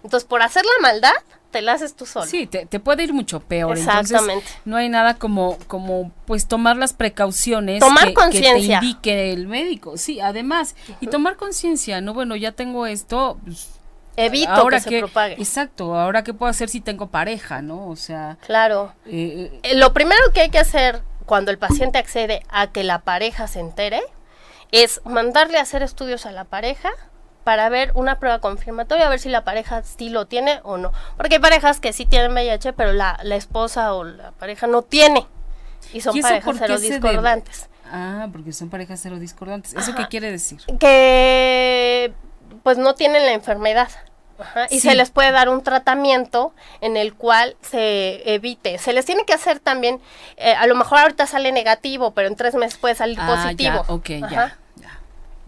Entonces, 0.03 0.29
por 0.29 0.43
hacer 0.43 0.63
la 0.63 0.79
maldad, 0.83 1.15
te 1.51 1.61
la 1.61 1.73
haces 1.73 1.95
tú 1.95 2.05
solo. 2.05 2.25
Sí, 2.25 2.45
te, 2.47 2.65
te 2.65 2.79
puede 2.79 3.03
ir 3.03 3.13
mucho 3.13 3.39
peor. 3.39 3.77
Exactamente. 3.77 4.33
Entonces, 4.45 4.61
no 4.65 4.77
hay 4.77 4.89
nada 4.89 5.15
como, 5.15 5.57
como, 5.67 6.11
pues, 6.25 6.47
tomar 6.47 6.75
las 6.77 6.93
precauciones 6.93 7.79
Tomar 7.79 8.07
que, 8.09 8.13
conciencia. 8.13 8.79
que 8.79 8.85
te 8.85 8.85
indique 8.85 9.33
el 9.33 9.47
médico. 9.47 9.97
Sí, 9.97 10.19
además, 10.19 10.75
y 11.01 11.07
tomar 11.07 11.35
conciencia, 11.37 12.01
¿no? 12.01 12.13
Bueno, 12.13 12.35
ya 12.35 12.51
tengo 12.51 12.85
esto, 12.85 13.39
pues, 13.43 13.69
Evito 14.15 14.51
ahora 14.51 14.79
que 14.81 14.89
se 14.89 14.99
propague. 14.99 15.33
Exacto, 15.35 15.95
ahora 15.97 16.23
qué 16.23 16.33
puedo 16.33 16.49
hacer 16.49 16.67
si 16.69 16.81
tengo 16.81 17.07
pareja, 17.07 17.61
¿no? 17.61 17.87
O 17.87 17.95
sea, 17.95 18.37
Claro. 18.45 18.93
eh, 19.05 19.59
Eh, 19.63 19.75
Lo 19.75 19.93
primero 19.93 20.21
que 20.33 20.41
hay 20.41 20.49
que 20.49 20.59
hacer 20.59 21.01
cuando 21.25 21.51
el 21.51 21.57
paciente 21.57 21.97
accede 21.99 22.43
a 22.49 22.67
que 22.71 22.83
la 22.83 22.99
pareja 22.99 23.47
se 23.47 23.59
entere 23.59 24.01
es 24.71 24.99
mandarle 25.05 25.57
a 25.57 25.61
hacer 25.61 25.83
estudios 25.83 26.25
a 26.25 26.31
la 26.31 26.43
pareja 26.43 26.89
para 27.43 27.69
ver 27.69 27.91
una 27.95 28.19
prueba 28.19 28.39
confirmatoria, 28.39 29.07
a 29.07 29.09
ver 29.09 29.19
si 29.19 29.29
la 29.29 29.43
pareja 29.43 29.81
sí 29.83 30.09
lo 30.09 30.27
tiene 30.27 30.59
o 30.63 30.77
no. 30.77 30.91
Porque 31.17 31.35
hay 31.35 31.41
parejas 31.41 31.79
que 31.79 31.93
sí 31.93 32.05
tienen 32.05 32.31
VIH, 32.33 32.73
pero 32.73 32.93
la, 32.93 33.19
la 33.23 33.35
esposa 33.35 33.93
o 33.93 34.03
la 34.03 34.31
pareja 34.31 34.67
no 34.67 34.81
tiene. 34.81 35.25
Y 35.93 36.01
son 36.01 36.15
¿Y 36.15 36.19
eso 36.19 36.27
parejas 36.27 36.51
qué 36.53 36.59
cero 36.59 36.79
debe? 36.79 36.93
discordantes. 36.99 37.69
ah, 37.91 38.27
porque 38.31 38.53
son 38.53 38.69
parejas 38.69 38.99
cero 39.01 39.17
discordantes. 39.19 39.73
¿Eso 39.73 39.93
qué 39.95 40.01
Ajá. 40.03 40.09
quiere 40.09 40.31
decir? 40.31 40.59
Que 40.79 42.13
pues 42.63 42.77
no 42.77 42.93
tienen 42.95 43.25
la 43.25 43.31
enfermedad. 43.33 43.89
Ajá, 44.37 44.67
y 44.69 44.79
Sí. 44.79 44.87
se 44.89 44.95
les 44.95 45.09
puede 45.09 45.31
dar 45.31 45.49
un 45.49 45.63
tratamiento 45.63 46.53
en 46.79 46.95
el 46.95 47.13
cual 47.13 47.57
se 47.61 48.33
evite. 48.33 48.77
Se 48.77 48.93
les 48.93 49.05
tiene 49.05 49.25
que 49.25 49.33
hacer 49.33 49.59
también, 49.59 49.99
eh, 50.37 50.53
a 50.53 50.65
lo 50.65 50.75
mejor 50.75 50.99
ahorita 50.99 51.27
sale 51.27 51.51
negativo, 51.51 52.11
pero 52.11 52.29
en 52.29 52.37
tres 52.37 52.55
meses 52.55 52.77
puede 52.77 52.95
salir 52.95 53.17
Ah, 53.19 53.35
positivo. 53.43 53.83
ya, 53.87 53.93
ok, 53.93 54.09
Ajá. 54.23 54.29
ya. 54.31 54.57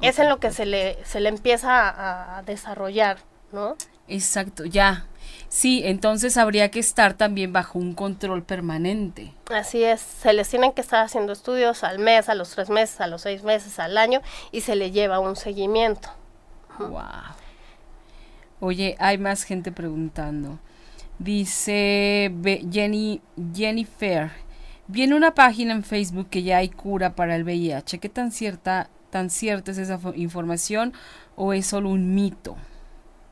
Es 0.01 0.17
en 0.19 0.29
lo 0.29 0.39
que 0.39 0.51
se 0.51 0.65
le, 0.65 0.97
se 1.05 1.19
le 1.19 1.29
empieza 1.29 2.37
a, 2.37 2.41
desarrollar, 2.43 3.19
¿no? 3.51 3.75
Exacto, 4.07 4.65
ya. 4.65 5.05
Sí, 5.47 5.81
entonces 5.85 6.37
habría 6.37 6.71
que 6.71 6.79
estar 6.79 7.13
también 7.13 7.53
bajo 7.53 7.77
un 7.77 7.93
control 7.93 8.43
permanente. 8.43 9.33
Así 9.53 9.83
es, 9.83 10.01
se 10.01 10.33
les 10.33 10.49
tienen 10.49 10.71
que 10.71 10.81
estar 10.81 11.03
haciendo 11.03 11.33
estudios 11.33 11.83
al 11.83 11.99
mes, 11.99 12.29
a 12.29 12.35
los 12.35 12.49
tres 12.49 12.69
meses, 12.69 12.99
a 13.01 13.07
los 13.07 13.21
seis 13.21 13.43
meses, 13.43 13.77
al 13.77 13.97
año, 13.97 14.21
y 14.51 14.61
se 14.61 14.75
le 14.75 14.91
lleva 14.91 15.19
un 15.19 15.35
seguimiento. 15.35 16.09
Wow. 16.79 17.01
Oye, 18.59 18.95
hay 18.99 19.17
más 19.17 19.43
gente 19.43 19.71
preguntando. 19.71 20.59
Dice 21.19 22.33
Jenny 22.71 23.21
Jennifer, 23.53 24.31
viene 24.87 25.15
una 25.15 25.35
página 25.35 25.73
en 25.73 25.83
Facebook 25.83 26.29
que 26.29 26.43
ya 26.43 26.57
hay 26.57 26.69
cura 26.69 27.15
para 27.15 27.35
el 27.35 27.43
VIH. 27.43 27.99
¿Qué 27.99 28.09
tan 28.09 28.31
cierta 28.31 28.89
tan 29.11 29.29
cierta 29.29 29.69
es 29.71 29.77
esa 29.77 29.99
fo- 29.99 30.13
información 30.15 30.93
o 31.35 31.53
es 31.53 31.67
solo 31.67 31.89
un 31.89 32.15
mito? 32.15 32.55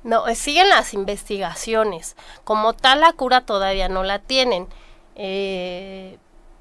No, 0.03 0.27
eh, 0.27 0.35
siguen 0.35 0.69
las 0.69 0.93
investigaciones. 0.93 2.15
Como 2.43 2.73
tal, 2.73 3.01
la 3.01 3.11
cura 3.13 3.41
todavía 3.41 3.89
no 3.89 4.03
la 4.03 4.19
tienen. 4.19 4.67
Eh, 5.15 6.17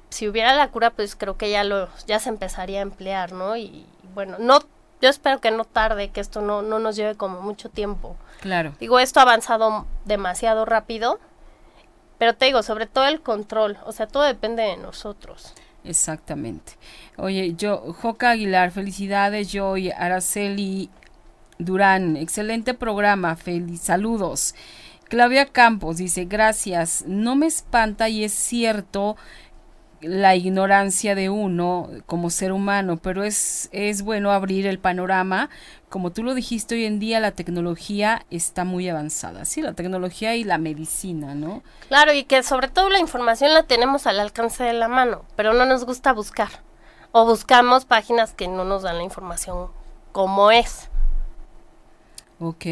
si 0.09 0.27
hubiera 0.27 0.53
la 0.55 0.69
cura, 0.69 0.89
pues 0.89 1.15
creo 1.15 1.37
que 1.37 1.49
ya 1.51 1.63
lo, 1.63 1.87
ya 2.07 2.19
se 2.19 2.29
empezaría 2.29 2.79
a 2.79 2.81
emplear, 2.83 3.31
¿no? 3.31 3.55
Y 3.55 3.85
bueno, 4.13 4.37
no, 4.39 4.59
yo 5.01 5.09
espero 5.09 5.39
que 5.39 5.51
no 5.51 5.63
tarde, 5.65 6.09
que 6.09 6.19
esto 6.19 6.41
no, 6.41 6.61
no 6.61 6.79
nos 6.79 6.95
lleve 6.95 7.15
como 7.15 7.41
mucho 7.41 7.69
tiempo. 7.69 8.17
Claro. 8.41 8.73
Digo, 8.79 8.99
esto 8.99 9.19
ha 9.19 9.23
avanzado 9.23 9.85
demasiado 10.05 10.65
rápido, 10.65 11.19
pero 12.17 12.35
te 12.35 12.45
digo, 12.45 12.63
sobre 12.63 12.87
todo 12.87 13.05
el 13.05 13.21
control, 13.21 13.77
o 13.85 13.91
sea, 13.93 14.07
todo 14.07 14.23
depende 14.23 14.63
de 14.63 14.75
nosotros. 14.77 15.53
Exactamente. 15.89 16.73
Oye, 17.17 17.55
yo, 17.57 17.93
Joca 17.93 18.29
Aguilar, 18.31 18.69
felicidades, 18.69 19.51
yo 19.51 19.75
y 19.75 19.89
Araceli 19.89 20.89
Durán, 21.57 22.15
excelente 22.15 22.75
programa, 22.75 23.35
feliz, 23.35 23.81
saludos. 23.81 24.53
Claudia 25.05 25.47
Campos 25.47 25.97
dice, 25.97 26.25
gracias, 26.25 27.05
no 27.07 27.35
me 27.35 27.47
espanta 27.47 28.07
y 28.07 28.23
es 28.23 28.33
cierto 28.33 29.17
la 30.01 30.35
ignorancia 30.35 31.15
de 31.15 31.29
uno 31.29 31.89
como 32.05 32.29
ser 32.29 32.51
humano, 32.51 32.97
pero 32.97 33.23
es, 33.23 33.69
es 33.71 34.01
bueno 34.01 34.31
abrir 34.31 34.65
el 34.67 34.79
panorama. 34.79 35.49
Como 35.89 36.11
tú 36.11 36.23
lo 36.23 36.33
dijiste, 36.33 36.75
hoy 36.75 36.85
en 36.85 36.99
día 36.99 37.19
la 37.19 37.31
tecnología 37.31 38.25
está 38.29 38.63
muy 38.63 38.87
avanzada, 38.87 39.45
sí, 39.45 39.61
la 39.61 39.73
tecnología 39.73 40.35
y 40.35 40.43
la 40.43 40.57
medicina, 40.57 41.35
¿no? 41.35 41.63
Claro, 41.87 42.13
y 42.13 42.23
que 42.23 42.43
sobre 42.43 42.67
todo 42.67 42.89
la 42.89 42.99
información 42.99 43.53
la 43.53 43.63
tenemos 43.63 44.07
al 44.07 44.19
alcance 44.19 44.63
de 44.63 44.73
la 44.73 44.87
mano, 44.87 45.25
pero 45.35 45.53
no 45.53 45.65
nos 45.65 45.85
gusta 45.85 46.13
buscar. 46.13 46.49
O 47.11 47.25
buscamos 47.25 47.85
páginas 47.85 48.33
que 48.33 48.47
no 48.47 48.65
nos 48.65 48.83
dan 48.83 48.97
la 48.97 49.03
información 49.03 49.69
como 50.11 50.51
es. 50.51 50.89
Ok. 52.39 52.65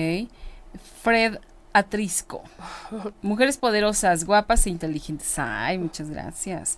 Fred 1.02 1.40
Atrisco. 1.74 2.44
Mujeres 3.22 3.58
poderosas, 3.58 4.26
guapas 4.26 4.66
e 4.68 4.70
inteligentes. 4.70 5.38
Ay, 5.40 5.78
muchas 5.78 6.10
gracias. 6.10 6.78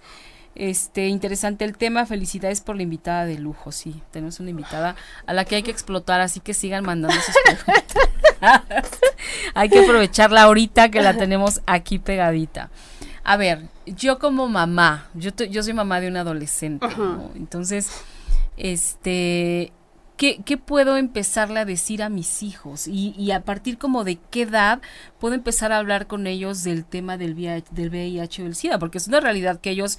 Este, 0.56 1.08
interesante 1.08 1.66
el 1.66 1.78
tema. 1.78 2.06
Felicidades 2.06 2.62
por 2.62 2.76
la 2.76 2.84
invitada 2.84 3.26
de 3.26 3.40
lujo. 3.40 3.72
Sí, 3.72 4.02
tenemos 4.12 4.40
una 4.40 4.50
invitada 4.50 4.96
a 5.26 5.34
la 5.34 5.46
que 5.46 5.56
hay 5.56 5.64
que 5.64 5.72
explotar, 5.72 6.22
así 6.22 6.40
que 6.40 6.54
sigan 6.54 6.84
mandando 6.86 7.16
sus 7.22 7.36
preguntas. 7.44 7.98
hay 9.54 9.70
que 9.70 9.80
aprovecharla 9.80 10.44
ahorita 10.44 10.90
que 10.90 11.02
la 11.02 11.16
tenemos 11.16 11.62
aquí 11.66 12.00
pegadita. 12.00 12.70
A 13.24 13.38
ver, 13.38 13.68
yo 13.86 14.18
como 14.18 14.48
mamá, 14.48 15.08
yo, 15.14 15.32
yo 15.50 15.62
soy 15.62 15.74
mamá 15.74 16.00
de 16.00 16.08
un 16.08 16.18
adolescente, 16.18 16.88
¿no? 16.98 17.32
Entonces, 17.36 17.92
este, 18.58 19.72
¿qué, 20.20 20.42
qué 20.44 20.58
puedo 20.58 20.98
empezarle 20.98 21.62
a 21.62 21.66
decir 21.66 22.04
a 22.04 22.10
mis 22.10 22.44
hijos? 22.44 22.88
Y, 22.88 23.16
y, 23.18 23.32
a 23.32 23.40
partir 23.40 23.78
como 23.78 24.04
de 24.04 24.18
qué 24.30 24.42
edad 24.42 24.82
puedo 25.18 25.34
empezar 25.34 25.72
a 25.72 25.78
hablar 25.78 26.08
con 26.08 26.28
ellos 26.28 26.64
del 26.66 26.84
tema 26.84 27.18
del 27.18 27.34
VIH, 27.34 27.70
del 27.72 27.90
VIH 27.90 28.42
o 28.42 28.46
del 28.46 28.56
SIDA, 28.56 28.80
porque 28.80 28.98
es 28.98 29.08
una 29.08 29.22
realidad 29.22 29.62
que 29.62 29.70
ellos 29.70 29.98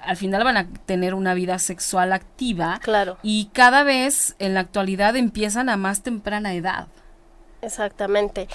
al 0.00 0.16
final 0.16 0.44
van 0.44 0.56
a 0.56 0.68
tener 0.86 1.14
una 1.14 1.34
vida 1.34 1.58
sexual 1.58 2.12
activa. 2.12 2.78
Claro. 2.80 3.18
Y 3.24 3.50
cada 3.52 3.82
vez 3.82 4.36
en 4.38 4.54
la 4.54 4.60
actualidad 4.60 5.16
empiezan 5.16 5.68
a 5.68 5.76
más 5.76 6.04
temprana 6.04 6.54
edad. 6.54 6.86
Exactamente. 7.60 8.46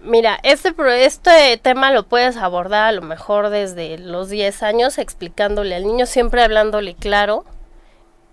Mira, 0.00 0.38
este, 0.44 0.72
este 1.04 1.58
tema 1.58 1.92
lo 1.92 2.04
puedes 2.04 2.38
abordar 2.38 2.86
a 2.86 2.92
lo 2.92 3.02
mejor 3.02 3.50
desde 3.50 3.98
los 3.98 4.30
10 4.30 4.62
años 4.62 4.96
explicándole 4.96 5.74
al 5.74 5.82
niño, 5.82 6.06
siempre 6.06 6.42
hablándole 6.42 6.94
claro 6.94 7.44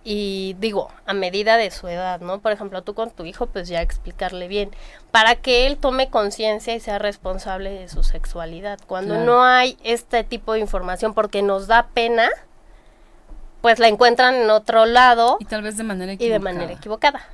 y 0.08 0.56
digo, 0.60 0.91
a 1.08 1.13
medida 1.13 1.58
de 1.58 1.72
su 1.72 1.88
edad, 1.88 2.22
¿no? 2.22 2.39
Por 2.39 2.52
ejemplo, 2.52 2.84
tú 2.84 2.94
con 2.94 3.10
tu 3.10 3.26
hijo, 3.26 3.48
pues 3.48 3.68
ya 3.68 3.82
explicarle 3.82 4.48
bien, 4.48 4.70
para 5.10 5.36
que 5.36 5.65
él 5.65 5.78
tome 5.78 6.12
conciencia 6.12 6.76
y 6.76 6.80
sea 6.80 7.00
responsable 7.00 7.72
de 7.72 7.89
su 7.89 8.04
sexualidad. 8.04 8.80
Cuando 8.86 9.18
no 9.18 9.44
hay 9.44 9.80
este 9.84 10.24
tipo 10.24 10.54
de 10.54 10.60
información 10.60 11.15
porque 11.15 11.41
nos 11.41 11.65
da 11.65 11.88
pena, 11.88 12.30
pues 13.62 13.80
la 13.80 13.88
encuentran 13.88 14.36
en 14.36 14.52
otro 14.52 14.86
lado. 14.86 15.38
Y 15.39 15.46
tal 15.46 15.63
vez 15.63 15.76
de 15.76 15.84
manera 15.84 16.12
equivocada. 16.12 16.28
Y 16.28 16.32
de 16.32 16.39
manera 16.39 16.72
equivocada. 16.72 17.28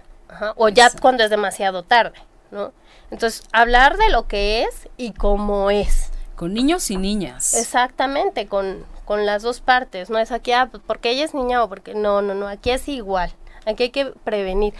O 0.55 0.69
ya 0.69 0.89
cuando 1.01 1.25
es 1.25 1.29
demasiado 1.29 1.83
tarde, 1.83 2.19
¿no? 2.51 2.71
Entonces, 3.11 3.43
hablar 3.51 3.97
de 3.97 4.09
lo 4.09 4.29
que 4.29 4.63
es 4.63 4.87
y 4.95 5.11
cómo 5.11 5.69
es. 5.71 6.09
Con 6.37 6.53
niños 6.53 6.89
y 6.89 6.95
niñas. 6.95 7.53
Exactamente, 7.53 8.47
con, 8.47 8.85
con 9.11 9.25
las 9.25 9.43
dos 9.43 9.59
partes. 9.59 10.09
No 10.09 10.19
es 10.19 10.31
aquí, 10.31 10.53
ah, 10.53 10.69
pues, 10.71 10.81
porque 10.87 11.09
ella 11.09 11.25
es 11.25 11.33
niña 11.33 11.61
o 11.61 11.67
porque. 11.67 11.93
No, 11.93 12.21
no, 12.21 12.33
no. 12.33 12.47
Aquí 12.47 12.71
es 12.71 12.87
igual. 12.87 13.29
Aquí 13.65 13.83
hay 13.83 13.89
que 13.89 14.05
prevenir. 14.05 14.73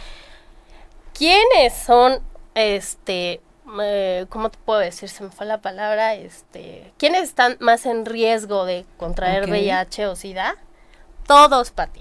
¿Quiénes 1.12 1.74
son, 1.74 2.18
este. 2.54 3.42
Eh, 3.82 4.24
¿Cómo 4.30 4.48
te 4.48 4.56
puedo 4.64 4.78
decir? 4.78 5.10
Se 5.10 5.22
me 5.22 5.28
fue 5.28 5.44
la 5.44 5.60
palabra. 5.60 6.14
Este. 6.14 6.94
¿Quiénes 6.96 7.24
están 7.24 7.58
más 7.60 7.84
en 7.84 8.06
riesgo 8.06 8.64
de 8.64 8.86
contraer 8.96 9.50
VIH 9.50 10.06
o 10.06 10.16
SIDA? 10.16 10.56
Todos, 11.26 11.70
Pati. 11.70 12.00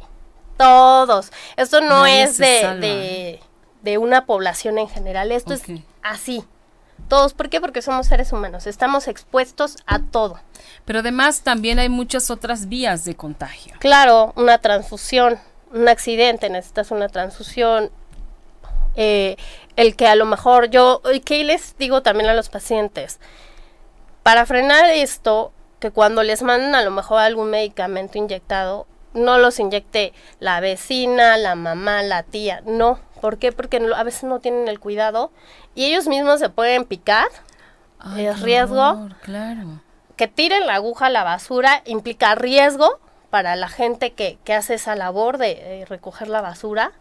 Todos. 0.55 1.33
Esto 1.57 1.81
no 1.81 2.05
es 2.05 2.37
de, 2.37 3.41
de, 3.81 3.97
una 3.97 4.25
población 4.25 4.77
en 4.77 4.87
general. 4.87 5.33
Esto 5.33 5.53
es 5.53 5.63
así. 6.01 6.45
Todos, 7.07 7.33
¿por 7.33 7.49
qué? 7.49 7.59
Porque 7.59 7.81
somos 7.81 8.07
seres 8.07 8.31
humanos, 8.31 8.67
estamos 8.67 9.07
expuestos 9.07 9.77
a 9.85 9.99
todo. 9.99 10.39
Pero 10.85 10.99
además 10.99 11.41
también 11.41 11.79
hay 11.79 11.89
muchas 11.89 12.29
otras 12.29 12.69
vías 12.69 13.03
de 13.05 13.15
contagio. 13.15 13.75
Claro, 13.79 14.33
una 14.35 14.59
transfusión, 14.59 15.39
un 15.73 15.87
accidente, 15.87 16.49
necesitas 16.49 16.91
una 16.91 17.09
transfusión. 17.09 17.91
Eh, 18.95 19.37
el 19.77 19.95
que 19.95 20.07
a 20.07 20.15
lo 20.15 20.25
mejor 20.25 20.69
yo, 20.69 21.01
¿qué 21.23 21.43
les 21.43 21.77
digo 21.77 22.01
también 22.01 22.29
a 22.29 22.33
los 22.33 22.49
pacientes? 22.49 23.19
Para 24.23 24.45
frenar 24.45 24.89
esto, 24.89 25.53
que 25.79 25.91
cuando 25.91 26.23
les 26.23 26.43
mandan 26.43 26.75
a 26.75 26.83
lo 26.83 26.91
mejor 26.91 27.19
algún 27.19 27.49
medicamento 27.49 28.17
inyectado, 28.17 28.85
no 29.13 29.37
los 29.39 29.59
inyecte 29.59 30.13
la 30.39 30.59
vecina, 30.59 31.37
la 31.37 31.55
mamá, 31.55 32.03
la 32.03 32.23
tía, 32.23 32.61
no. 32.65 32.99
¿Por 33.19 33.37
qué? 33.37 33.51
Porque 33.51 33.77
a 33.95 34.03
veces 34.03 34.23
no 34.23 34.39
tienen 34.39 34.67
el 34.67 34.79
cuidado 34.79 35.31
y 35.75 35.86
ellos 35.86 36.07
mismos 36.07 36.39
se 36.39 36.49
pueden 36.49 36.86
picar. 36.86 37.27
es 38.17 38.41
riesgo. 38.41 39.10
claro. 39.21 39.81
Que 40.15 40.27
tiren 40.27 40.67
la 40.67 40.75
aguja 40.75 41.07
a 41.07 41.10
la 41.10 41.23
basura 41.23 41.81
implica 41.86 42.36
riesgo 42.36 42.99
para 43.29 43.55
la 43.55 43.69
gente 43.69 44.12
que, 44.12 44.38
que 44.43 44.53
hace 44.53 44.75
esa 44.75 44.95
labor 44.95 45.38
de 45.38 45.86
recoger 45.88 46.27
la 46.27 46.41
basura. 46.41 46.91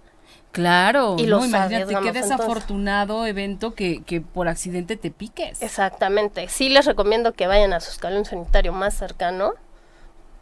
Claro, 0.52 1.16
y 1.18 1.26
los 1.26 1.46
imagínate 1.46 1.94
qué 2.02 2.12
desafortunado 2.12 3.26
evento 3.26 3.74
que, 3.74 4.02
que 4.02 4.20
por 4.20 4.48
accidente 4.48 4.96
te 4.96 5.10
piques. 5.10 5.62
Exactamente. 5.62 6.48
Sí 6.48 6.70
les 6.70 6.86
recomiendo 6.86 7.32
que 7.32 7.46
vayan 7.46 7.72
a 7.72 7.80
su 7.80 7.90
escalón 7.90 8.24
sanitario 8.24 8.72
más 8.72 8.94
cercano 8.94 9.52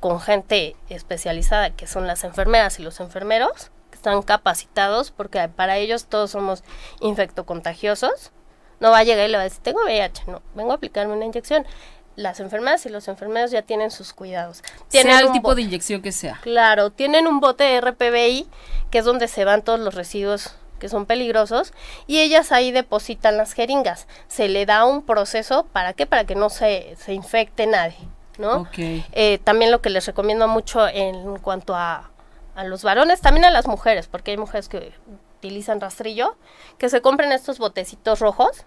con 0.01 0.21
gente 0.21 0.77
especializada 0.89 1.71
que 1.71 1.87
son 1.87 2.07
las 2.07 2.25
enfermeras 2.25 2.79
y 2.79 2.83
los 2.83 3.01
enfermeros 3.01 3.71
están 3.99 4.23
capacitados 4.23 5.11
porque 5.11 5.49
para 5.49 5.77
ellos 5.77 6.07
todos 6.07 6.31
somos 6.31 6.65
infectocontagiosos. 7.01 8.33
No 8.81 8.91
va 8.91 8.99
a 8.99 9.05
llegar 9.05 9.29
y 9.29 9.33
le 9.33 9.37
va 9.37 9.43
a 9.43 9.45
decir, 9.45 9.61
tengo 9.63 9.83
VIH, 9.85 10.25
no, 10.29 10.41
vengo 10.55 10.73
a 10.73 10.77
aplicarme 10.77 11.15
una 11.15 11.25
inyección. 11.25 11.67
Las 12.15 12.41
enfermeras 12.41 12.85
y 12.87 12.89
los 12.89 13.07
enfermeros 13.09 13.51
ya 13.51 13.63
tienen 13.63 13.91
sus 13.91 14.13
cuidados. 14.13 14.63
Tienen 14.89 15.17
sea 15.17 15.27
el 15.27 15.33
tipo 15.33 15.55
de 15.55 15.63
inyección 15.63 16.03
que 16.03 16.13
sea. 16.13 16.39
Claro, 16.43 16.91
tienen 16.91 17.27
un 17.27 17.41
bote 17.41 17.65
de 17.65 17.81
RPBI, 17.81 18.49
que 18.91 18.99
es 18.99 19.05
donde 19.05 19.29
se 19.29 19.45
van 19.45 19.63
todos 19.63 19.79
los 19.79 19.95
residuos 19.95 20.55
que 20.81 20.89
son 20.89 21.07
peligrosos, 21.07 21.73
y 22.07 22.21
ellas 22.21 22.53
ahí 22.53 22.71
depositan 22.71 23.37
las 23.37 23.53
jeringas. 23.53 24.07
Se 24.29 24.49
le 24.49 24.65
da 24.65 24.85
un 24.85 25.03
proceso, 25.03 25.67
¿para 25.73 25.93
qué? 25.93 26.07
Para 26.07 26.25
que 26.25 26.37
no 26.37 26.51
se, 26.51 26.95
se 26.97 27.15
infecte 27.15 27.67
nadie. 27.67 27.99
¿no? 28.39 28.69
Eh, 28.77 29.41
también 29.43 29.73
lo 29.73 29.83
que 29.83 29.91
les 29.91 30.07
recomiendo 30.07 30.47
mucho 30.47 30.87
en 30.87 31.39
cuanto 31.39 31.75
a, 31.75 32.11
a 32.59 32.65
los 32.65 32.83
varones, 32.83 33.21
también 33.21 33.45
a 33.45 33.53
las 33.53 33.69
mujeres, 33.69 34.09
porque 34.09 34.33
hay 34.33 34.37
mujeres 34.37 34.69
que 34.69 34.93
utilizan 35.37 35.81
rastrillo, 35.81 36.37
que 36.77 36.89
se 36.89 37.01
compren 37.01 37.31
estos 37.31 37.61
botecitos 37.61 38.19
rojos, 38.19 38.65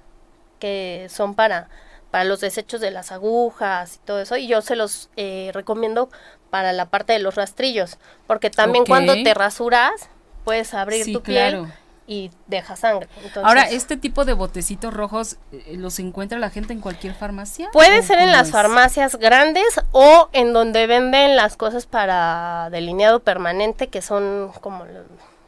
que 0.59 1.07
son 1.09 1.35
para, 1.35 1.67
para 2.09 2.23
los 2.23 2.39
desechos 2.39 2.79
de 2.79 2.89
las 2.89 3.11
agujas 3.11 3.97
y 3.97 4.05
todo 4.05 4.21
eso, 4.21 4.37
y 4.37 4.47
yo 4.47 4.61
se 4.61 4.77
los 4.77 5.09
eh, 5.17 5.51
recomiendo 5.53 6.09
para 6.49 6.71
la 6.71 6.85
parte 6.85 7.11
de 7.11 7.19
los 7.19 7.35
rastrillos, 7.35 7.97
porque 8.27 8.49
también 8.49 8.85
cuando 8.85 9.13
te 9.13 9.33
rasuras, 9.33 10.09
puedes 10.45 10.73
abrir 10.73 11.11
tu 11.11 11.21
piel 11.21 11.67
y 12.11 12.29
deja 12.47 12.75
sangre. 12.75 13.07
Ahora, 13.41 13.63
¿este 13.63 13.95
tipo 13.95 14.25
de 14.25 14.33
botecitos 14.33 14.93
rojos 14.93 15.37
eh, 15.53 15.75
los 15.77 15.97
encuentra 15.97 16.39
la 16.39 16.49
gente 16.49 16.73
en 16.73 16.81
cualquier 16.81 17.15
farmacia? 17.15 17.69
Puede 17.71 18.03
ser 18.03 18.19
en 18.19 18.33
las 18.33 18.51
farmacias 18.51 19.15
grandes 19.15 19.79
o 19.93 20.27
en 20.33 20.51
donde 20.51 20.87
venden 20.87 21.37
las 21.37 21.55
cosas 21.55 21.85
para 21.85 22.67
delineado 22.69 23.21
permanente, 23.21 23.87
que 23.87 24.01
son 24.01 24.51
como 24.59 24.85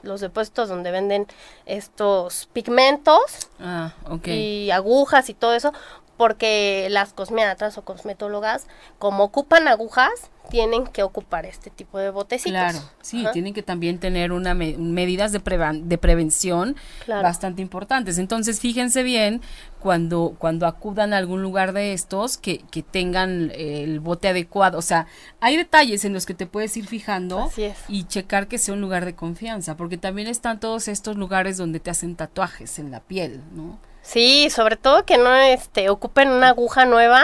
los 0.04 0.22
depósitos 0.22 0.70
donde 0.70 0.92
venden 0.92 1.28
estos 1.66 2.48
pigmentos 2.54 3.50
ah, 3.60 3.92
y 4.24 4.72
agujas 4.72 5.28
y 5.28 5.34
todo 5.34 5.56
eso, 5.56 5.74
porque 6.18 6.88
las 6.90 7.14
cosmiatras 7.14 7.78
o 7.78 7.84
cosmetólogas, 7.84 8.68
como 9.00 9.24
ocupan 9.24 9.68
agujas, 9.68 10.12
tienen 10.50 10.86
que 10.86 11.04
ocupar 11.04 11.46
este 11.46 11.70
tipo 11.70 11.98
de 11.98 12.10
botecitos. 12.10 12.52
Claro, 12.52 12.80
sí, 13.02 13.26
tienen 13.34 13.54
que 13.54 13.64
también 13.64 14.00
tener 14.00 14.32
una 14.32 14.54
medidas 14.54 15.32
de, 15.32 15.40
de 15.84 15.98
prevención 15.98 16.76
bastante 17.08 17.62
importantes. 17.62 18.18
Entonces, 18.18 18.60
fíjense 18.60 19.04
bien 19.04 19.42
cuando, 19.80 20.36
cuando 20.38 20.68
acudan 20.68 21.14
a 21.14 21.18
algún 21.18 21.42
lugar 21.42 21.74
de 21.74 21.94
estos 21.94 22.38
que, 22.38 22.60
que 22.72 22.84
tengan 22.84 23.52
el 23.56 24.00
bote 24.00 24.28
adecuado. 24.28 24.78
O 24.78 24.82
sea, 24.82 25.08
hay 25.40 25.58
detalles 25.58 26.06
en 26.06 26.14
los 26.14 26.26
que 26.26 26.34
te 26.34 26.46
puedes 26.46 26.76
ir 26.78 26.88
fijando 26.88 27.50
y 27.88 28.04
checar 28.04 28.48
que 28.48 28.58
sea 28.58 28.74
un 28.74 28.82
lugar 28.82 29.06
de 29.06 29.16
confianza, 29.16 29.76
porque 29.78 29.98
también 29.98 30.28
están 30.28 30.60
todos 30.60 30.88
estos 30.88 31.16
lugares 31.16 31.58
donde 31.58 31.80
te 31.80 31.90
hacen 31.90 32.16
tatuajes 32.16 32.80
en 32.80 32.92
la 32.92 33.00
piel, 33.00 33.42
¿no? 33.54 33.80
Sí, 34.04 34.50
sobre 34.50 34.76
todo 34.76 35.06
que 35.06 35.18
no 35.18 35.34
este, 35.34 35.90
ocupen 35.90 36.30
una 36.30 36.50
aguja 36.50 36.86
nueva. 36.86 37.24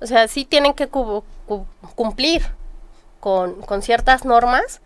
O 0.00 0.06
sea, 0.06 0.28
sí 0.28 0.44
tienen 0.44 0.72
que 0.72 0.86
cumplir 0.86 2.42
con, 3.20 3.60
con, 3.62 3.82
ciertas 3.82 4.24
normas 4.24 4.80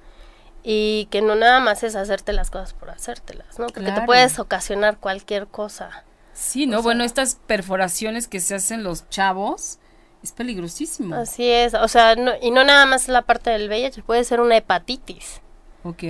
y 0.65 1.07
que 1.11 1.23
no 1.23 1.35
nada 1.35 1.61
más 1.61 1.83
es 1.83 1.97
hacerte 1.97 2.33
las 2.33 2.51
cosas 2.51 2.73
por 2.73 2.91
hacértelas, 2.91 3.59
¿no? 3.59 3.67
Porque 3.67 3.93
te 3.93 4.03
puedes 4.03 4.39
ocasionar 4.39 4.99
cualquier 4.99 5.47
cosa. 5.47 6.05
Sí, 6.33 6.67
¿no? 6.67 6.83
bueno, 6.83 7.05
estas 7.05 7.37
perforaciones 7.47 8.29
que 8.29 8.41
se 8.41 8.55
hacen 8.55 8.85
los 8.85 9.09
chavos 9.11 9.79
es 10.23 10.33
peligrosísimo. 10.33 11.17
Así 11.17 11.49
es, 11.49 11.75
o 11.75 11.89
sea, 11.89 12.15
no, 12.15 12.33
y 12.41 12.51
no 12.53 12.65
nada 12.65 12.87
más 12.87 13.09
la 13.09 13.23
parte 13.23 13.51
del 13.51 13.69
VIH, 13.69 14.03
puede 14.03 14.25
ser 14.25 14.41
una 14.41 14.57
hepatitis. 14.57 15.41
Ok. 15.83 16.05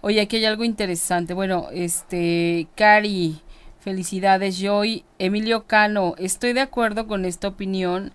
Oye, 0.00 0.20
aquí 0.20 0.36
hay 0.36 0.44
algo 0.44 0.64
interesante. 0.64 1.34
Bueno, 1.34 1.68
este, 1.72 2.68
Cari 2.74 3.40
Felicidades, 3.84 4.58
Joy. 4.58 5.04
Emilio 5.18 5.66
Cano, 5.66 6.14
estoy 6.16 6.54
de 6.54 6.62
acuerdo 6.62 7.06
con 7.06 7.26
esta 7.26 7.48
opinión. 7.48 8.12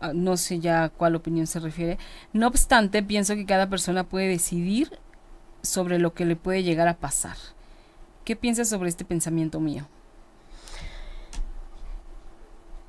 Ah, 0.00 0.12
no 0.14 0.38
sé 0.38 0.58
ya 0.58 0.84
a 0.84 0.88
cuál 0.88 1.14
opinión 1.14 1.46
se 1.46 1.60
refiere. 1.60 1.98
No 2.32 2.46
obstante, 2.46 3.02
pienso 3.02 3.34
que 3.34 3.44
cada 3.44 3.68
persona 3.68 4.04
puede 4.04 4.28
decidir 4.28 4.98
sobre 5.60 5.98
lo 5.98 6.14
que 6.14 6.24
le 6.24 6.34
puede 6.34 6.62
llegar 6.62 6.88
a 6.88 6.96
pasar. 6.96 7.36
¿Qué 8.24 8.36
piensas 8.36 8.70
sobre 8.70 8.88
este 8.88 9.04
pensamiento 9.04 9.60
mío? 9.60 9.86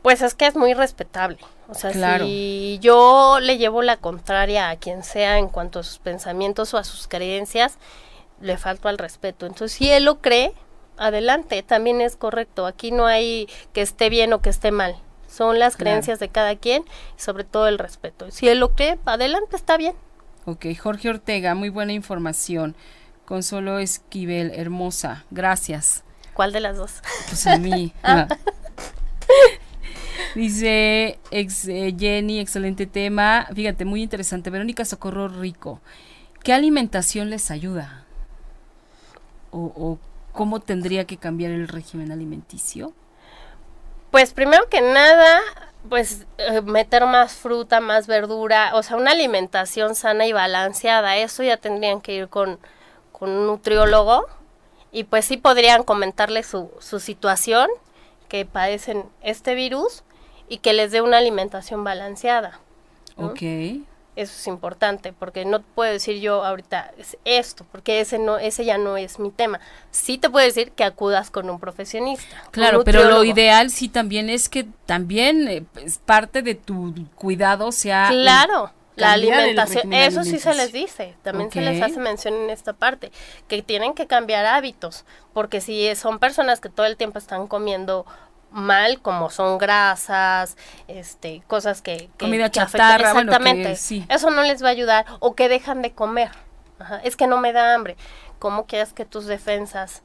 Pues 0.02 0.22
es 0.22 0.34
que 0.34 0.48
es 0.48 0.56
muy 0.56 0.74
respetable. 0.74 1.40
O 1.68 1.74
sea, 1.74 1.92
si 1.92 2.80
yo 2.82 3.40
le 3.42 3.58
llevo 3.58 3.82
la 3.82 3.98
contraria 3.98 4.70
a 4.70 4.78
quien 4.78 5.04
sea 5.04 5.40
en 5.40 5.50
cuanto 5.50 5.80
a 5.80 5.84
sus 5.84 5.98
pensamientos 5.98 6.74
o 6.74 6.78
a 6.78 6.86
sus 6.86 7.10
creencias, 7.10 7.80
le 8.40 8.56
falto 8.56 8.88
al 8.88 8.98
respeto. 8.98 9.46
Entonces, 9.46 9.78
si 9.78 9.90
él 9.90 10.06
lo 10.06 10.22
cree, 10.22 10.54
adelante, 10.98 11.64
también 11.64 12.02
es 12.02 12.16
correcto. 12.16 12.66
Aquí 12.66 12.92
no 12.92 13.06
hay 13.06 13.48
que 13.74 13.82
esté 13.82 14.10
bien 14.10 14.34
o 14.34 14.42
que 14.42 14.50
esté 14.50 14.72
mal. 14.72 14.96
Son 15.28 15.58
las 15.58 15.78
creencias 15.78 16.20
de 16.20 16.30
cada 16.30 16.56
quien 16.56 16.84
y 17.18 17.22
sobre 17.22 17.44
todo 17.44 17.68
el 17.68 17.80
respeto. 17.80 18.30
Si 18.30 18.48
él 18.48 18.60
lo 18.60 18.76
cree, 18.76 19.00
adelante, 19.06 19.56
está 19.56 19.78
bien. 19.78 19.96
Ok, 20.46 20.68
Jorge 20.80 21.10
Ortega, 21.10 21.56
muy 21.56 21.70
buena 21.70 21.94
información. 21.94 22.76
Consuelo 23.26 23.80
Esquivel, 23.80 24.52
hermosa, 24.54 25.26
gracias. 25.32 26.04
¿Cuál 26.34 26.52
de 26.52 26.60
las 26.60 26.78
dos? 26.78 27.02
Pues 27.30 27.48
a 27.48 27.58
mí. 27.58 27.94
Dice 30.36 31.20
ex, 31.32 31.68
eh, 31.68 31.96
Jenny, 31.98 32.40
excelente 32.40 32.86
tema. 32.86 33.48
Fíjate, 33.56 33.86
muy 33.86 34.04
interesante. 34.04 34.50
Verónica 34.50 34.86
Socorro 34.86 35.28
Rico. 35.28 35.80
¿Qué 36.44 36.54
alimentación 36.54 37.30
les 37.30 37.50
ayuda? 37.52 38.04
¿O, 39.52 39.72
o 39.76 40.00
cómo 40.34 40.60
tendría 40.60 41.06
que 41.06 41.18
cambiar 41.18 41.52
el 41.52 41.68
régimen 41.68 42.12
alimenticio? 42.12 42.94
Pues 44.12 44.34
primero 44.34 44.68
que 44.70 44.82
nada, 44.82 45.40
pues 45.90 46.26
eh, 46.38 46.62
meter 46.62 47.06
más 47.06 47.34
fruta, 47.34 47.80
más 47.80 48.08
verdura, 48.08 48.72
o 48.76 48.84
sea, 48.84 48.98
una 48.98 49.12
alimentación 49.12 49.96
sana 49.96 50.28
y 50.28 50.34
balanceada. 50.34 51.18
Eso 51.18 51.44
ya 51.44 51.58
tendrían 51.58 52.02
que 52.02 52.16
ir 52.16 52.28
con, 52.28 52.60
con 53.12 53.30
un 53.30 53.48
nutriólogo 53.48 54.26
y 54.92 55.06
pues 55.06 55.26
sí 55.26 55.38
podrían 55.38 55.84
comentarle 55.84 56.44
su, 56.44 56.70
su 56.80 57.00
situación, 57.00 57.70
que 58.28 58.46
padecen 58.46 59.06
este 59.22 59.56
virus 59.56 60.04
y 60.50 60.58
que 60.58 60.74
les 60.74 60.92
dé 60.92 61.02
una 61.02 61.18
alimentación 61.18 61.84
balanceada. 61.84 62.60
Ok. 63.16 63.42
Eso 64.16 64.34
es 64.38 64.48
importante, 64.48 65.12
porque 65.12 65.44
no 65.44 65.62
puedo 65.62 65.92
decir 65.92 66.20
yo 66.20 66.46
ahorita 66.46 66.92
es 66.98 67.18
esto, 67.26 67.66
porque 67.72 68.00
ese 68.00 68.20
no, 68.20 68.38
ese 68.38 68.64
ya 68.64 68.78
no 68.78 68.96
es 68.96 69.18
mi 69.18 69.32
tema. 69.32 69.60
Sí 69.90 70.20
te 70.20 70.30
puedo 70.30 70.46
decir 70.46 70.72
que 70.72 70.84
acudas 70.84 71.32
con 71.32 71.50
un 71.50 71.60
profesionista. 71.60 72.44
Claro, 72.52 72.80
un 72.80 72.84
pero 72.84 73.06
lo 73.06 73.24
ideal 73.24 73.72
sí 73.72 73.90
también 73.90 74.30
es 74.30 74.50
que 74.50 74.68
también 74.86 75.48
eh, 75.48 75.64
pues, 75.74 75.98
parte 75.98 76.44
de 76.44 76.54
tu 76.54 76.94
cuidado 77.16 77.72
sea 77.72 78.10
Claro, 78.10 78.72
la 78.96 79.16
el 79.16 79.24
alimentación, 79.24 79.92
eso 79.92 80.24
sí 80.24 80.40
se 80.40 80.54
les 80.54 80.72
dice, 80.72 81.16
también 81.24 81.52
se 81.52 81.62
les 81.62 81.82
hace 81.82 82.00
mención 82.00 82.36
en 82.36 82.50
esta 82.52 82.74
parte, 82.74 83.12
que 83.48 83.64
tienen 83.64 83.94
que 83.94 84.06
cambiar 84.06 84.46
hábitos, 84.46 85.06
porque 85.34 85.62
si 85.62 85.96
son 85.96 86.20
personas 86.20 86.60
que 86.60 86.70
todo 86.70 86.86
el 86.86 86.98
tiempo 86.98 87.18
están 87.18 87.48
comiendo 87.48 88.06
mal, 88.54 89.02
como 89.02 89.30
son 89.30 89.58
grasas, 89.58 90.56
este, 90.88 91.42
cosas 91.48 91.82
que, 91.82 92.10
que- 92.18 92.26
Comida 92.26 92.46
que 92.50 92.60
chatarra, 92.60 93.14
bueno, 93.14 93.32
que 93.32 93.36
exactamente, 93.36 93.76
sí. 93.76 94.06
eso 94.10 94.30
no 94.30 94.44
les 94.44 94.64
va 94.64 94.68
a 94.68 94.72
ayudar, 94.72 95.06
o 95.20 95.36
que 95.36 95.50
dejan 95.50 95.82
de 95.82 95.92
comer, 95.92 96.30
Ajá, 96.80 97.02
es 97.04 97.16
que 97.16 97.28
no 97.28 97.38
me 97.38 97.52
da 97.54 97.74
hambre, 97.74 97.98
¿cómo 98.40 98.66
quieres 98.66 98.94
que 98.94 99.06
tus 99.06 99.26
defensas 99.26 100.02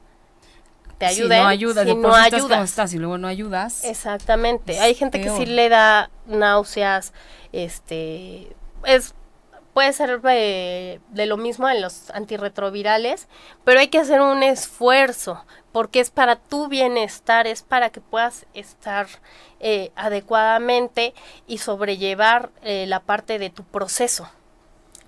te 0.97 1.05
ayuden? 1.05 1.37
Si 1.37 1.43
no 1.43 1.47
ayudas, 1.49 1.87
si 1.87 1.95
no 1.95 2.13
sí 2.13 2.25
estás 2.25 2.41
como 2.41 2.53
ayudas? 2.53 2.69
estás 2.69 2.93
y 2.93 2.97
luego 2.97 3.17
no 3.17 3.27
ayudas. 3.27 3.83
Exactamente. 3.85 4.79
Hay 4.79 4.95
gente 4.95 5.21
que 5.21 5.29
sí 5.29 5.45
le 5.45 5.69
da 5.69 6.09
náuseas, 6.25 7.13
este, 7.53 8.55
es 8.83 9.13
puede 9.73 9.93
ser 9.93 10.19
eh, 10.29 10.99
de 11.09 11.25
lo 11.25 11.37
mismo 11.37 11.69
en 11.69 11.81
los 11.81 12.09
antirretrovirales, 12.11 13.27
pero 13.63 13.79
hay 13.79 13.87
que 13.87 13.99
hacer 13.99 14.21
un 14.21 14.43
esfuerzo 14.43 15.43
porque 15.71 15.99
es 15.99 16.09
para 16.09 16.35
tu 16.35 16.67
bienestar, 16.67 17.47
es 17.47 17.61
para 17.61 17.89
que 17.89 18.01
puedas 18.01 18.45
estar 18.53 19.07
eh, 19.59 19.91
adecuadamente 19.95 21.13
y 21.47 21.59
sobrellevar 21.59 22.49
eh, 22.63 22.85
la 22.87 23.01
parte 23.01 23.39
de 23.39 23.49
tu 23.49 23.63
proceso. 23.63 24.29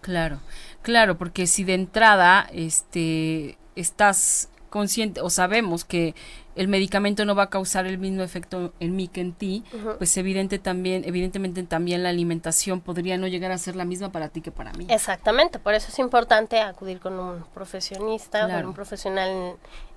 Claro, 0.01 0.39
claro, 0.81 1.17
porque 1.17 1.47
si 1.47 1.63
de 1.63 1.75
entrada 1.75 2.47
este 2.53 3.57
estás 3.75 4.49
consciente 4.69 5.21
o 5.21 5.29
sabemos 5.29 5.85
que 5.85 6.15
el 6.55 6.67
medicamento 6.67 7.23
no 7.25 7.33
va 7.35 7.43
a 7.43 7.49
causar 7.49 7.85
el 7.85 7.97
mismo 7.97 8.23
efecto 8.23 8.73
en 8.79 8.95
mí 8.95 9.07
que 9.07 9.21
en 9.21 9.33
ti, 9.33 9.63
pues 9.97 10.15
evidente 10.17 10.59
también, 10.59 11.03
evidentemente 11.05 11.63
también 11.63 12.03
la 12.03 12.09
alimentación 12.09 12.81
podría 12.81 13.17
no 13.17 13.27
llegar 13.27 13.51
a 13.51 13.57
ser 13.57 13.75
la 13.75 13.85
misma 13.85 14.11
para 14.11 14.29
ti 14.29 14.41
que 14.41 14.51
para 14.51 14.73
mí. 14.73 14.85
Exactamente, 14.89 15.59
por 15.59 15.73
eso 15.73 15.87
es 15.89 15.99
importante 15.99 16.59
acudir 16.59 16.99
con 16.99 17.19
un 17.19 17.43
profesionista, 17.53 18.45
Claro. 18.47 18.67
un 18.67 18.73
profesional 18.73 19.29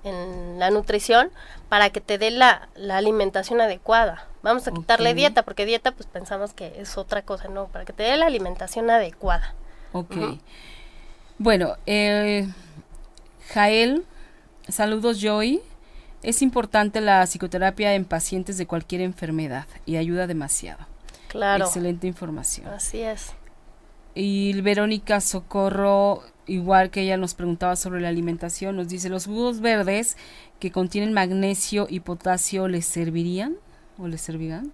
en, 0.05 0.13
en 0.13 0.59
la 0.59 0.71
nutrición, 0.71 1.31
para 1.69 1.91
que 1.91 2.01
te 2.01 2.19
dé 2.19 2.31
la, 2.31 2.69
la 2.77 2.99
alimentación 2.99 3.61
adecuada. 3.61 4.27
Vamos 4.43 4.69
a 4.69 4.73
quitarle 4.73 5.15
dieta, 5.15 5.43
porque 5.43 5.65
dieta 5.67 5.93
pues 5.93 6.07
pensamos 6.07 6.53
que 6.53 6.75
es 6.79 6.97
otra 6.99 7.23
cosa, 7.23 7.49
no, 7.49 7.67
para 7.67 7.85
que 7.85 7.93
te 7.93 8.03
dé 8.03 8.17
la 8.17 8.27
alimentación 8.27 8.91
adecuada. 8.91 9.55
Ok. 9.93 10.17
Bueno, 11.39 11.77
eh, 11.87 12.47
Jael, 13.53 14.05
saludos 14.69 15.21
Joy. 15.21 15.61
Es 16.25 16.41
importante 16.41 17.03
la 17.03 17.23
psicoterapia 17.27 17.95
en 17.95 18.07
pacientes 18.07 18.57
de 18.57 18.67
cualquier 18.67 19.03
enfermedad 19.03 19.67
y 19.85 19.97
ayuda 19.97 20.27
demasiado. 20.27 20.87
Claro, 21.29 21.67
Excelente 21.67 22.07
información. 22.07 22.67
así 22.69 23.03
es. 23.03 23.35
Y 24.15 24.59
Verónica 24.63 25.21
Socorro, 25.21 26.23
igual 26.47 26.91
que 26.91 27.03
ella 27.03 27.19
nos 27.19 27.35
preguntaba 27.35 27.77
sobre 27.77 28.01
la 28.01 28.09
alimentación, 28.09 28.75
nos 28.77 28.89
dice, 28.89 29.11
¿los 29.11 29.27
jugos 29.27 29.61
verdes 29.61 30.17
que 30.61 30.71
contienen 30.71 31.13
magnesio 31.13 31.87
y 31.91 32.01
potasio 32.01 32.69
les 32.69 32.87
servirían 32.87 33.57
o 33.99 34.09
les 34.09 34.23
servirán? 34.23 34.73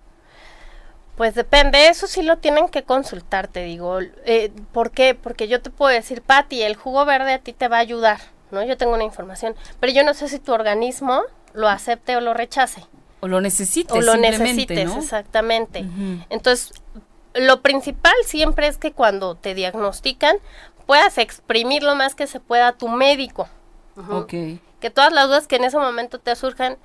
Pues 1.17 1.35
depende, 1.35 1.89
eso 1.89 2.07
sí 2.07 2.23
lo 2.23 2.39
tienen 2.39 2.69
que 2.69 2.85
consultar, 2.85 3.49
te 3.49 3.65
digo. 3.65 3.99
Eh, 4.25 4.53
¿Por 4.73 4.93
qué? 4.93 5.17
Porque 5.17 5.49
yo 5.49 5.61
te 5.61 5.71
puedo 5.71 5.91
decir, 5.91 6.23
Patti, 6.23 6.63
el 6.63 6.77
jugo 6.77 7.05
verde 7.05 7.33
a 7.33 7.39
ti 7.41 7.53
te 7.53 7.67
va 7.67 7.79
a 7.79 7.81
ayudar, 7.81 8.21
¿no? 8.53 8.63
Yo 8.63 8.77
tengo 8.77 8.95
una 8.95 9.05
información, 9.05 9.57
pero 9.81 9.93
yo 9.93 10.05
no 10.05 10.15
sé 10.15 10.29
si 10.29 10.39
tu 10.39 10.53
organismo 10.53 11.23
lo 11.55 11.69
acepte 11.69 12.17
o 12.17 12.21
lo 12.21 12.35
rechace. 12.35 12.85
O 13.21 13.29
lo 13.29 13.41
necesites 13.41 13.95
o 13.95 14.01
lo 14.01 14.17
necesites, 14.17 14.87
¿no? 14.87 14.99
exactamente. 14.99 15.85
Entonces, 16.31 16.73
lo 17.35 17.61
principal 17.61 18.15
siempre 18.25 18.67
es 18.67 18.79
que 18.79 18.93
cuando 18.93 19.35
te 19.35 19.55
diagnostican, 19.55 20.37
puedas 20.87 21.19
exprimir 21.19 21.83
lo 21.83 21.95
más 21.95 22.15
que 22.15 22.27
se 22.27 22.41
pueda 22.41 22.69
a 22.69 22.73
tu 22.73 22.89
médico. 22.89 23.49
Ok. 24.11 24.35
Que 24.81 24.91
todas 24.93 25.13
las 25.13 25.27
dudas 25.27 25.47
que 25.47 25.57
en 25.57 25.65
ese 25.65 25.79
momento 25.79 26.19
te 26.19 26.35
surjan, 26.35 26.79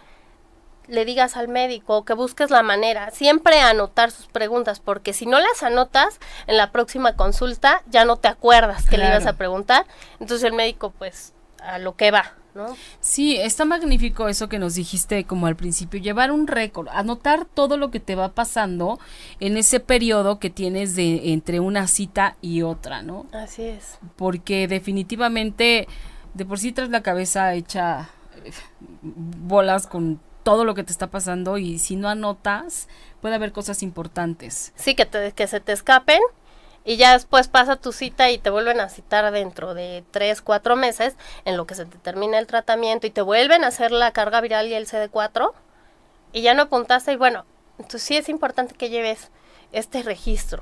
le 0.87 1.05
digas 1.05 1.37
al 1.37 1.47
médico 1.47 1.97
o 1.97 2.05
que 2.05 2.13
busques 2.13 2.51
la 2.51 2.61
manera. 2.61 3.09
Siempre 3.11 3.61
anotar 3.61 4.11
sus 4.11 4.27
preguntas, 4.27 4.79
porque 4.79 5.13
si 5.13 5.25
no 5.25 5.39
las 5.39 5.63
anotas, 5.63 6.19
en 6.47 6.57
la 6.57 6.71
próxima 6.71 7.15
consulta 7.15 7.81
ya 7.87 8.05
no 8.05 8.17
te 8.17 8.27
acuerdas 8.27 8.85
que 8.85 8.97
le 8.97 9.07
ibas 9.07 9.25
a 9.25 9.33
preguntar. 9.33 9.85
Entonces 10.19 10.43
el 10.43 10.53
médico, 10.53 10.93
pues, 10.97 11.33
a 11.63 11.79
lo 11.79 11.95
que 11.95 12.11
va, 12.11 12.33
¿no? 12.55 12.75
Sí, 13.01 13.35
está 13.35 13.65
magnífico 13.65 14.27
eso 14.29 14.49
que 14.49 14.57
nos 14.59 14.75
dijiste 14.75 15.25
como 15.25 15.45
al 15.47 15.55
principio, 15.55 15.99
llevar 15.99 16.31
un 16.31 16.47
récord, 16.47 16.87
anotar 16.89 17.45
todo 17.45 17.77
lo 17.77 17.91
que 17.91 17.99
te 17.99 18.15
va 18.15 18.29
pasando 18.29 18.97
en 19.39 19.57
ese 19.57 19.79
periodo 19.79 20.39
que 20.39 20.49
tienes 20.49 20.95
de 20.95 21.33
entre 21.33 21.59
una 21.59 21.87
cita 21.87 22.37
y 22.41 22.61
otra, 22.61 23.01
¿no? 23.03 23.27
Así 23.33 23.63
es. 23.63 23.99
Porque 24.15 24.67
definitivamente 24.67 25.87
de 26.33 26.45
por 26.45 26.57
sí 26.59 26.71
traes 26.71 26.89
la 26.91 27.03
cabeza 27.03 27.53
hecha 27.53 28.09
eh, 28.43 28.51
bolas 29.01 29.87
con 29.87 30.19
todo 30.43 30.63
lo 30.63 30.75
que 30.75 30.83
te 30.83 30.91
está 30.91 31.07
pasando 31.07 31.57
y 31.57 31.79
si 31.79 31.95
no 31.95 32.07
anotas 32.07 32.87
puede 33.21 33.35
haber 33.35 33.51
cosas 33.51 33.81
importantes. 33.83 34.73
Sí, 34.75 34.95
que, 34.95 35.05
te- 35.05 35.31
que 35.31 35.47
se 35.47 35.59
te 35.59 35.71
escapen 35.71 36.19
y 36.85 36.97
ya 36.97 37.13
después 37.13 37.47
pasa 37.47 37.75
tu 37.77 37.91
cita 37.91 38.29
y 38.29 38.37
te 38.37 38.49
vuelven 38.51 38.79
a 38.79 38.89
citar 38.89 39.31
dentro 39.33 39.73
de 39.73 40.03
tres, 40.11 40.41
cuatro 40.41 40.75
meses 40.75 41.15
en 41.43 41.57
lo 41.57 41.65
que 41.65 41.75
se 41.75 41.85
te 41.85 41.97
termina 41.97 42.37
el 42.37 42.47
tratamiento 42.47 43.07
y 43.07 43.09
te 43.09 43.21
vuelven 43.21 43.63
a 43.63 43.67
hacer 43.67 43.91
la 43.91 44.11
carga 44.11 44.39
viral 44.41 44.67
y 44.67 44.73
el 44.75 44.87
CD4 44.87 45.51
y 46.31 46.41
ya 46.41 46.53
no 46.53 46.63
apuntaste 46.63 47.13
y 47.13 47.15
bueno, 47.15 47.45
entonces 47.79 48.03
sí 48.03 48.15
es 48.15 48.29
importante 48.29 48.75
que 48.75 48.89
lleves 48.89 49.29
este 49.71 50.03
registro. 50.03 50.61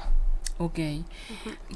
Ok. 0.59 0.75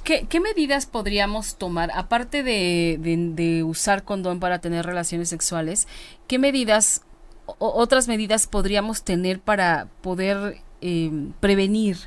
¿Qué, 0.04 0.28
qué 0.30 0.40
medidas 0.40 0.86
podríamos 0.86 1.56
tomar, 1.58 1.90
aparte 1.94 2.44
de, 2.44 2.98
de- 3.00 3.32
de 3.34 3.64
usar 3.64 4.04
condón 4.04 4.40
para 4.40 4.60
tener 4.60 4.86
relaciones 4.86 5.30
sexuales, 5.30 5.88
qué 6.28 6.38
medidas, 6.40 7.02
o- 7.48 7.56
otras 7.74 8.08
medidas 8.08 8.46
podríamos 8.48 9.02
tener 9.04 9.40
para 9.40 9.88
poder 10.02 10.62
eh, 10.82 11.12
prevenir 11.40 11.98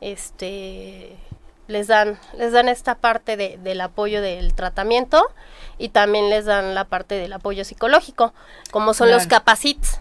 este 0.00 1.14
les 1.68 1.86
dan, 1.86 2.18
les 2.36 2.52
dan 2.52 2.68
esta 2.68 2.94
parte 2.94 3.36
de, 3.36 3.58
del 3.58 3.80
apoyo 3.80 4.22
del 4.22 4.54
tratamiento 4.54 5.22
y 5.78 5.88
también 5.90 6.30
les 6.30 6.44
dan 6.44 6.74
la 6.74 6.84
parte 6.84 7.16
del 7.16 7.32
apoyo 7.32 7.64
psicológico, 7.64 8.32
como 8.70 8.94
son 8.94 9.10
los 9.10 9.26
capacits. 9.26 10.00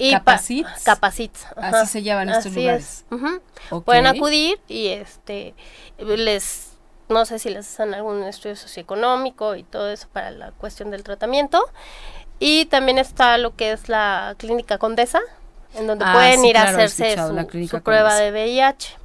Y 0.00 0.12
capacits. 0.12 0.84
capacits. 0.84 1.46
Así 1.56 1.86
se 1.90 2.02
llaman 2.02 2.28
estos 2.28 2.54
lugares. 2.54 3.04
Pueden 3.84 4.06
acudir 4.06 4.60
y 4.68 4.88
este 4.88 5.54
les 5.98 6.68
no 7.08 7.24
sé 7.24 7.38
si 7.38 7.48
les 7.48 7.66
hacen 7.66 7.94
algún 7.94 8.22
estudio 8.22 8.54
socioeconómico 8.54 9.56
y 9.56 9.62
todo 9.62 9.90
eso 9.90 10.08
para 10.12 10.30
la 10.30 10.52
cuestión 10.52 10.90
del 10.90 11.02
tratamiento. 11.02 11.64
Y 12.38 12.66
también 12.66 12.98
está 12.98 13.38
lo 13.38 13.56
que 13.56 13.72
es 13.72 13.88
la 13.88 14.34
clínica 14.38 14.78
Condesa, 14.78 15.20
en 15.74 15.86
donde 15.86 16.04
ah, 16.06 16.12
pueden 16.12 16.44
ir 16.44 16.56
a 16.56 16.64
hacerse 16.64 17.16
su 17.68 17.82
prueba 17.82 18.14
de 18.14 18.30
VIH. 18.30 18.96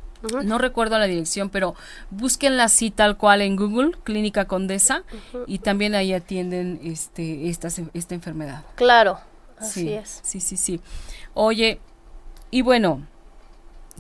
No 0.43 0.57
recuerdo 0.57 0.97
la 0.97 1.05
dirección, 1.05 1.49
pero 1.49 1.75
búsquenla 2.09 2.65
así 2.65 2.91
tal 2.91 3.17
cual 3.17 3.41
en 3.41 3.55
Google, 3.55 3.91
Clínica 4.03 4.45
Condesa, 4.45 5.03
y 5.47 5.59
también 5.59 5.95
ahí 5.95 6.13
atienden 6.13 6.79
este, 6.83 7.49
esta, 7.49 7.67
esta 7.93 8.15
enfermedad. 8.15 8.63
Claro, 8.75 9.19
así 9.57 9.81
sí, 9.81 9.93
es. 9.93 10.19
Sí, 10.23 10.39
sí, 10.39 10.57
sí. 10.57 10.79
Oye, 11.33 11.79
y 12.51 12.61
bueno, 12.61 13.05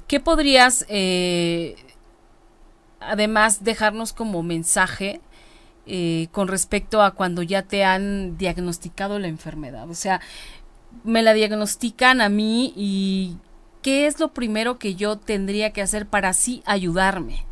¿qué 0.07 0.19
podrías, 0.19 0.85
eh, 0.87 1.75
además, 2.99 3.63
dejarnos 3.63 4.13
como 4.13 4.43
mensaje? 4.43 5.19
Eh, 5.85 6.29
con 6.31 6.47
respecto 6.47 7.01
a 7.01 7.11
cuando 7.11 7.43
ya 7.43 7.63
te 7.63 7.83
han 7.83 8.37
diagnosticado 8.37 9.19
la 9.19 9.27
enfermedad. 9.27 9.89
O 9.89 9.95
sea, 9.95 10.21
me 11.03 11.21
la 11.21 11.33
diagnostican 11.33 12.21
a 12.21 12.29
mí 12.29 12.73
y 12.77 13.35
¿qué 13.83 14.07
es 14.07 14.19
lo 14.19 14.29
primero 14.29 14.79
que 14.79 14.95
yo 14.95 15.19
tendría 15.19 15.71
que 15.71 15.83
hacer 15.83 16.07
para 16.07 16.29
así 16.29 16.63
ayudarme? 16.65 17.45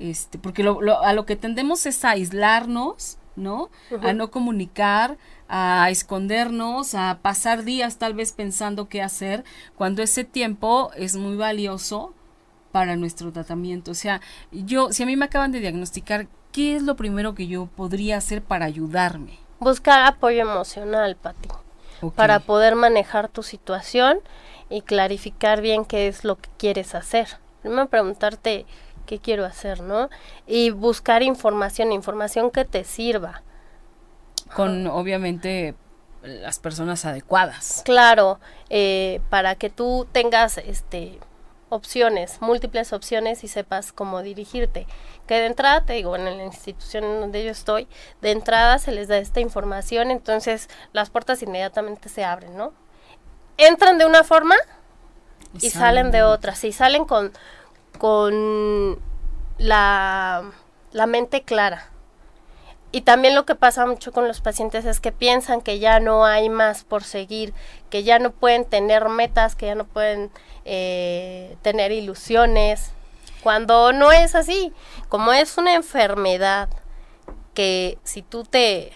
Este, 0.00 0.38
porque 0.38 0.62
a 0.62 1.12
lo 1.12 1.26
que 1.26 1.36
tendemos 1.36 1.86
es 1.86 2.04
a 2.04 2.10
aislarnos, 2.10 3.18
¿no? 3.36 3.70
A 4.02 4.12
no 4.12 4.30
comunicar, 4.32 5.16
a 5.48 5.88
escondernos, 5.90 6.94
a 6.94 7.18
pasar 7.22 7.62
días 7.62 7.98
tal 7.98 8.14
vez 8.14 8.32
pensando 8.32 8.88
qué 8.88 9.02
hacer, 9.02 9.44
cuando 9.76 10.02
ese 10.02 10.24
tiempo 10.24 10.90
es 10.96 11.16
muy 11.16 11.36
valioso 11.36 12.14
para 12.72 12.96
nuestro 12.96 13.32
tratamiento. 13.32 13.92
O 13.92 13.94
sea, 13.94 14.20
yo, 14.52 14.92
si 14.92 15.02
a 15.02 15.06
mí 15.06 15.16
me 15.16 15.26
acaban 15.26 15.52
de 15.52 15.60
diagnosticar, 15.60 16.26
¿qué 16.52 16.76
es 16.76 16.82
lo 16.82 16.96
primero 16.96 17.34
que 17.34 17.46
yo 17.46 17.66
podría 17.66 18.16
hacer 18.16 18.42
para 18.42 18.66
ayudarme? 18.66 19.38
Buscar 19.60 20.04
apoyo 20.06 20.42
emocional, 20.42 21.16
Pati, 21.16 21.48
para 22.14 22.40
poder 22.40 22.76
manejar 22.76 23.28
tu 23.28 23.42
situación 23.42 24.20
y 24.70 24.82
clarificar 24.82 25.60
bien 25.60 25.84
qué 25.84 26.08
es 26.08 26.24
lo 26.24 26.36
que 26.36 26.48
quieres 26.58 26.94
hacer. 26.94 27.28
Primero 27.62 27.88
preguntarte 27.88 28.66
qué 29.06 29.18
quiero 29.18 29.44
hacer, 29.44 29.80
¿no? 29.80 30.10
Y 30.46 30.70
buscar 30.70 31.22
información, 31.22 31.92
información 31.92 32.50
que 32.50 32.64
te 32.64 32.84
sirva. 32.84 33.42
Con 34.54 34.86
obviamente 34.86 35.74
las 36.22 36.58
personas 36.58 37.04
adecuadas. 37.04 37.82
Claro, 37.84 38.40
eh, 38.70 39.20
para 39.30 39.54
que 39.54 39.70
tú 39.70 40.06
tengas 40.12 40.58
este 40.58 41.18
opciones, 41.70 42.40
múltiples 42.40 42.92
opciones 42.92 43.44
y 43.44 43.48
sepas 43.48 43.92
cómo 43.92 44.22
dirigirte. 44.22 44.86
Que 45.26 45.34
de 45.34 45.46
entrada, 45.46 45.84
te 45.84 45.94
digo, 45.94 46.16
en 46.16 46.24
la 46.24 46.44
institución 46.44 47.04
en 47.04 47.20
donde 47.20 47.44
yo 47.44 47.50
estoy, 47.50 47.88
de 48.22 48.30
entrada 48.30 48.78
se 48.78 48.92
les 48.92 49.08
da 49.08 49.18
esta 49.18 49.40
información, 49.40 50.10
entonces 50.10 50.68
las 50.92 51.10
puertas 51.10 51.42
inmediatamente 51.42 52.08
se 52.08 52.24
abren, 52.24 52.56
¿no? 52.56 52.72
Entran 53.58 53.98
de 53.98 54.06
una 54.06 54.24
forma 54.24 54.54
y, 55.60 55.70
salen 55.70 56.10
de 56.10 56.22
otra. 56.22 56.54
Sí, 56.54 56.72
salen 56.72 57.04
con, 57.04 57.32
con 57.98 58.98
la, 59.58 60.50
la 60.92 61.06
mente 61.06 61.42
clara. 61.42 61.90
Y 62.90 63.02
también 63.02 63.34
lo 63.34 63.44
que 63.44 63.54
pasa 63.54 63.84
mucho 63.84 64.12
con 64.12 64.26
los 64.26 64.40
pacientes 64.40 64.86
es 64.86 65.00
que 65.00 65.12
piensan 65.12 65.60
que 65.60 65.78
ya 65.78 66.00
no 66.00 66.24
hay 66.24 66.48
más 66.48 66.84
por 66.84 67.04
seguir, 67.04 67.52
que 67.90 68.02
ya 68.02 68.18
no 68.18 68.30
pueden 68.30 68.64
tener 68.64 69.10
metas, 69.10 69.54
que 69.54 69.66
ya 69.66 69.74
no 69.74 69.84
pueden 69.84 70.30
eh, 70.64 71.56
tener 71.60 71.92
ilusiones, 71.92 72.92
cuando 73.42 73.92
no 73.92 74.10
es 74.10 74.34
así. 74.34 74.72
Como 75.10 75.32
es 75.32 75.58
una 75.58 75.74
enfermedad 75.74 76.70
que 77.52 77.98
si 78.04 78.22
tú 78.22 78.44
te, 78.44 78.92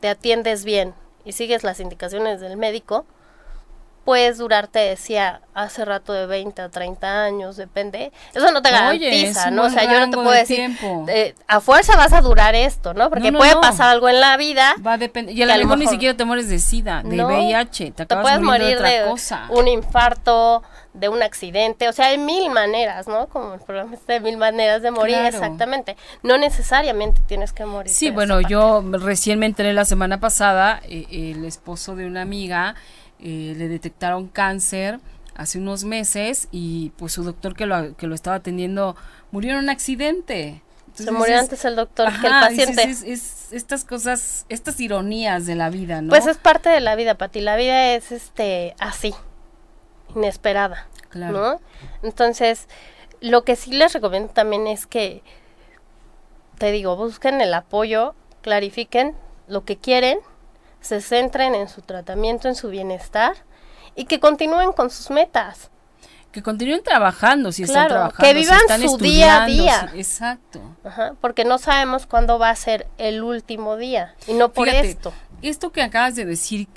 te 0.00 0.08
atiendes 0.08 0.64
bien 0.64 0.94
y 1.24 1.32
sigues 1.32 1.64
las 1.64 1.80
indicaciones 1.80 2.40
del 2.40 2.58
médico, 2.58 3.06
puedes 4.10 4.38
durar, 4.38 4.66
te 4.66 4.80
decía 4.80 5.40
hace 5.54 5.84
rato, 5.84 6.12
de 6.12 6.26
20 6.26 6.62
a 6.62 6.68
30 6.68 7.22
años, 7.22 7.56
depende. 7.56 8.10
Eso 8.34 8.50
no 8.50 8.60
te 8.60 8.72
garantiza, 8.72 9.52
¿no? 9.52 9.66
O 9.66 9.70
sea, 9.70 9.84
yo 9.84 10.00
no 10.00 10.10
te 10.10 10.16
puedo 10.16 10.32
decir, 10.32 10.76
eh, 11.06 11.36
a 11.46 11.60
fuerza 11.60 11.96
vas 11.96 12.12
a 12.12 12.20
durar 12.20 12.56
esto, 12.56 12.92
¿no? 12.92 13.08
Porque 13.08 13.32
puede 13.32 13.54
pasar 13.60 13.90
algo 13.90 14.08
en 14.08 14.18
la 14.18 14.36
vida. 14.36 14.74
Va 14.84 14.94
a 14.94 14.98
depender. 14.98 15.32
Y 15.32 15.40
a 15.44 15.46
lo 15.46 15.62
mejor, 15.62 15.78
ni 15.78 15.86
siquiera 15.86 16.16
te 16.16 16.24
mueres 16.24 16.48
de 16.48 16.58
SIDA, 16.58 17.04
de 17.04 17.24
VIH, 17.24 17.92
te, 17.92 18.04
puedes 18.04 18.40
morir 18.40 18.80
de, 18.80 19.04
cosa. 19.08 19.46
un 19.50 19.68
infarto, 19.68 20.64
de 20.92 21.08
un 21.08 21.22
accidente, 21.22 21.88
o 21.88 21.92
sea, 21.92 22.06
hay 22.06 22.18
mil 22.18 22.50
maneras, 22.50 23.06
¿no? 23.06 23.28
Como 23.28 23.54
el 23.54 23.60
programa 23.60 23.94
este 23.94 24.14
de 24.14 24.20
mil 24.20 24.38
maneras 24.38 24.82
de 24.82 24.90
morir, 24.90 25.18
exactamente. 25.18 25.96
No 26.24 26.36
necesariamente 26.36 27.20
tienes 27.28 27.52
que 27.52 27.64
morir. 27.64 27.92
Sí, 27.92 28.10
bueno, 28.10 28.40
yo 28.40 28.82
recién 28.90 29.38
me 29.38 29.46
enteré 29.46 29.72
la 29.72 29.84
semana 29.84 30.18
pasada, 30.18 30.80
eh, 30.82 31.06
el 31.10 31.44
esposo 31.44 31.94
de 31.94 32.06
una 32.06 32.22
amiga 32.22 32.74
eh, 33.22 33.54
le 33.56 33.68
detectaron 33.68 34.28
cáncer 34.28 35.00
hace 35.34 35.58
unos 35.58 35.84
meses 35.84 36.48
y 36.50 36.90
pues 36.96 37.12
su 37.12 37.22
doctor 37.22 37.54
que 37.54 37.66
lo, 37.66 37.96
que 37.96 38.06
lo 38.06 38.14
estaba 38.14 38.36
atendiendo 38.36 38.96
murió 39.30 39.52
en 39.52 39.58
un 39.58 39.70
accidente. 39.70 40.62
Se 40.94 41.10
murió 41.12 41.38
antes 41.38 41.64
el 41.64 41.76
doctor 41.76 42.08
que 42.20 42.26
el 42.26 42.32
paciente. 42.32 42.82
Es, 42.82 43.52
estas 43.52 43.84
cosas, 43.84 44.44
estas 44.48 44.80
ironías 44.80 45.46
de 45.46 45.54
la 45.54 45.70
vida, 45.70 46.02
¿no? 46.02 46.10
Pues 46.10 46.26
es 46.26 46.36
parte 46.36 46.68
de 46.68 46.80
la 46.80 46.96
vida, 46.96 47.14
Pati. 47.14 47.40
La 47.40 47.56
vida 47.56 47.94
es 47.94 48.12
este 48.12 48.74
así, 48.78 49.14
inesperada, 50.14 50.88
claro. 51.08 51.60
Entonces, 52.02 52.68
lo 53.20 53.44
que 53.44 53.56
sí 53.56 53.72
les 53.72 53.92
recomiendo 53.92 54.32
también 54.32 54.66
es 54.66 54.86
que, 54.86 55.22
te 56.58 56.72
digo, 56.72 56.96
busquen 56.96 57.40
el 57.40 57.54
apoyo, 57.54 58.14
clarifiquen 58.42 59.14
lo 59.46 59.64
que 59.64 59.76
quieren 59.76 60.18
se 60.80 61.00
centren 61.00 61.54
en 61.54 61.68
su 61.68 61.82
tratamiento, 61.82 62.48
en 62.48 62.54
su 62.54 62.68
bienestar 62.68 63.34
y 63.94 64.04
que 64.04 64.20
continúen 64.20 64.72
con 64.72 64.90
sus 64.90 65.10
metas. 65.10 65.70
Que 66.32 66.42
continúen 66.42 66.82
trabajando 66.82 67.50
si 67.50 67.64
están 67.64 67.88
trabajando. 67.88 68.22
Que 68.22 68.34
vivan 68.34 68.88
su 68.88 68.98
día 68.98 69.42
a 69.42 69.46
día. 69.46 69.92
exacto. 69.94 70.60
porque 71.20 71.44
no 71.44 71.58
sabemos 71.58 72.06
cuándo 72.06 72.38
va 72.38 72.50
a 72.50 72.56
ser 72.56 72.86
el 72.98 73.22
último 73.22 73.76
día. 73.76 74.14
Y 74.28 74.34
no 74.34 74.52
por 74.52 74.68
esto. 74.68 75.12
Esto 75.42 75.72
que 75.72 75.82
acabas 75.82 76.14
de 76.16 76.26
decir, 76.26 76.68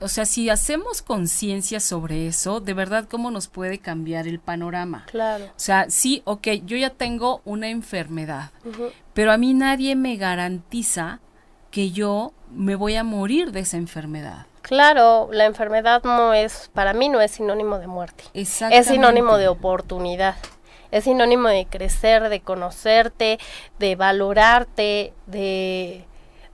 o 0.00 0.08
sea, 0.08 0.26
si 0.26 0.50
hacemos 0.50 1.00
conciencia 1.00 1.80
sobre 1.80 2.26
eso, 2.26 2.60
de 2.60 2.74
verdad, 2.74 3.08
¿cómo 3.10 3.30
nos 3.30 3.48
puede 3.48 3.78
cambiar 3.78 4.28
el 4.28 4.38
panorama? 4.38 5.06
Claro. 5.10 5.46
O 5.46 5.52
sea, 5.56 5.88
sí, 5.88 6.20
ok, 6.26 6.48
yo 6.64 6.76
ya 6.76 6.90
tengo 6.90 7.40
una 7.46 7.68
enfermedad, 7.68 8.50
pero 9.14 9.32
a 9.32 9.38
mí 9.38 9.54
nadie 9.54 9.96
me 9.96 10.16
garantiza 10.16 11.20
que 11.70 11.92
yo 11.92 12.32
me 12.50 12.76
voy 12.76 12.96
a 12.96 13.04
morir 13.04 13.52
de 13.52 13.60
esa 13.60 13.76
enfermedad. 13.76 14.46
Claro, 14.62 15.28
la 15.32 15.46
enfermedad 15.46 16.02
no 16.04 16.34
es, 16.34 16.70
para 16.74 16.92
mí 16.92 17.08
no 17.08 17.20
es 17.20 17.30
sinónimo 17.32 17.78
de 17.78 17.86
muerte. 17.86 18.24
Es 18.34 18.60
sinónimo 18.86 19.36
de 19.36 19.48
oportunidad. 19.48 20.36
es 20.90 21.04
sinónimo 21.04 21.48
de 21.48 21.66
crecer, 21.66 22.28
de 22.28 22.40
conocerte, 22.40 23.38
de 23.78 23.96
valorarte, 23.96 25.12
de 25.26 26.04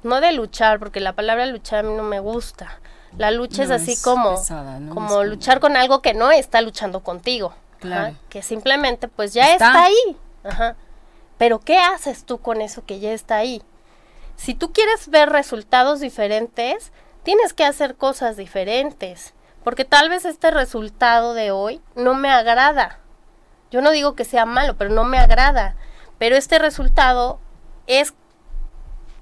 no 0.02 0.20
de 0.20 0.32
luchar, 0.32 0.78
porque 0.78 1.00
la 1.00 1.14
palabra 1.14 1.46
luchar 1.46 1.80
a 1.80 1.88
mí 1.88 1.94
no 1.94 2.02
me 2.02 2.20
gusta. 2.20 2.78
La 3.18 3.30
lucha 3.30 3.62
es 3.64 3.70
así 3.70 3.92
es 3.92 4.02
como, 4.02 4.36
pesada, 4.36 4.78
¿no? 4.78 4.88
Es 4.88 4.94
como 4.94 5.08
como- 5.08 5.24
luchar 5.24 5.58
con 5.58 5.76
algo 5.76 6.02
que 6.02 6.12
no 6.14 6.30
está 6.30 6.60
luchando 6.60 7.00
contigo. 7.00 7.54
Claro. 7.80 8.08
Ajá, 8.08 8.16
que 8.28 8.42
simplemente 8.42 9.08
pues 9.08 9.32
ya 9.34 9.52
Está. 9.52 9.66
está, 9.68 9.84
ahí. 9.84 10.16
Ajá. 10.44 10.76
Pero 11.38 11.58
¿qué 11.58 11.78
haces 11.78 12.24
tú 12.24 12.38
con 12.38 12.60
eso 12.60 12.84
que 12.84 13.00
ya 13.00 13.12
está 13.12 13.36
ahí? 13.36 13.62
Si 14.36 14.54
tú 14.54 14.72
quieres 14.72 15.08
ver 15.08 15.30
resultados 15.30 16.00
diferentes, 16.00 16.92
tienes 17.22 17.52
que 17.52 17.64
hacer 17.64 17.96
cosas 17.96 18.36
diferentes. 18.36 19.34
Porque 19.64 19.84
tal 19.84 20.08
vez 20.08 20.24
este 20.24 20.50
resultado 20.50 21.34
de 21.34 21.50
hoy 21.50 21.80
no 21.96 22.14
me 22.14 22.30
agrada. 22.30 23.00
Yo 23.70 23.80
no 23.80 23.90
digo 23.90 24.14
que 24.14 24.24
sea 24.24 24.46
malo, 24.46 24.76
pero 24.76 24.90
no 24.90 25.04
me 25.04 25.18
agrada. 25.18 25.74
Pero 26.18 26.36
este 26.36 26.58
resultado 26.58 27.40
es 27.86 28.14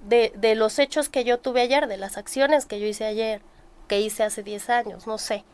de, 0.03 0.33
de 0.37 0.55
los 0.55 0.79
hechos 0.79 1.09
que 1.09 1.25
yo 1.25 1.39
tuve 1.39 1.63
ayer, 1.63 1.87
de 1.87 1.97
las 1.97 2.19
acciones 2.19 2.67
que 2.67 2.79
yo 2.79 2.87
hice 2.87 3.07
ayer, 3.07 3.41
que 3.89 4.01
hice 4.01 4.23
hace 4.23 4.43
10 4.43 4.71
años, 4.71 5.07
no 5.07 5.19
sé. 5.19 5.45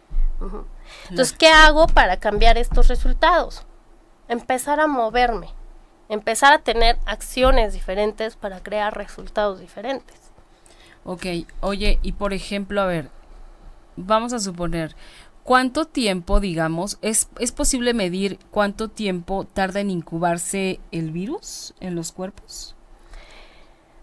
Entonces, 1.08 1.36
¿qué 1.36 1.48
hago 1.48 1.86
para 1.86 2.18
cambiar 2.18 2.56
estos 2.58 2.88
resultados? 2.88 3.66
Empezar 4.28 4.80
a 4.80 4.86
moverme, 4.86 5.48
empezar 6.11 6.52
a 6.52 6.58
tener 6.58 6.98
acciones 7.06 7.72
diferentes 7.72 8.36
para 8.36 8.61
crear 8.61 8.94
resultados 8.94 9.61
diferentes. 9.61 10.16
Ok, 11.04 11.24
oye, 11.61 11.98
y 12.02 12.12
por 12.12 12.34
ejemplo, 12.34 12.82
a 12.82 12.86
ver, 12.86 13.08
vamos 13.96 14.32
a 14.32 14.40
suponer, 14.40 14.94
¿cuánto 15.44 15.86
tiempo, 15.86 16.40
digamos, 16.40 16.98
es, 17.00 17.30
es 17.38 17.52
posible 17.52 17.94
medir 17.94 18.38
cuánto 18.50 18.88
tiempo 18.88 19.44
tarda 19.44 19.80
en 19.80 19.90
incubarse 19.90 20.80
el 20.90 21.12
virus 21.12 21.74
en 21.80 21.94
los 21.94 22.12
cuerpos? 22.12 22.76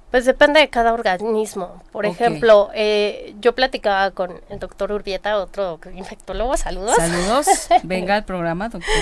Pues 0.10 0.24
depende 0.24 0.62
de 0.62 0.70
cada 0.70 0.94
organismo. 0.94 1.84
Por 1.92 2.06
ejemplo, 2.06 2.70
eh, 2.74 3.36
yo 3.42 3.54
platicaba 3.54 4.12
con 4.12 4.42
el 4.50 4.58
doctor 4.58 4.94
Urbieta, 4.94 5.38
otro 5.38 5.82
infectólogo, 5.94 6.56
saludos. 6.56 6.96
Saludos, 6.96 7.48
venga 7.84 8.16
al 8.16 8.24
programa, 8.24 8.70
doctor. 8.70 8.96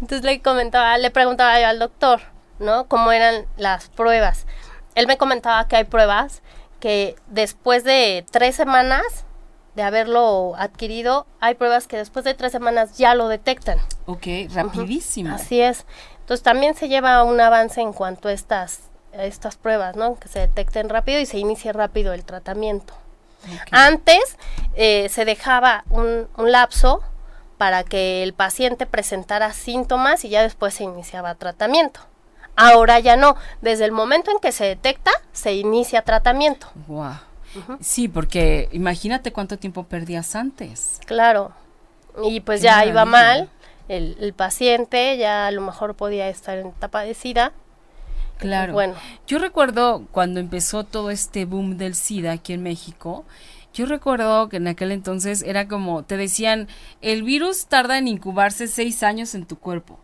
Entonces 0.00 0.24
le 0.24 0.42
comentaba, 0.42 0.98
le 0.98 1.12
preguntaba 1.12 1.60
yo 1.60 1.68
al 1.68 1.78
doctor, 1.78 2.20
¿no? 2.58 2.86
Cómo 2.88 3.12
eran 3.12 3.46
las 3.56 3.88
pruebas. 3.88 4.46
Él 4.94 5.06
me 5.06 5.16
comentaba 5.16 5.66
que 5.68 5.76
hay 5.76 5.84
pruebas 5.84 6.42
que 6.80 7.16
después 7.28 7.84
de 7.84 8.24
tres 8.30 8.56
semanas 8.56 9.24
de 9.74 9.82
haberlo 9.84 10.54
adquirido, 10.56 11.26
hay 11.38 11.54
pruebas 11.54 11.86
que 11.86 11.96
después 11.96 12.24
de 12.24 12.34
tres 12.34 12.50
semanas 12.50 12.98
ya 12.98 13.14
lo 13.14 13.28
detectan. 13.28 13.78
Ok, 14.06 14.26
rapidísimo. 14.52 15.34
Así 15.34 15.60
es. 15.60 15.86
Entonces 16.20 16.42
también 16.42 16.74
se 16.74 16.88
lleva 16.88 17.22
un 17.22 17.40
avance 17.40 17.80
en 17.80 17.92
cuanto 17.92 18.28
a 18.28 18.32
estas, 18.32 18.80
a 19.16 19.24
estas 19.24 19.56
pruebas, 19.56 19.94
¿no? 19.94 20.18
Que 20.18 20.28
se 20.28 20.40
detecten 20.40 20.88
rápido 20.88 21.20
y 21.20 21.26
se 21.26 21.38
inicie 21.38 21.72
rápido 21.72 22.12
el 22.12 22.24
tratamiento. 22.24 22.94
Antes 23.70 24.36
eh, 24.74 25.08
se 25.10 25.24
dejaba 25.24 25.84
un, 25.90 26.28
un 26.36 26.52
lapso 26.52 27.02
para 27.56 27.84
que 27.84 28.22
el 28.22 28.34
paciente 28.34 28.84
presentara 28.84 29.52
síntomas 29.52 30.24
y 30.24 30.28
ya 30.28 30.42
después 30.42 30.74
se 30.74 30.84
iniciaba 30.84 31.34
tratamiento. 31.36 32.00
Ahora 32.58 32.98
ya 32.98 33.16
no. 33.16 33.36
Desde 33.62 33.84
el 33.84 33.92
momento 33.92 34.32
en 34.32 34.40
que 34.40 34.50
se 34.50 34.64
detecta, 34.64 35.12
se 35.32 35.54
inicia 35.54 36.02
tratamiento. 36.02 36.66
Guau. 36.88 37.14
Sí, 37.80 38.08
porque 38.08 38.68
imagínate 38.72 39.32
cuánto 39.32 39.58
tiempo 39.58 39.84
perdías 39.84 40.34
antes. 40.34 41.00
Claro. 41.06 41.52
Y 42.22 42.40
pues 42.40 42.60
Qué 42.60 42.64
ya 42.66 42.84
iba 42.84 43.04
mal. 43.04 43.48
El, 43.88 44.16
el 44.20 44.32
paciente 44.34 45.16
ya 45.16 45.46
a 45.46 45.50
lo 45.52 45.60
mejor 45.60 45.94
podía 45.94 46.28
estar 46.28 46.58
en 46.58 46.66
etapa 46.66 47.02
de 47.02 47.14
SIDA. 47.14 47.52
Claro. 48.38 48.72
Bueno. 48.72 48.94
Yo 49.26 49.38
recuerdo 49.38 50.04
cuando 50.10 50.40
empezó 50.40 50.84
todo 50.84 51.10
este 51.10 51.44
boom 51.44 51.78
del 51.78 51.94
SIDA 51.94 52.32
aquí 52.32 52.52
en 52.52 52.62
México, 52.64 53.24
yo 53.72 53.86
recuerdo 53.86 54.48
que 54.48 54.56
en 54.56 54.66
aquel 54.66 54.90
entonces 54.90 55.42
era 55.42 55.68
como, 55.68 56.02
te 56.02 56.16
decían, 56.16 56.68
el 57.02 57.22
virus 57.22 57.66
tarda 57.66 57.98
en 57.98 58.08
incubarse 58.08 58.66
seis 58.66 59.02
años 59.04 59.34
en 59.34 59.46
tu 59.46 59.56
cuerpo. 59.58 59.98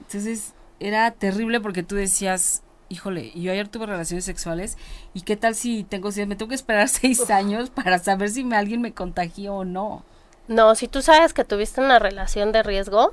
Entonces 0.00 0.54
era 0.80 1.10
terrible 1.10 1.60
porque 1.60 1.82
tú 1.82 1.96
decías, 1.96 2.62
híjole, 2.88 3.32
yo 3.34 3.52
ayer 3.52 3.68
tuve 3.68 3.86
relaciones 3.86 4.24
sexuales 4.24 4.76
y 5.14 5.22
qué 5.22 5.36
tal 5.36 5.54
si 5.54 5.84
tengo 5.84 6.10
SIDA, 6.10 6.26
me 6.26 6.36
tengo 6.36 6.48
que 6.48 6.54
esperar 6.54 6.88
seis 6.88 7.30
años 7.30 7.70
para 7.70 7.98
saber 7.98 8.30
si 8.30 8.44
me, 8.44 8.56
alguien 8.56 8.80
me 8.80 8.94
contagió 8.94 9.54
o 9.56 9.64
no. 9.64 10.04
No, 10.46 10.74
si 10.74 10.88
tú 10.88 11.02
sabes 11.02 11.34
que 11.34 11.44
tuviste 11.44 11.80
una 11.80 11.98
relación 11.98 12.52
de 12.52 12.62
riesgo 12.62 13.12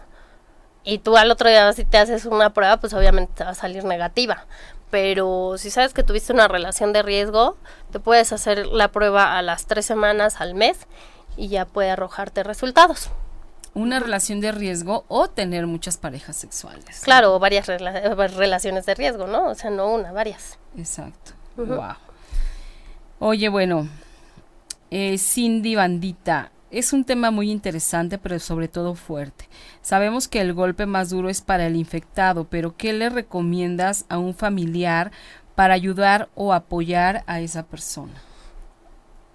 y 0.83 0.99
tú 0.99 1.17
al 1.17 1.31
otro 1.31 1.49
día 1.49 1.71
si 1.73 1.83
te 1.83 1.97
haces 1.97 2.25
una 2.25 2.53
prueba, 2.53 2.77
pues 2.77 2.93
obviamente 2.93 3.33
te 3.35 3.43
va 3.43 3.51
a 3.51 3.55
salir 3.55 3.83
negativa. 3.83 4.45
Pero 4.89 5.55
si 5.57 5.71
sabes 5.71 5.93
que 5.93 6.03
tuviste 6.03 6.31
una 6.31 6.47
relación 6.47 6.93
de 6.93 7.01
riesgo, 7.01 7.57
te 7.91 7.99
puedes 7.99 8.31
hacer 8.31 8.67
la 8.67 8.89
prueba 8.89 9.37
a 9.37 9.41
las 9.41 9.65
tres 9.65 9.85
semanas, 9.85 10.39
al 10.39 10.53
mes, 10.53 10.87
y 11.35 11.49
ya 11.49 11.65
puede 11.65 11.89
arrojarte 11.89 12.43
resultados. 12.43 13.09
Una 13.75 13.99
relación 13.99 14.39
de 14.39 14.51
riesgo 14.51 15.05
o 15.09 15.27
tener 15.29 15.67
muchas 15.67 15.97
parejas 15.97 16.35
sexuales. 16.37 17.01
Claro, 17.01 17.37
varias 17.39 17.67
rela- 17.67 17.93
eh, 17.93 18.27
relaciones 18.29 18.85
de 18.87 18.95
riesgo, 18.95 19.27
¿no? 19.27 19.49
O 19.49 19.55
sea, 19.55 19.69
no 19.69 19.93
una, 19.93 20.11
varias. 20.11 20.57
Exacto. 20.77 21.33
Wow. 21.57 21.95
Oye, 23.19 23.49
bueno, 23.49 23.87
eh, 24.91 25.17
Cindy 25.17 25.75
Bandita, 25.75 26.51
es 26.71 26.93
un 26.93 27.03
tema 27.05 27.31
muy 27.31 27.51
interesante, 27.51 28.17
pero 28.17 28.39
sobre 28.39 28.67
todo 28.67 28.95
fuerte. 28.95 29.47
Sabemos 29.81 30.27
que 30.27 30.41
el 30.41 30.53
golpe 30.53 30.85
más 30.85 31.09
duro 31.09 31.29
es 31.29 31.41
para 31.41 31.67
el 31.67 31.75
infectado, 31.75 32.45
pero 32.45 32.75
¿qué 32.75 32.91
le 32.93 33.09
recomiendas 33.09 34.05
a 34.09 34.17
un 34.17 34.33
familiar 34.33 35.11
para 35.53 35.73
ayudar 35.73 36.27
o 36.35 36.53
apoyar 36.53 37.23
a 37.27 37.39
esa 37.39 37.63
persona? 37.63 38.13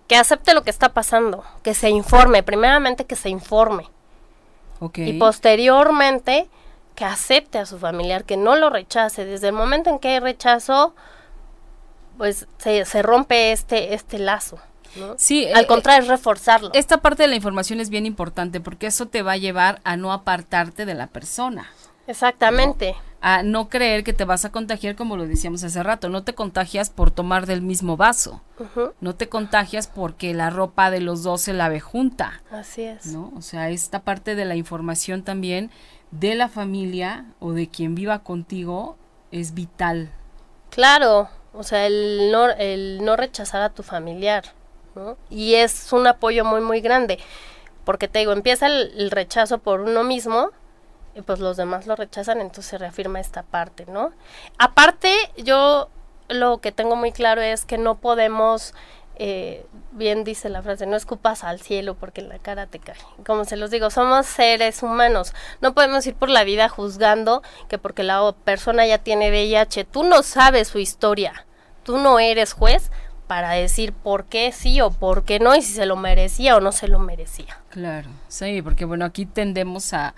Que 0.09 0.17
acepte 0.17 0.55
lo 0.55 0.63
que 0.65 0.71
está 0.71 0.93
pasando, 0.93 1.45
que 1.63 1.73
se 1.73 1.89
informe, 1.89 2.43
primeramente 2.43 3.05
que 3.07 3.17
se 3.17 3.29
informe. 3.31 3.89
Y 4.95 5.15
posteriormente 5.15 6.49
que 6.95 7.05
acepte 7.05 7.59
a 7.59 7.67
su 7.67 7.79
familiar, 7.79 8.25
que 8.25 8.37
no 8.37 8.57
lo 8.57 8.71
rechace. 8.71 9.25
Desde 9.25 9.49
el 9.49 9.55
momento 9.55 9.91
en 9.91 9.99
que 9.99 10.09
hay 10.09 10.19
rechazo, 10.21 10.95
pues 12.19 12.47
se, 12.59 12.85
se 12.85 13.03
rompe 13.03 13.53
este, 13.53 13.95
este 13.95 14.19
lazo. 14.19 14.59
¿no? 14.97 15.15
Sí, 15.17 15.47
Al 15.53 15.65
eh, 15.65 15.67
contrario, 15.67 16.03
es 16.03 16.09
reforzarlo. 16.09 16.71
Esta 16.75 16.99
parte 16.99 17.23
de 17.23 17.29
la 17.29 17.37
información 17.37 17.81
es 17.81 17.91
bien 17.91 18.07
importante 18.07 18.61
porque 18.61 18.87
eso 18.87 19.07
te 19.07 19.23
va 19.23 19.33
a 19.33 19.37
llevar 19.37 19.81
a 19.85 19.97
no 19.97 20.13
apartarte 20.13 20.85
de 20.85 20.95
la 20.95 21.07
persona. 21.07 21.71
Exactamente. 22.07 22.97
A 23.21 23.43
no 23.43 23.69
creer 23.69 24.03
que 24.03 24.13
te 24.13 24.25
vas 24.25 24.45
a 24.45 24.53
contagiar 24.53 24.97
como 24.97 25.17
lo 25.17 25.27
decíamos 25.27 25.63
hace 25.63 25.83
rato. 25.83 26.09
No 26.09 26.25
te 26.25 26.35
contagias 26.35 26.91
por 26.91 27.11
tomar 27.11 27.47
del 27.47 27.63
mismo 27.63 27.97
vaso. 27.97 28.43
No 29.01 29.15
te 29.15 29.29
contagias 29.29 29.87
porque 29.87 30.35
la 30.35 30.51
ropa 30.51 30.91
de 30.91 31.01
los 31.01 31.23
dos 31.23 31.43
se 31.43 31.53
lave 31.53 31.81
junta, 31.81 32.43
Así 32.51 32.83
es. 32.83 33.07
¿no? 33.07 33.33
O 33.37 33.43
sea, 33.43 33.71
esta 33.71 34.01
parte 34.01 34.35
de 34.35 34.45
la 34.45 34.57
información 34.57 35.23
también 35.23 35.71
de 36.11 36.35
la 36.35 36.49
familia 36.49 37.27
o 37.39 37.53
de 37.53 37.69
quien 37.69 37.95
viva 37.95 38.21
contigo 38.21 38.97
es 39.31 39.55
vital. 39.55 40.11
Claro, 40.71 41.29
o 41.53 41.63
sea, 41.63 41.87
el 41.87 42.31
no, 42.31 42.49
el 42.51 43.05
no 43.05 43.17
rechazar 43.17 43.63
a 43.63 43.71
tu 43.71 43.83
familiar, 43.83 44.45
¿no? 44.95 45.17
Y 45.29 45.55
es 45.55 45.93
un 45.93 46.07
apoyo 46.07 46.45
muy, 46.45 46.61
muy 46.61 46.81
grande, 46.81 47.19
porque 47.85 48.09
te 48.09 48.21
digo, 48.21 48.33
empieza 48.33 48.67
el, 48.67 48.93
el 48.97 49.11
rechazo 49.11 49.59
por 49.59 49.81
uno 49.81 50.05
mismo, 50.05 50.51
y 51.15 51.23
pues 51.23 51.41
los 51.41 51.57
demás 51.57 51.87
lo 51.87 51.97
rechazan, 51.97 52.41
entonces 52.41 52.67
se 52.67 52.79
reafirma 52.79 53.21
esta 53.21 53.43
parte, 53.43 53.87
¿no? 53.87 54.13
Aparte, 54.59 55.13
yo 55.37 55.89
lo 56.29 56.59
que 56.59 56.73
tengo 56.73 56.97
muy 56.97 57.13
claro 57.13 57.41
es 57.41 57.65
que 57.65 57.79
no 57.79 57.97
podemos, 57.97 58.75
eh, 59.17 59.67
bien 59.93 60.23
dice 60.25 60.49
la 60.49 60.63
frase, 60.63 60.87
no 60.87 60.97
escupas 60.97 61.43
al 61.43 61.61
cielo 61.61 61.95
porque 61.95 62.21
en 62.21 62.29
la 62.29 62.39
cara 62.39 62.67
te 62.67 62.79
cae. 62.79 62.97
Como 63.27 63.45
se 63.45 63.57
los 63.57 63.71
digo, 63.71 63.91
somos 63.91 64.27
seres 64.27 64.83
humanos, 64.83 65.35
no 65.61 65.75
podemos 65.75 66.07
ir 66.07 66.15
por 66.15 66.31
la 66.31 66.45
vida 66.45 66.69
juzgando 66.69 67.43
que 67.69 67.79
porque 67.79 68.05
la 68.05 68.33
persona 68.45 68.87
ya 68.87 68.99
tiene 68.99 69.31
VIH, 69.31 69.85
tú 69.85 70.05
no 70.05 70.23
sabes 70.23 70.69
su 70.69 70.79
historia, 70.79 71.47
tú 71.83 71.99
no 71.99 72.21
eres 72.21 72.53
juez 72.53 72.91
para 73.27 73.51
decir 73.53 73.93
por 73.93 74.25
qué 74.25 74.51
sí 74.51 74.81
o 74.81 74.91
por 74.91 75.25
qué 75.25 75.39
no 75.39 75.55
y 75.55 75.63
si 75.63 75.73
se 75.73 75.87
lo 75.87 75.95
merecía 75.97 76.57
o 76.57 76.61
no 76.61 76.73
se 76.73 76.89
lo 76.89 76.99
merecía. 76.99 77.61
Claro, 77.69 78.09
sí, 78.27 78.61
porque 78.63 78.85
bueno, 78.85 79.05
aquí 79.05 79.25
tendemos 79.25 79.93
a, 79.93 80.15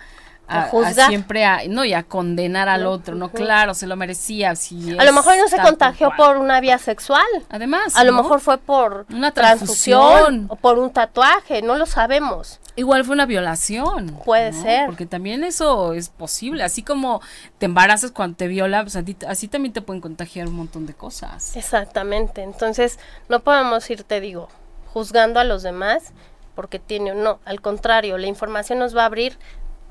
A 0.47 0.55
a, 0.59 0.63
a 0.65 0.69
juzgar. 0.69 1.07
siempre 1.09 1.45
a, 1.45 1.61
no, 1.69 1.85
y 1.85 1.93
a 1.93 2.03
condenar 2.03 2.67
al 2.67 2.85
otro, 2.85 3.15
no, 3.15 3.29
claro, 3.31 3.73
se 3.73 3.87
lo 3.87 3.95
merecía. 3.95 4.55
Si 4.55 4.97
A 4.97 5.03
lo 5.05 5.13
mejor 5.13 5.37
no 5.37 5.47
se 5.47 5.57
contagió 5.61 6.09
por 6.09 6.15
cual. 6.17 6.33
por 6.33 6.37
una 6.37 6.59
vía 6.59 6.77
sexual. 6.77 7.23
Además, 7.49 7.95
A 7.95 8.03
lo 8.03 8.11
mejor 8.13 8.39
fue 8.41 8.57
por 8.57 9.05
Una 9.09 9.31
transfusión 9.31 10.01
transfusión. 10.01 10.45
o 10.49 10.55
por 10.57 10.79
un 10.79 10.91
tatuaje, 10.91 11.61
no 11.61 11.75
lo 11.77 11.85
sabemos. 11.85 12.59
Igual 12.75 13.05
fue 13.05 13.13
una 13.13 13.25
violación. 13.25 14.19
Puede 14.25 14.51
¿no? 14.51 14.61
ser. 14.63 14.85
Porque 14.87 15.05
también 15.05 15.43
eso 15.43 15.93
es 15.93 16.09
posible. 16.09 16.63
Así 16.63 16.81
como 16.83 17.21
te 17.59 17.65
embarazas 17.67 18.11
cuando 18.11 18.35
te 18.35 18.47
viola, 18.47 18.81
pues 18.81 18.95
a 18.95 19.03
ti- 19.03 19.15
así 19.27 19.47
también 19.47 19.73
te 19.73 19.81
pueden 19.81 20.01
contagiar 20.01 20.47
un 20.47 20.55
montón 20.55 20.85
de 20.87 20.93
cosas. 20.93 21.55
Exactamente. 21.55 22.41
Entonces, 22.41 22.99
no 23.29 23.41
podemos 23.41 23.89
ir, 23.89 24.03
te 24.03 24.19
digo, 24.19 24.49
juzgando 24.91 25.39
a 25.39 25.43
los 25.43 25.63
demás 25.63 26.11
porque 26.55 26.79
tiene 26.79 27.11
o 27.11 27.15
no. 27.15 27.39
Al 27.45 27.61
contrario, 27.61 28.17
la 28.17 28.27
información 28.27 28.79
nos 28.79 28.95
va 28.97 29.03
a 29.03 29.05
abrir 29.05 29.37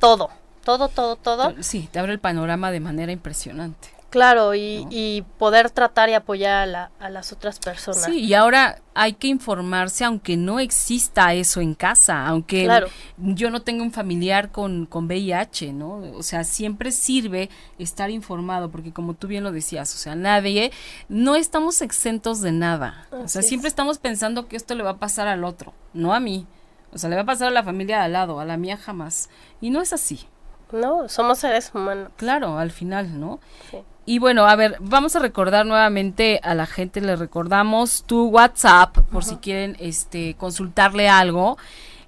todo, 0.01 0.31
todo, 0.65 0.89
todo, 0.89 1.17
todo. 1.17 1.55
Sí, 1.61 1.89
te 1.91 1.99
abre 1.99 2.13
el 2.13 2.19
panorama 2.19 2.71
de 2.71 2.81
manera 2.81 3.13
impresionante. 3.13 3.89
Claro, 4.13 4.55
y, 4.55 4.87
y 4.91 5.25
poder 5.39 5.71
tratar 5.71 6.11
y 6.11 6.13
apoyar 6.13 6.65
a, 6.65 6.67
la, 6.67 6.91
a, 7.01 7.09
las 7.09 7.33
otras 7.33 7.59
personas. 7.59 8.05
Sí, 8.05 8.21
y 8.21 8.35
ahora 8.35 8.79
hay 8.93 9.15
que 9.15 9.27
informarse 9.27 10.05
aunque 10.05 10.37
no 10.37 10.61
exista 10.61 11.33
eso 11.33 11.63
en 11.63 11.73
casa, 11.73 12.27
aunque 12.27 12.69
yo 13.17 13.51
no 13.51 13.63
tenga 13.63 13.83
un 13.83 13.91
familiar 13.91 14.51
con, 14.51 14.85
con 14.85 15.07
VIH, 15.07 15.73
¿no? 15.73 16.03
O 16.15 16.23
sea, 16.23 16.45
siempre 16.45 16.93
sirve 16.93 17.49
estar 17.79 18.11
informado, 18.11 18.71
porque 18.71 18.93
como 18.93 19.15
tú 19.15 19.29
bien 19.29 19.45
lo 19.45 19.51
decías, 19.51 19.95
o 19.95 19.97
sea, 19.97 20.15
nadie, 20.15 20.73
no 21.09 21.35
estamos 21.35 21.81
exentos 21.81 22.43
de 22.43 22.53
nada. 22.53 23.07
o 23.13 23.29
sea, 23.29 23.41
siempre 23.41 23.69
estamos 23.69 23.97
pensando 23.97 24.47
que 24.47 24.57
esto 24.57 24.75
le 24.75 24.83
va 24.83 24.91
a 24.91 24.99
pasar 24.99 25.27
al 25.27 25.43
otro, 25.43 25.73
no 25.95 26.13
a 26.13 26.21
mí. 26.21 26.47
O 26.93 26.99
sea, 26.99 27.09
le 27.09 27.17
va 27.17 27.23
a 27.23 27.27
pasar 27.27 27.49
a 27.49 27.53
la 27.53 27.63
familia 27.63 27.97
de 27.97 28.03
al 28.03 28.13
lado, 28.13 28.39
a 28.39 28.45
la 28.45 28.59
mía 28.59 28.77
jamás. 28.77 29.31
Y 29.63 29.71
no 29.71 29.81
es 29.81 29.95
así. 29.95 30.27
No, 30.73 31.09
somos 31.09 31.39
seres 31.39 31.71
humanos. 31.75 32.11
Claro, 32.17 32.59
al 32.59 32.71
final, 32.71 33.21
¿no? 33.21 33.41
Sí. 33.71 33.79
Y 34.05 34.19
bueno, 34.19 34.47
a 34.47 34.57
ver, 34.57 34.77
vamos 34.81 35.15
a 35.15 35.21
recordar 35.21 35.65
nuevamente 35.65 36.41
a 36.43 36.55
la 36.55 36.67
gente, 36.67 37.01
le 37.01 37.15
recordamos 37.15 38.03
tu 38.05 38.27
WhatsApp 38.29 38.99
por 39.13 39.25
si 39.25 39.37
quieren 39.37 39.77
este 39.79 40.35
consultarle 40.35 41.09
algo. 41.09 41.57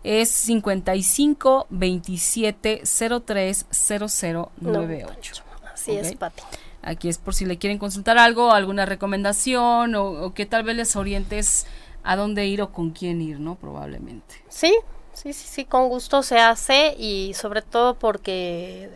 Es 0.03 0.29
55 0.31 1.67
27 1.71 2.83
03 3.25 3.67
0098. 3.71 5.45
Así 5.73 5.93
es, 5.93 6.15
Pati. 6.17 6.43
Aquí 6.83 7.09
es 7.09 7.19
por 7.19 7.35
si 7.35 7.47
le 7.47 7.59
quieren 7.59 7.79
consultar 7.79 8.19
algo, 8.19 8.53
alguna 8.53 8.87
recomendación 8.87 9.95
o, 9.95 10.05
o, 10.05 10.35
que 10.35 10.45
tal 10.47 10.65
vez 10.65 10.77
les 10.77 10.97
orientes 10.97 11.67
a 12.03 12.17
dónde 12.17 12.47
ir 12.47 12.61
o 12.61 12.73
con 12.73 12.91
quién 12.91 13.23
ir, 13.23 13.41
¿no? 13.41 13.55
Probablemente. 13.55 14.35
Sí, 14.49 14.77
sí, 15.25 15.33
sí, 15.33 15.49
sí, 15.49 15.65
con 15.65 15.89
gusto 15.89 16.23
se 16.23 16.39
hace 16.39 16.95
y 16.99 17.33
sobre 17.35 17.63
todo 17.63 17.95
porque 17.95 18.91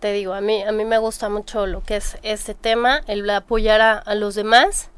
te 0.00 0.12
digo, 0.12 0.34
a 0.34 0.40
mí, 0.40 0.62
a 0.62 0.72
mí 0.72 0.84
me 0.84 0.98
gusta 0.98 1.28
mucho 1.28 1.66
lo 1.66 1.82
que 1.82 1.96
es 1.96 2.18
este 2.22 2.54
tema, 2.54 3.02
el 3.06 3.28
apoyar 3.30 3.80
a, 3.80 4.14
los 4.16 4.34
demás 4.34 4.90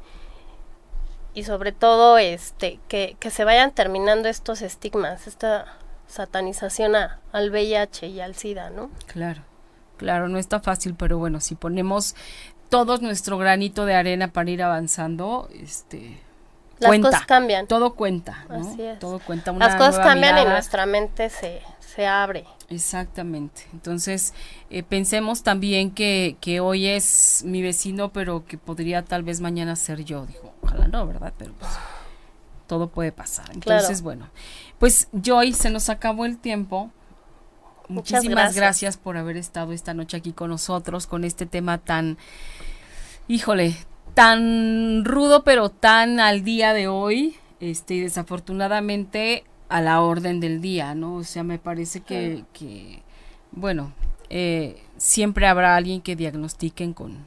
y 1.35 1.43
sobre 1.43 1.71
todo 1.71 2.17
este 2.17 2.79
que, 2.87 3.15
que, 3.19 3.29
se 3.29 3.43
vayan 3.43 3.71
terminando 3.71 4.27
estos 4.27 4.61
estigmas, 4.61 5.27
esta 5.27 5.77
satanización 6.07 6.95
al 6.95 7.51
VIH 7.51 8.07
y 8.07 8.19
al 8.19 8.35
SIDA, 8.35 8.71
¿no? 8.71 8.89
Claro, 9.07 9.43
claro, 9.97 10.29
no 10.29 10.39
está 10.39 10.59
fácil, 10.59 10.95
pero 10.95 11.19
bueno, 11.19 11.41
si 11.41 11.53
ponemos 11.53 12.15
todos 12.69 13.03
nuestro 13.03 13.37
granito 13.37 13.85
de 13.85 13.93
arena 13.93 14.29
para 14.29 14.49
ir 14.49 14.63
avanzando, 14.63 15.47
este 15.53 16.19
las 16.83 16.99
cosas 16.99 17.25
cambian. 17.25 17.67
Todo 17.67 17.95
cuenta, 17.95 18.45
¿no? 18.49 18.69
Así 18.69 18.81
es. 18.81 18.99
Todo 18.99 19.19
cuenta. 19.19 19.51
Una 19.51 19.67
Las 19.67 19.75
cosas 19.75 19.99
cambian 19.99 20.37
y 20.39 20.45
nuestra 20.45 20.85
mente 20.85 21.29
se, 21.29 21.61
se 21.79 22.07
abre. 22.07 22.45
Exactamente. 22.69 23.63
Entonces, 23.73 24.33
eh, 24.69 24.83
pensemos 24.83 25.43
también 25.43 25.91
que, 25.91 26.37
que, 26.41 26.59
hoy 26.59 26.87
es 26.87 27.43
mi 27.45 27.61
vecino, 27.61 28.11
pero 28.11 28.45
que 28.45 28.57
podría 28.57 29.03
tal 29.03 29.23
vez 29.23 29.41
mañana 29.41 29.75
ser 29.75 30.03
yo. 30.03 30.25
Dijo, 30.25 30.53
ojalá 30.61 30.87
no, 30.87 31.05
¿verdad? 31.05 31.33
Pero 31.37 31.53
pues, 31.53 31.71
todo 32.67 32.87
puede 32.87 33.11
pasar. 33.11 33.51
Entonces, 33.51 34.01
bueno, 34.01 34.29
pues 34.79 35.07
Joy, 35.13 35.53
se 35.53 35.69
nos 35.69 35.89
acabó 35.89 36.25
el 36.25 36.37
tiempo. 36.37 36.91
Muchísimas 37.87 38.55
gracias. 38.55 38.97
por 38.97 39.17
haber 39.17 39.37
estado 39.37 39.73
esta 39.73 39.93
noche 39.93 40.17
aquí 40.17 40.33
con 40.33 40.49
nosotros, 40.49 41.05
con 41.05 41.23
este 41.23 41.45
tema 41.45 41.77
tan, 41.77 42.17
híjole, 43.27 43.75
tan 44.13 45.05
rudo, 45.05 45.43
pero 45.43 45.69
tan 45.69 46.19
al 46.19 46.43
día 46.43 46.73
de 46.73 46.87
hoy. 46.87 47.35
Este, 47.59 47.95
y 47.95 47.99
desafortunadamente 48.01 49.45
a 49.69 49.81
la 49.81 50.01
orden 50.01 50.39
del 50.39 50.61
día, 50.61 50.95
¿no? 50.95 51.15
O 51.15 51.23
sea, 51.23 51.43
me 51.43 51.59
parece 51.59 52.01
que, 52.01 52.43
que 52.51 53.01
bueno, 53.51 53.93
eh, 54.29 54.81
siempre 54.97 55.47
habrá 55.47 55.75
alguien 55.75 56.01
que 56.01 56.15
diagnostiquen 56.15 56.93
con, 56.93 57.25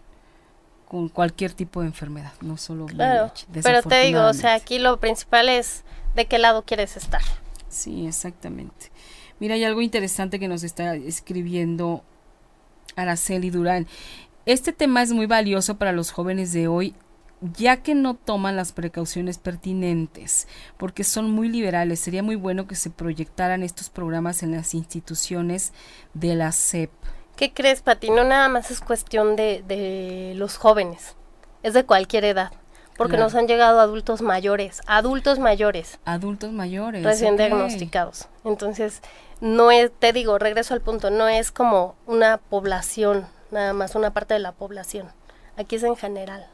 con 0.88 1.08
cualquier 1.08 1.52
tipo 1.52 1.80
de 1.80 1.86
enfermedad, 1.86 2.32
no 2.40 2.56
solo 2.56 2.86
claro, 2.86 3.32
Pero 3.62 3.82
te 3.82 4.00
digo, 4.02 4.24
o 4.26 4.34
sea, 4.34 4.54
aquí 4.54 4.78
lo 4.78 4.98
principal 4.98 5.48
es 5.48 5.84
de 6.14 6.26
qué 6.26 6.38
lado 6.38 6.62
quieres 6.64 6.96
estar. 6.96 7.22
Sí, 7.68 8.06
exactamente. 8.06 8.90
Mira, 9.38 9.54
hay 9.54 9.64
algo 9.64 9.82
interesante 9.82 10.38
que 10.38 10.48
nos 10.48 10.62
está 10.62 10.94
escribiendo 10.94 12.02
Araceli 12.96 13.50
Durán. 13.50 13.86
Este 14.46 14.72
tema 14.72 15.02
es 15.02 15.12
muy 15.12 15.26
valioso 15.26 15.76
para 15.76 15.92
los 15.92 16.12
jóvenes 16.12 16.52
de 16.52 16.68
hoy 16.68 16.94
ya 17.40 17.78
que 17.78 17.94
no 17.94 18.14
toman 18.14 18.56
las 18.56 18.72
precauciones 18.72 19.38
pertinentes, 19.38 20.48
porque 20.76 21.04
son 21.04 21.30
muy 21.30 21.48
liberales, 21.48 22.00
sería 22.00 22.22
muy 22.22 22.36
bueno 22.36 22.66
que 22.66 22.74
se 22.74 22.90
proyectaran 22.90 23.62
estos 23.62 23.90
programas 23.90 24.42
en 24.42 24.52
las 24.52 24.72
instituciones 24.74 25.72
de 26.14 26.34
la 26.34 26.52
SEP. 26.52 26.90
¿Qué 27.36 27.52
crees, 27.52 27.82
Pati? 27.82 28.08
No 28.10 28.24
nada 28.24 28.48
más 28.48 28.70
es 28.70 28.80
cuestión 28.80 29.36
de, 29.36 29.62
de 29.66 30.32
los 30.36 30.56
jóvenes, 30.56 31.16
es 31.62 31.74
de 31.74 31.84
cualquier 31.84 32.24
edad. 32.24 32.52
Porque 32.96 33.18
nos 33.18 33.34
han 33.34 33.46
llegado 33.46 33.78
adultos 33.78 34.22
mayores, 34.22 34.80
adultos 34.86 35.38
mayores. 35.38 35.98
Adultos 36.06 36.52
mayores. 36.52 37.04
Recién 37.04 37.36
diagnosticados. 37.36 38.28
Entonces, 38.42 39.02
no 39.42 39.70
es, 39.70 39.92
te 39.98 40.14
digo, 40.14 40.38
regreso 40.38 40.72
al 40.72 40.80
punto, 40.80 41.10
no 41.10 41.28
es 41.28 41.52
como 41.52 41.94
una 42.06 42.38
población, 42.38 43.26
nada 43.56 43.72
más 43.72 43.94
una 43.94 44.12
parte 44.12 44.34
de 44.34 44.40
la 44.40 44.52
población. 44.52 45.10
Aquí 45.56 45.76
es 45.76 45.82
en 45.82 45.96
general 45.96 46.46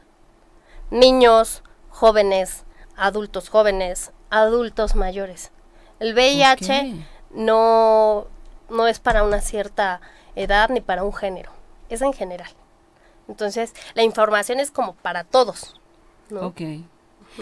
niños, 0.93 1.63
jóvenes, 1.89 2.63
adultos 2.95 3.49
jóvenes, 3.49 4.11
adultos 4.29 4.95
mayores. 4.95 5.51
El 5.99 6.13
VIH 6.13 7.05
no, 7.31 8.27
no 8.69 8.87
es 8.87 8.99
para 8.99 9.23
una 9.23 9.41
cierta 9.41 10.01
edad 10.35 10.69
ni 10.69 10.81
para 10.81 11.03
un 11.03 11.13
género, 11.13 11.51
es 11.89 12.01
en 12.01 12.13
general. 12.13 12.51
Entonces, 13.27 13.73
la 13.95 14.03
información 14.03 14.59
es 14.59 14.71
como 14.71 14.93
para 14.95 15.23
todos. 15.23 15.79
Ok. 16.35 16.61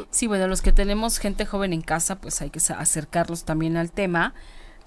Sí, 0.09 0.27
bueno, 0.27 0.47
los 0.47 0.61
que 0.61 0.71
tenemos 0.71 1.17
gente 1.17 1.45
joven 1.45 1.73
en 1.73 1.81
casa, 1.81 2.15
pues 2.15 2.41
hay 2.41 2.49
que 2.49 2.59
acercarlos 2.73 3.43
también 3.43 3.75
al 3.75 3.91
tema 3.91 4.33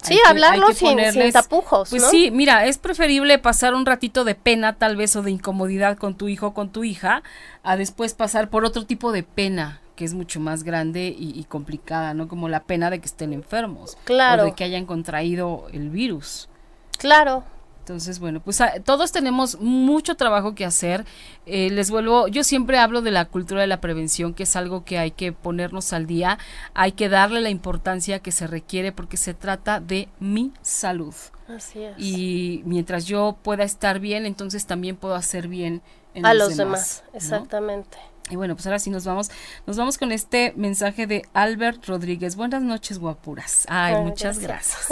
Sí, 0.05 0.19
hablarlo 0.27 0.73
sin, 0.73 0.97
tapujos. 1.31 1.89
Pues 1.89 2.07
sí, 2.09 2.31
mira, 2.31 2.65
es 2.65 2.77
preferible 2.77 3.37
pasar 3.39 3.73
un 3.73 3.85
ratito 3.85 4.23
de 4.23 4.35
pena 4.35 4.73
tal 4.73 4.95
vez 4.95 5.15
o 5.15 5.21
de 5.21 5.31
incomodidad 5.31 5.97
con 5.97 6.15
tu 6.15 6.27
hijo 6.27 6.47
o 6.47 6.53
con 6.53 6.69
tu 6.69 6.83
hija 6.83 7.23
a 7.63 7.77
después 7.77 8.13
pasar 8.13 8.49
por 8.49 8.65
otro 8.65 8.85
tipo 8.85 9.11
de 9.11 9.23
pena 9.23 9.81
que 9.95 10.05
es 10.05 10.13
mucho 10.13 10.39
más 10.39 10.63
grande 10.63 11.15
y, 11.17 11.41
complicada, 11.45 12.13
¿no? 12.13 12.27
Como 12.27 12.49
la 12.49 12.63
pena 12.63 12.89
de 12.89 12.99
que 12.99 13.05
estén 13.05 13.31
enfermos. 13.31 13.97
Claro. 14.03 14.43
O 14.43 14.45
de 14.47 14.53
que 14.53 14.65
hayan 14.65 14.85
contraído 14.85 15.67
el 15.71 15.89
virus. 15.89 16.49
Claro. 16.97 17.45
Entonces, 17.85 18.17
bueno, 18.17 18.39
pues 18.39 18.61
ah, 18.61 18.73
todos 18.83 19.11
tenemos 19.11 19.59
mucho 19.59 20.15
trabajo 20.15 20.55
que 20.55 20.65
hacer. 20.65 21.05
Eh, 21.45 21.69
les 21.69 21.91
vuelvo, 21.91 22.27
yo 22.27 22.43
siempre 22.43 22.79
hablo 22.79 23.03
de 23.03 23.11
la 23.11 23.25
cultura 23.25 23.61
de 23.61 23.67
la 23.67 23.79
prevención, 23.79 24.33
que 24.33 24.41
es 24.41 24.55
algo 24.55 24.83
que 24.83 24.97
hay 24.97 25.11
que 25.11 25.31
ponernos 25.31 25.93
al 25.93 26.07
día, 26.07 26.39
hay 26.73 26.93
que 26.93 27.09
darle 27.09 27.41
la 27.41 27.51
importancia 27.51 28.17
que 28.17 28.31
se 28.31 28.47
requiere 28.47 28.91
porque 28.91 29.17
se 29.17 29.35
trata 29.35 29.79
de 29.79 30.09
mi 30.19 30.51
salud. 30.63 31.13
Así 31.47 31.83
es. 31.83 31.93
Y 31.99 32.63
mientras 32.65 33.05
yo 33.05 33.37
pueda 33.43 33.63
estar 33.63 33.99
bien, 33.99 34.25
entonces 34.25 34.65
también 34.65 34.95
puedo 34.95 35.13
hacer 35.13 35.47
bien 35.47 35.83
a 36.23 36.33
los, 36.33 36.57
demás. 36.57 37.03
Exactamente. 37.13 37.99
Y 38.31 38.37
bueno, 38.37 38.55
pues 38.55 38.65
ahora 38.65 38.79
sí 38.79 38.89
nos 38.89 39.05
vamos, 39.05 39.29
nos 39.67 39.77
vamos 39.77 39.99
con 39.99 40.11
este 40.11 40.51
mensaje 40.55 41.05
de 41.05 41.21
Albert 41.33 41.85
Rodríguez. 41.85 42.35
Buenas 42.35 42.63
noches, 42.63 42.97
guapuras. 42.97 43.65
Ay, 43.69 44.03
muchas 44.03 44.39
gracias. 44.39 44.87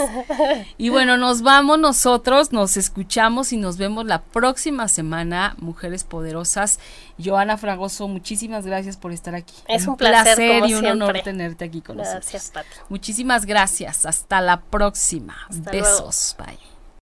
y 0.78 0.88
bueno, 0.90 1.16
nos 1.16 1.42
vamos 1.42 1.80
nosotros, 1.80 2.52
nos 2.52 2.76
escuchamos 2.76 3.52
y 3.52 3.56
nos 3.56 3.76
vemos 3.76 4.06
la 4.06 4.22
próxima 4.22 4.86
semana, 4.86 5.56
Mujeres 5.58 6.04
Poderosas. 6.04 6.78
Joana 7.22 7.56
Fragoso, 7.56 8.06
muchísimas 8.06 8.66
gracias 8.66 8.96
por 8.96 9.10
estar 9.10 9.34
aquí. 9.34 9.54
Es 9.66 9.88
un, 9.88 9.96
placer, 9.96 10.64
y 10.66 10.74
un 10.74 10.86
honor 10.86 11.20
tenerte 11.24 11.64
aquí 11.64 11.80
con 11.80 11.96
gracias, 11.96 12.52
nosotros. 12.54 12.84
Muchísimas 12.88 13.46
gracias. 13.46 14.06
Hasta 14.06 14.40
la 14.40 14.60
próxima. 14.60 15.34
Besos. 15.50 16.36
Bye. 16.38 16.73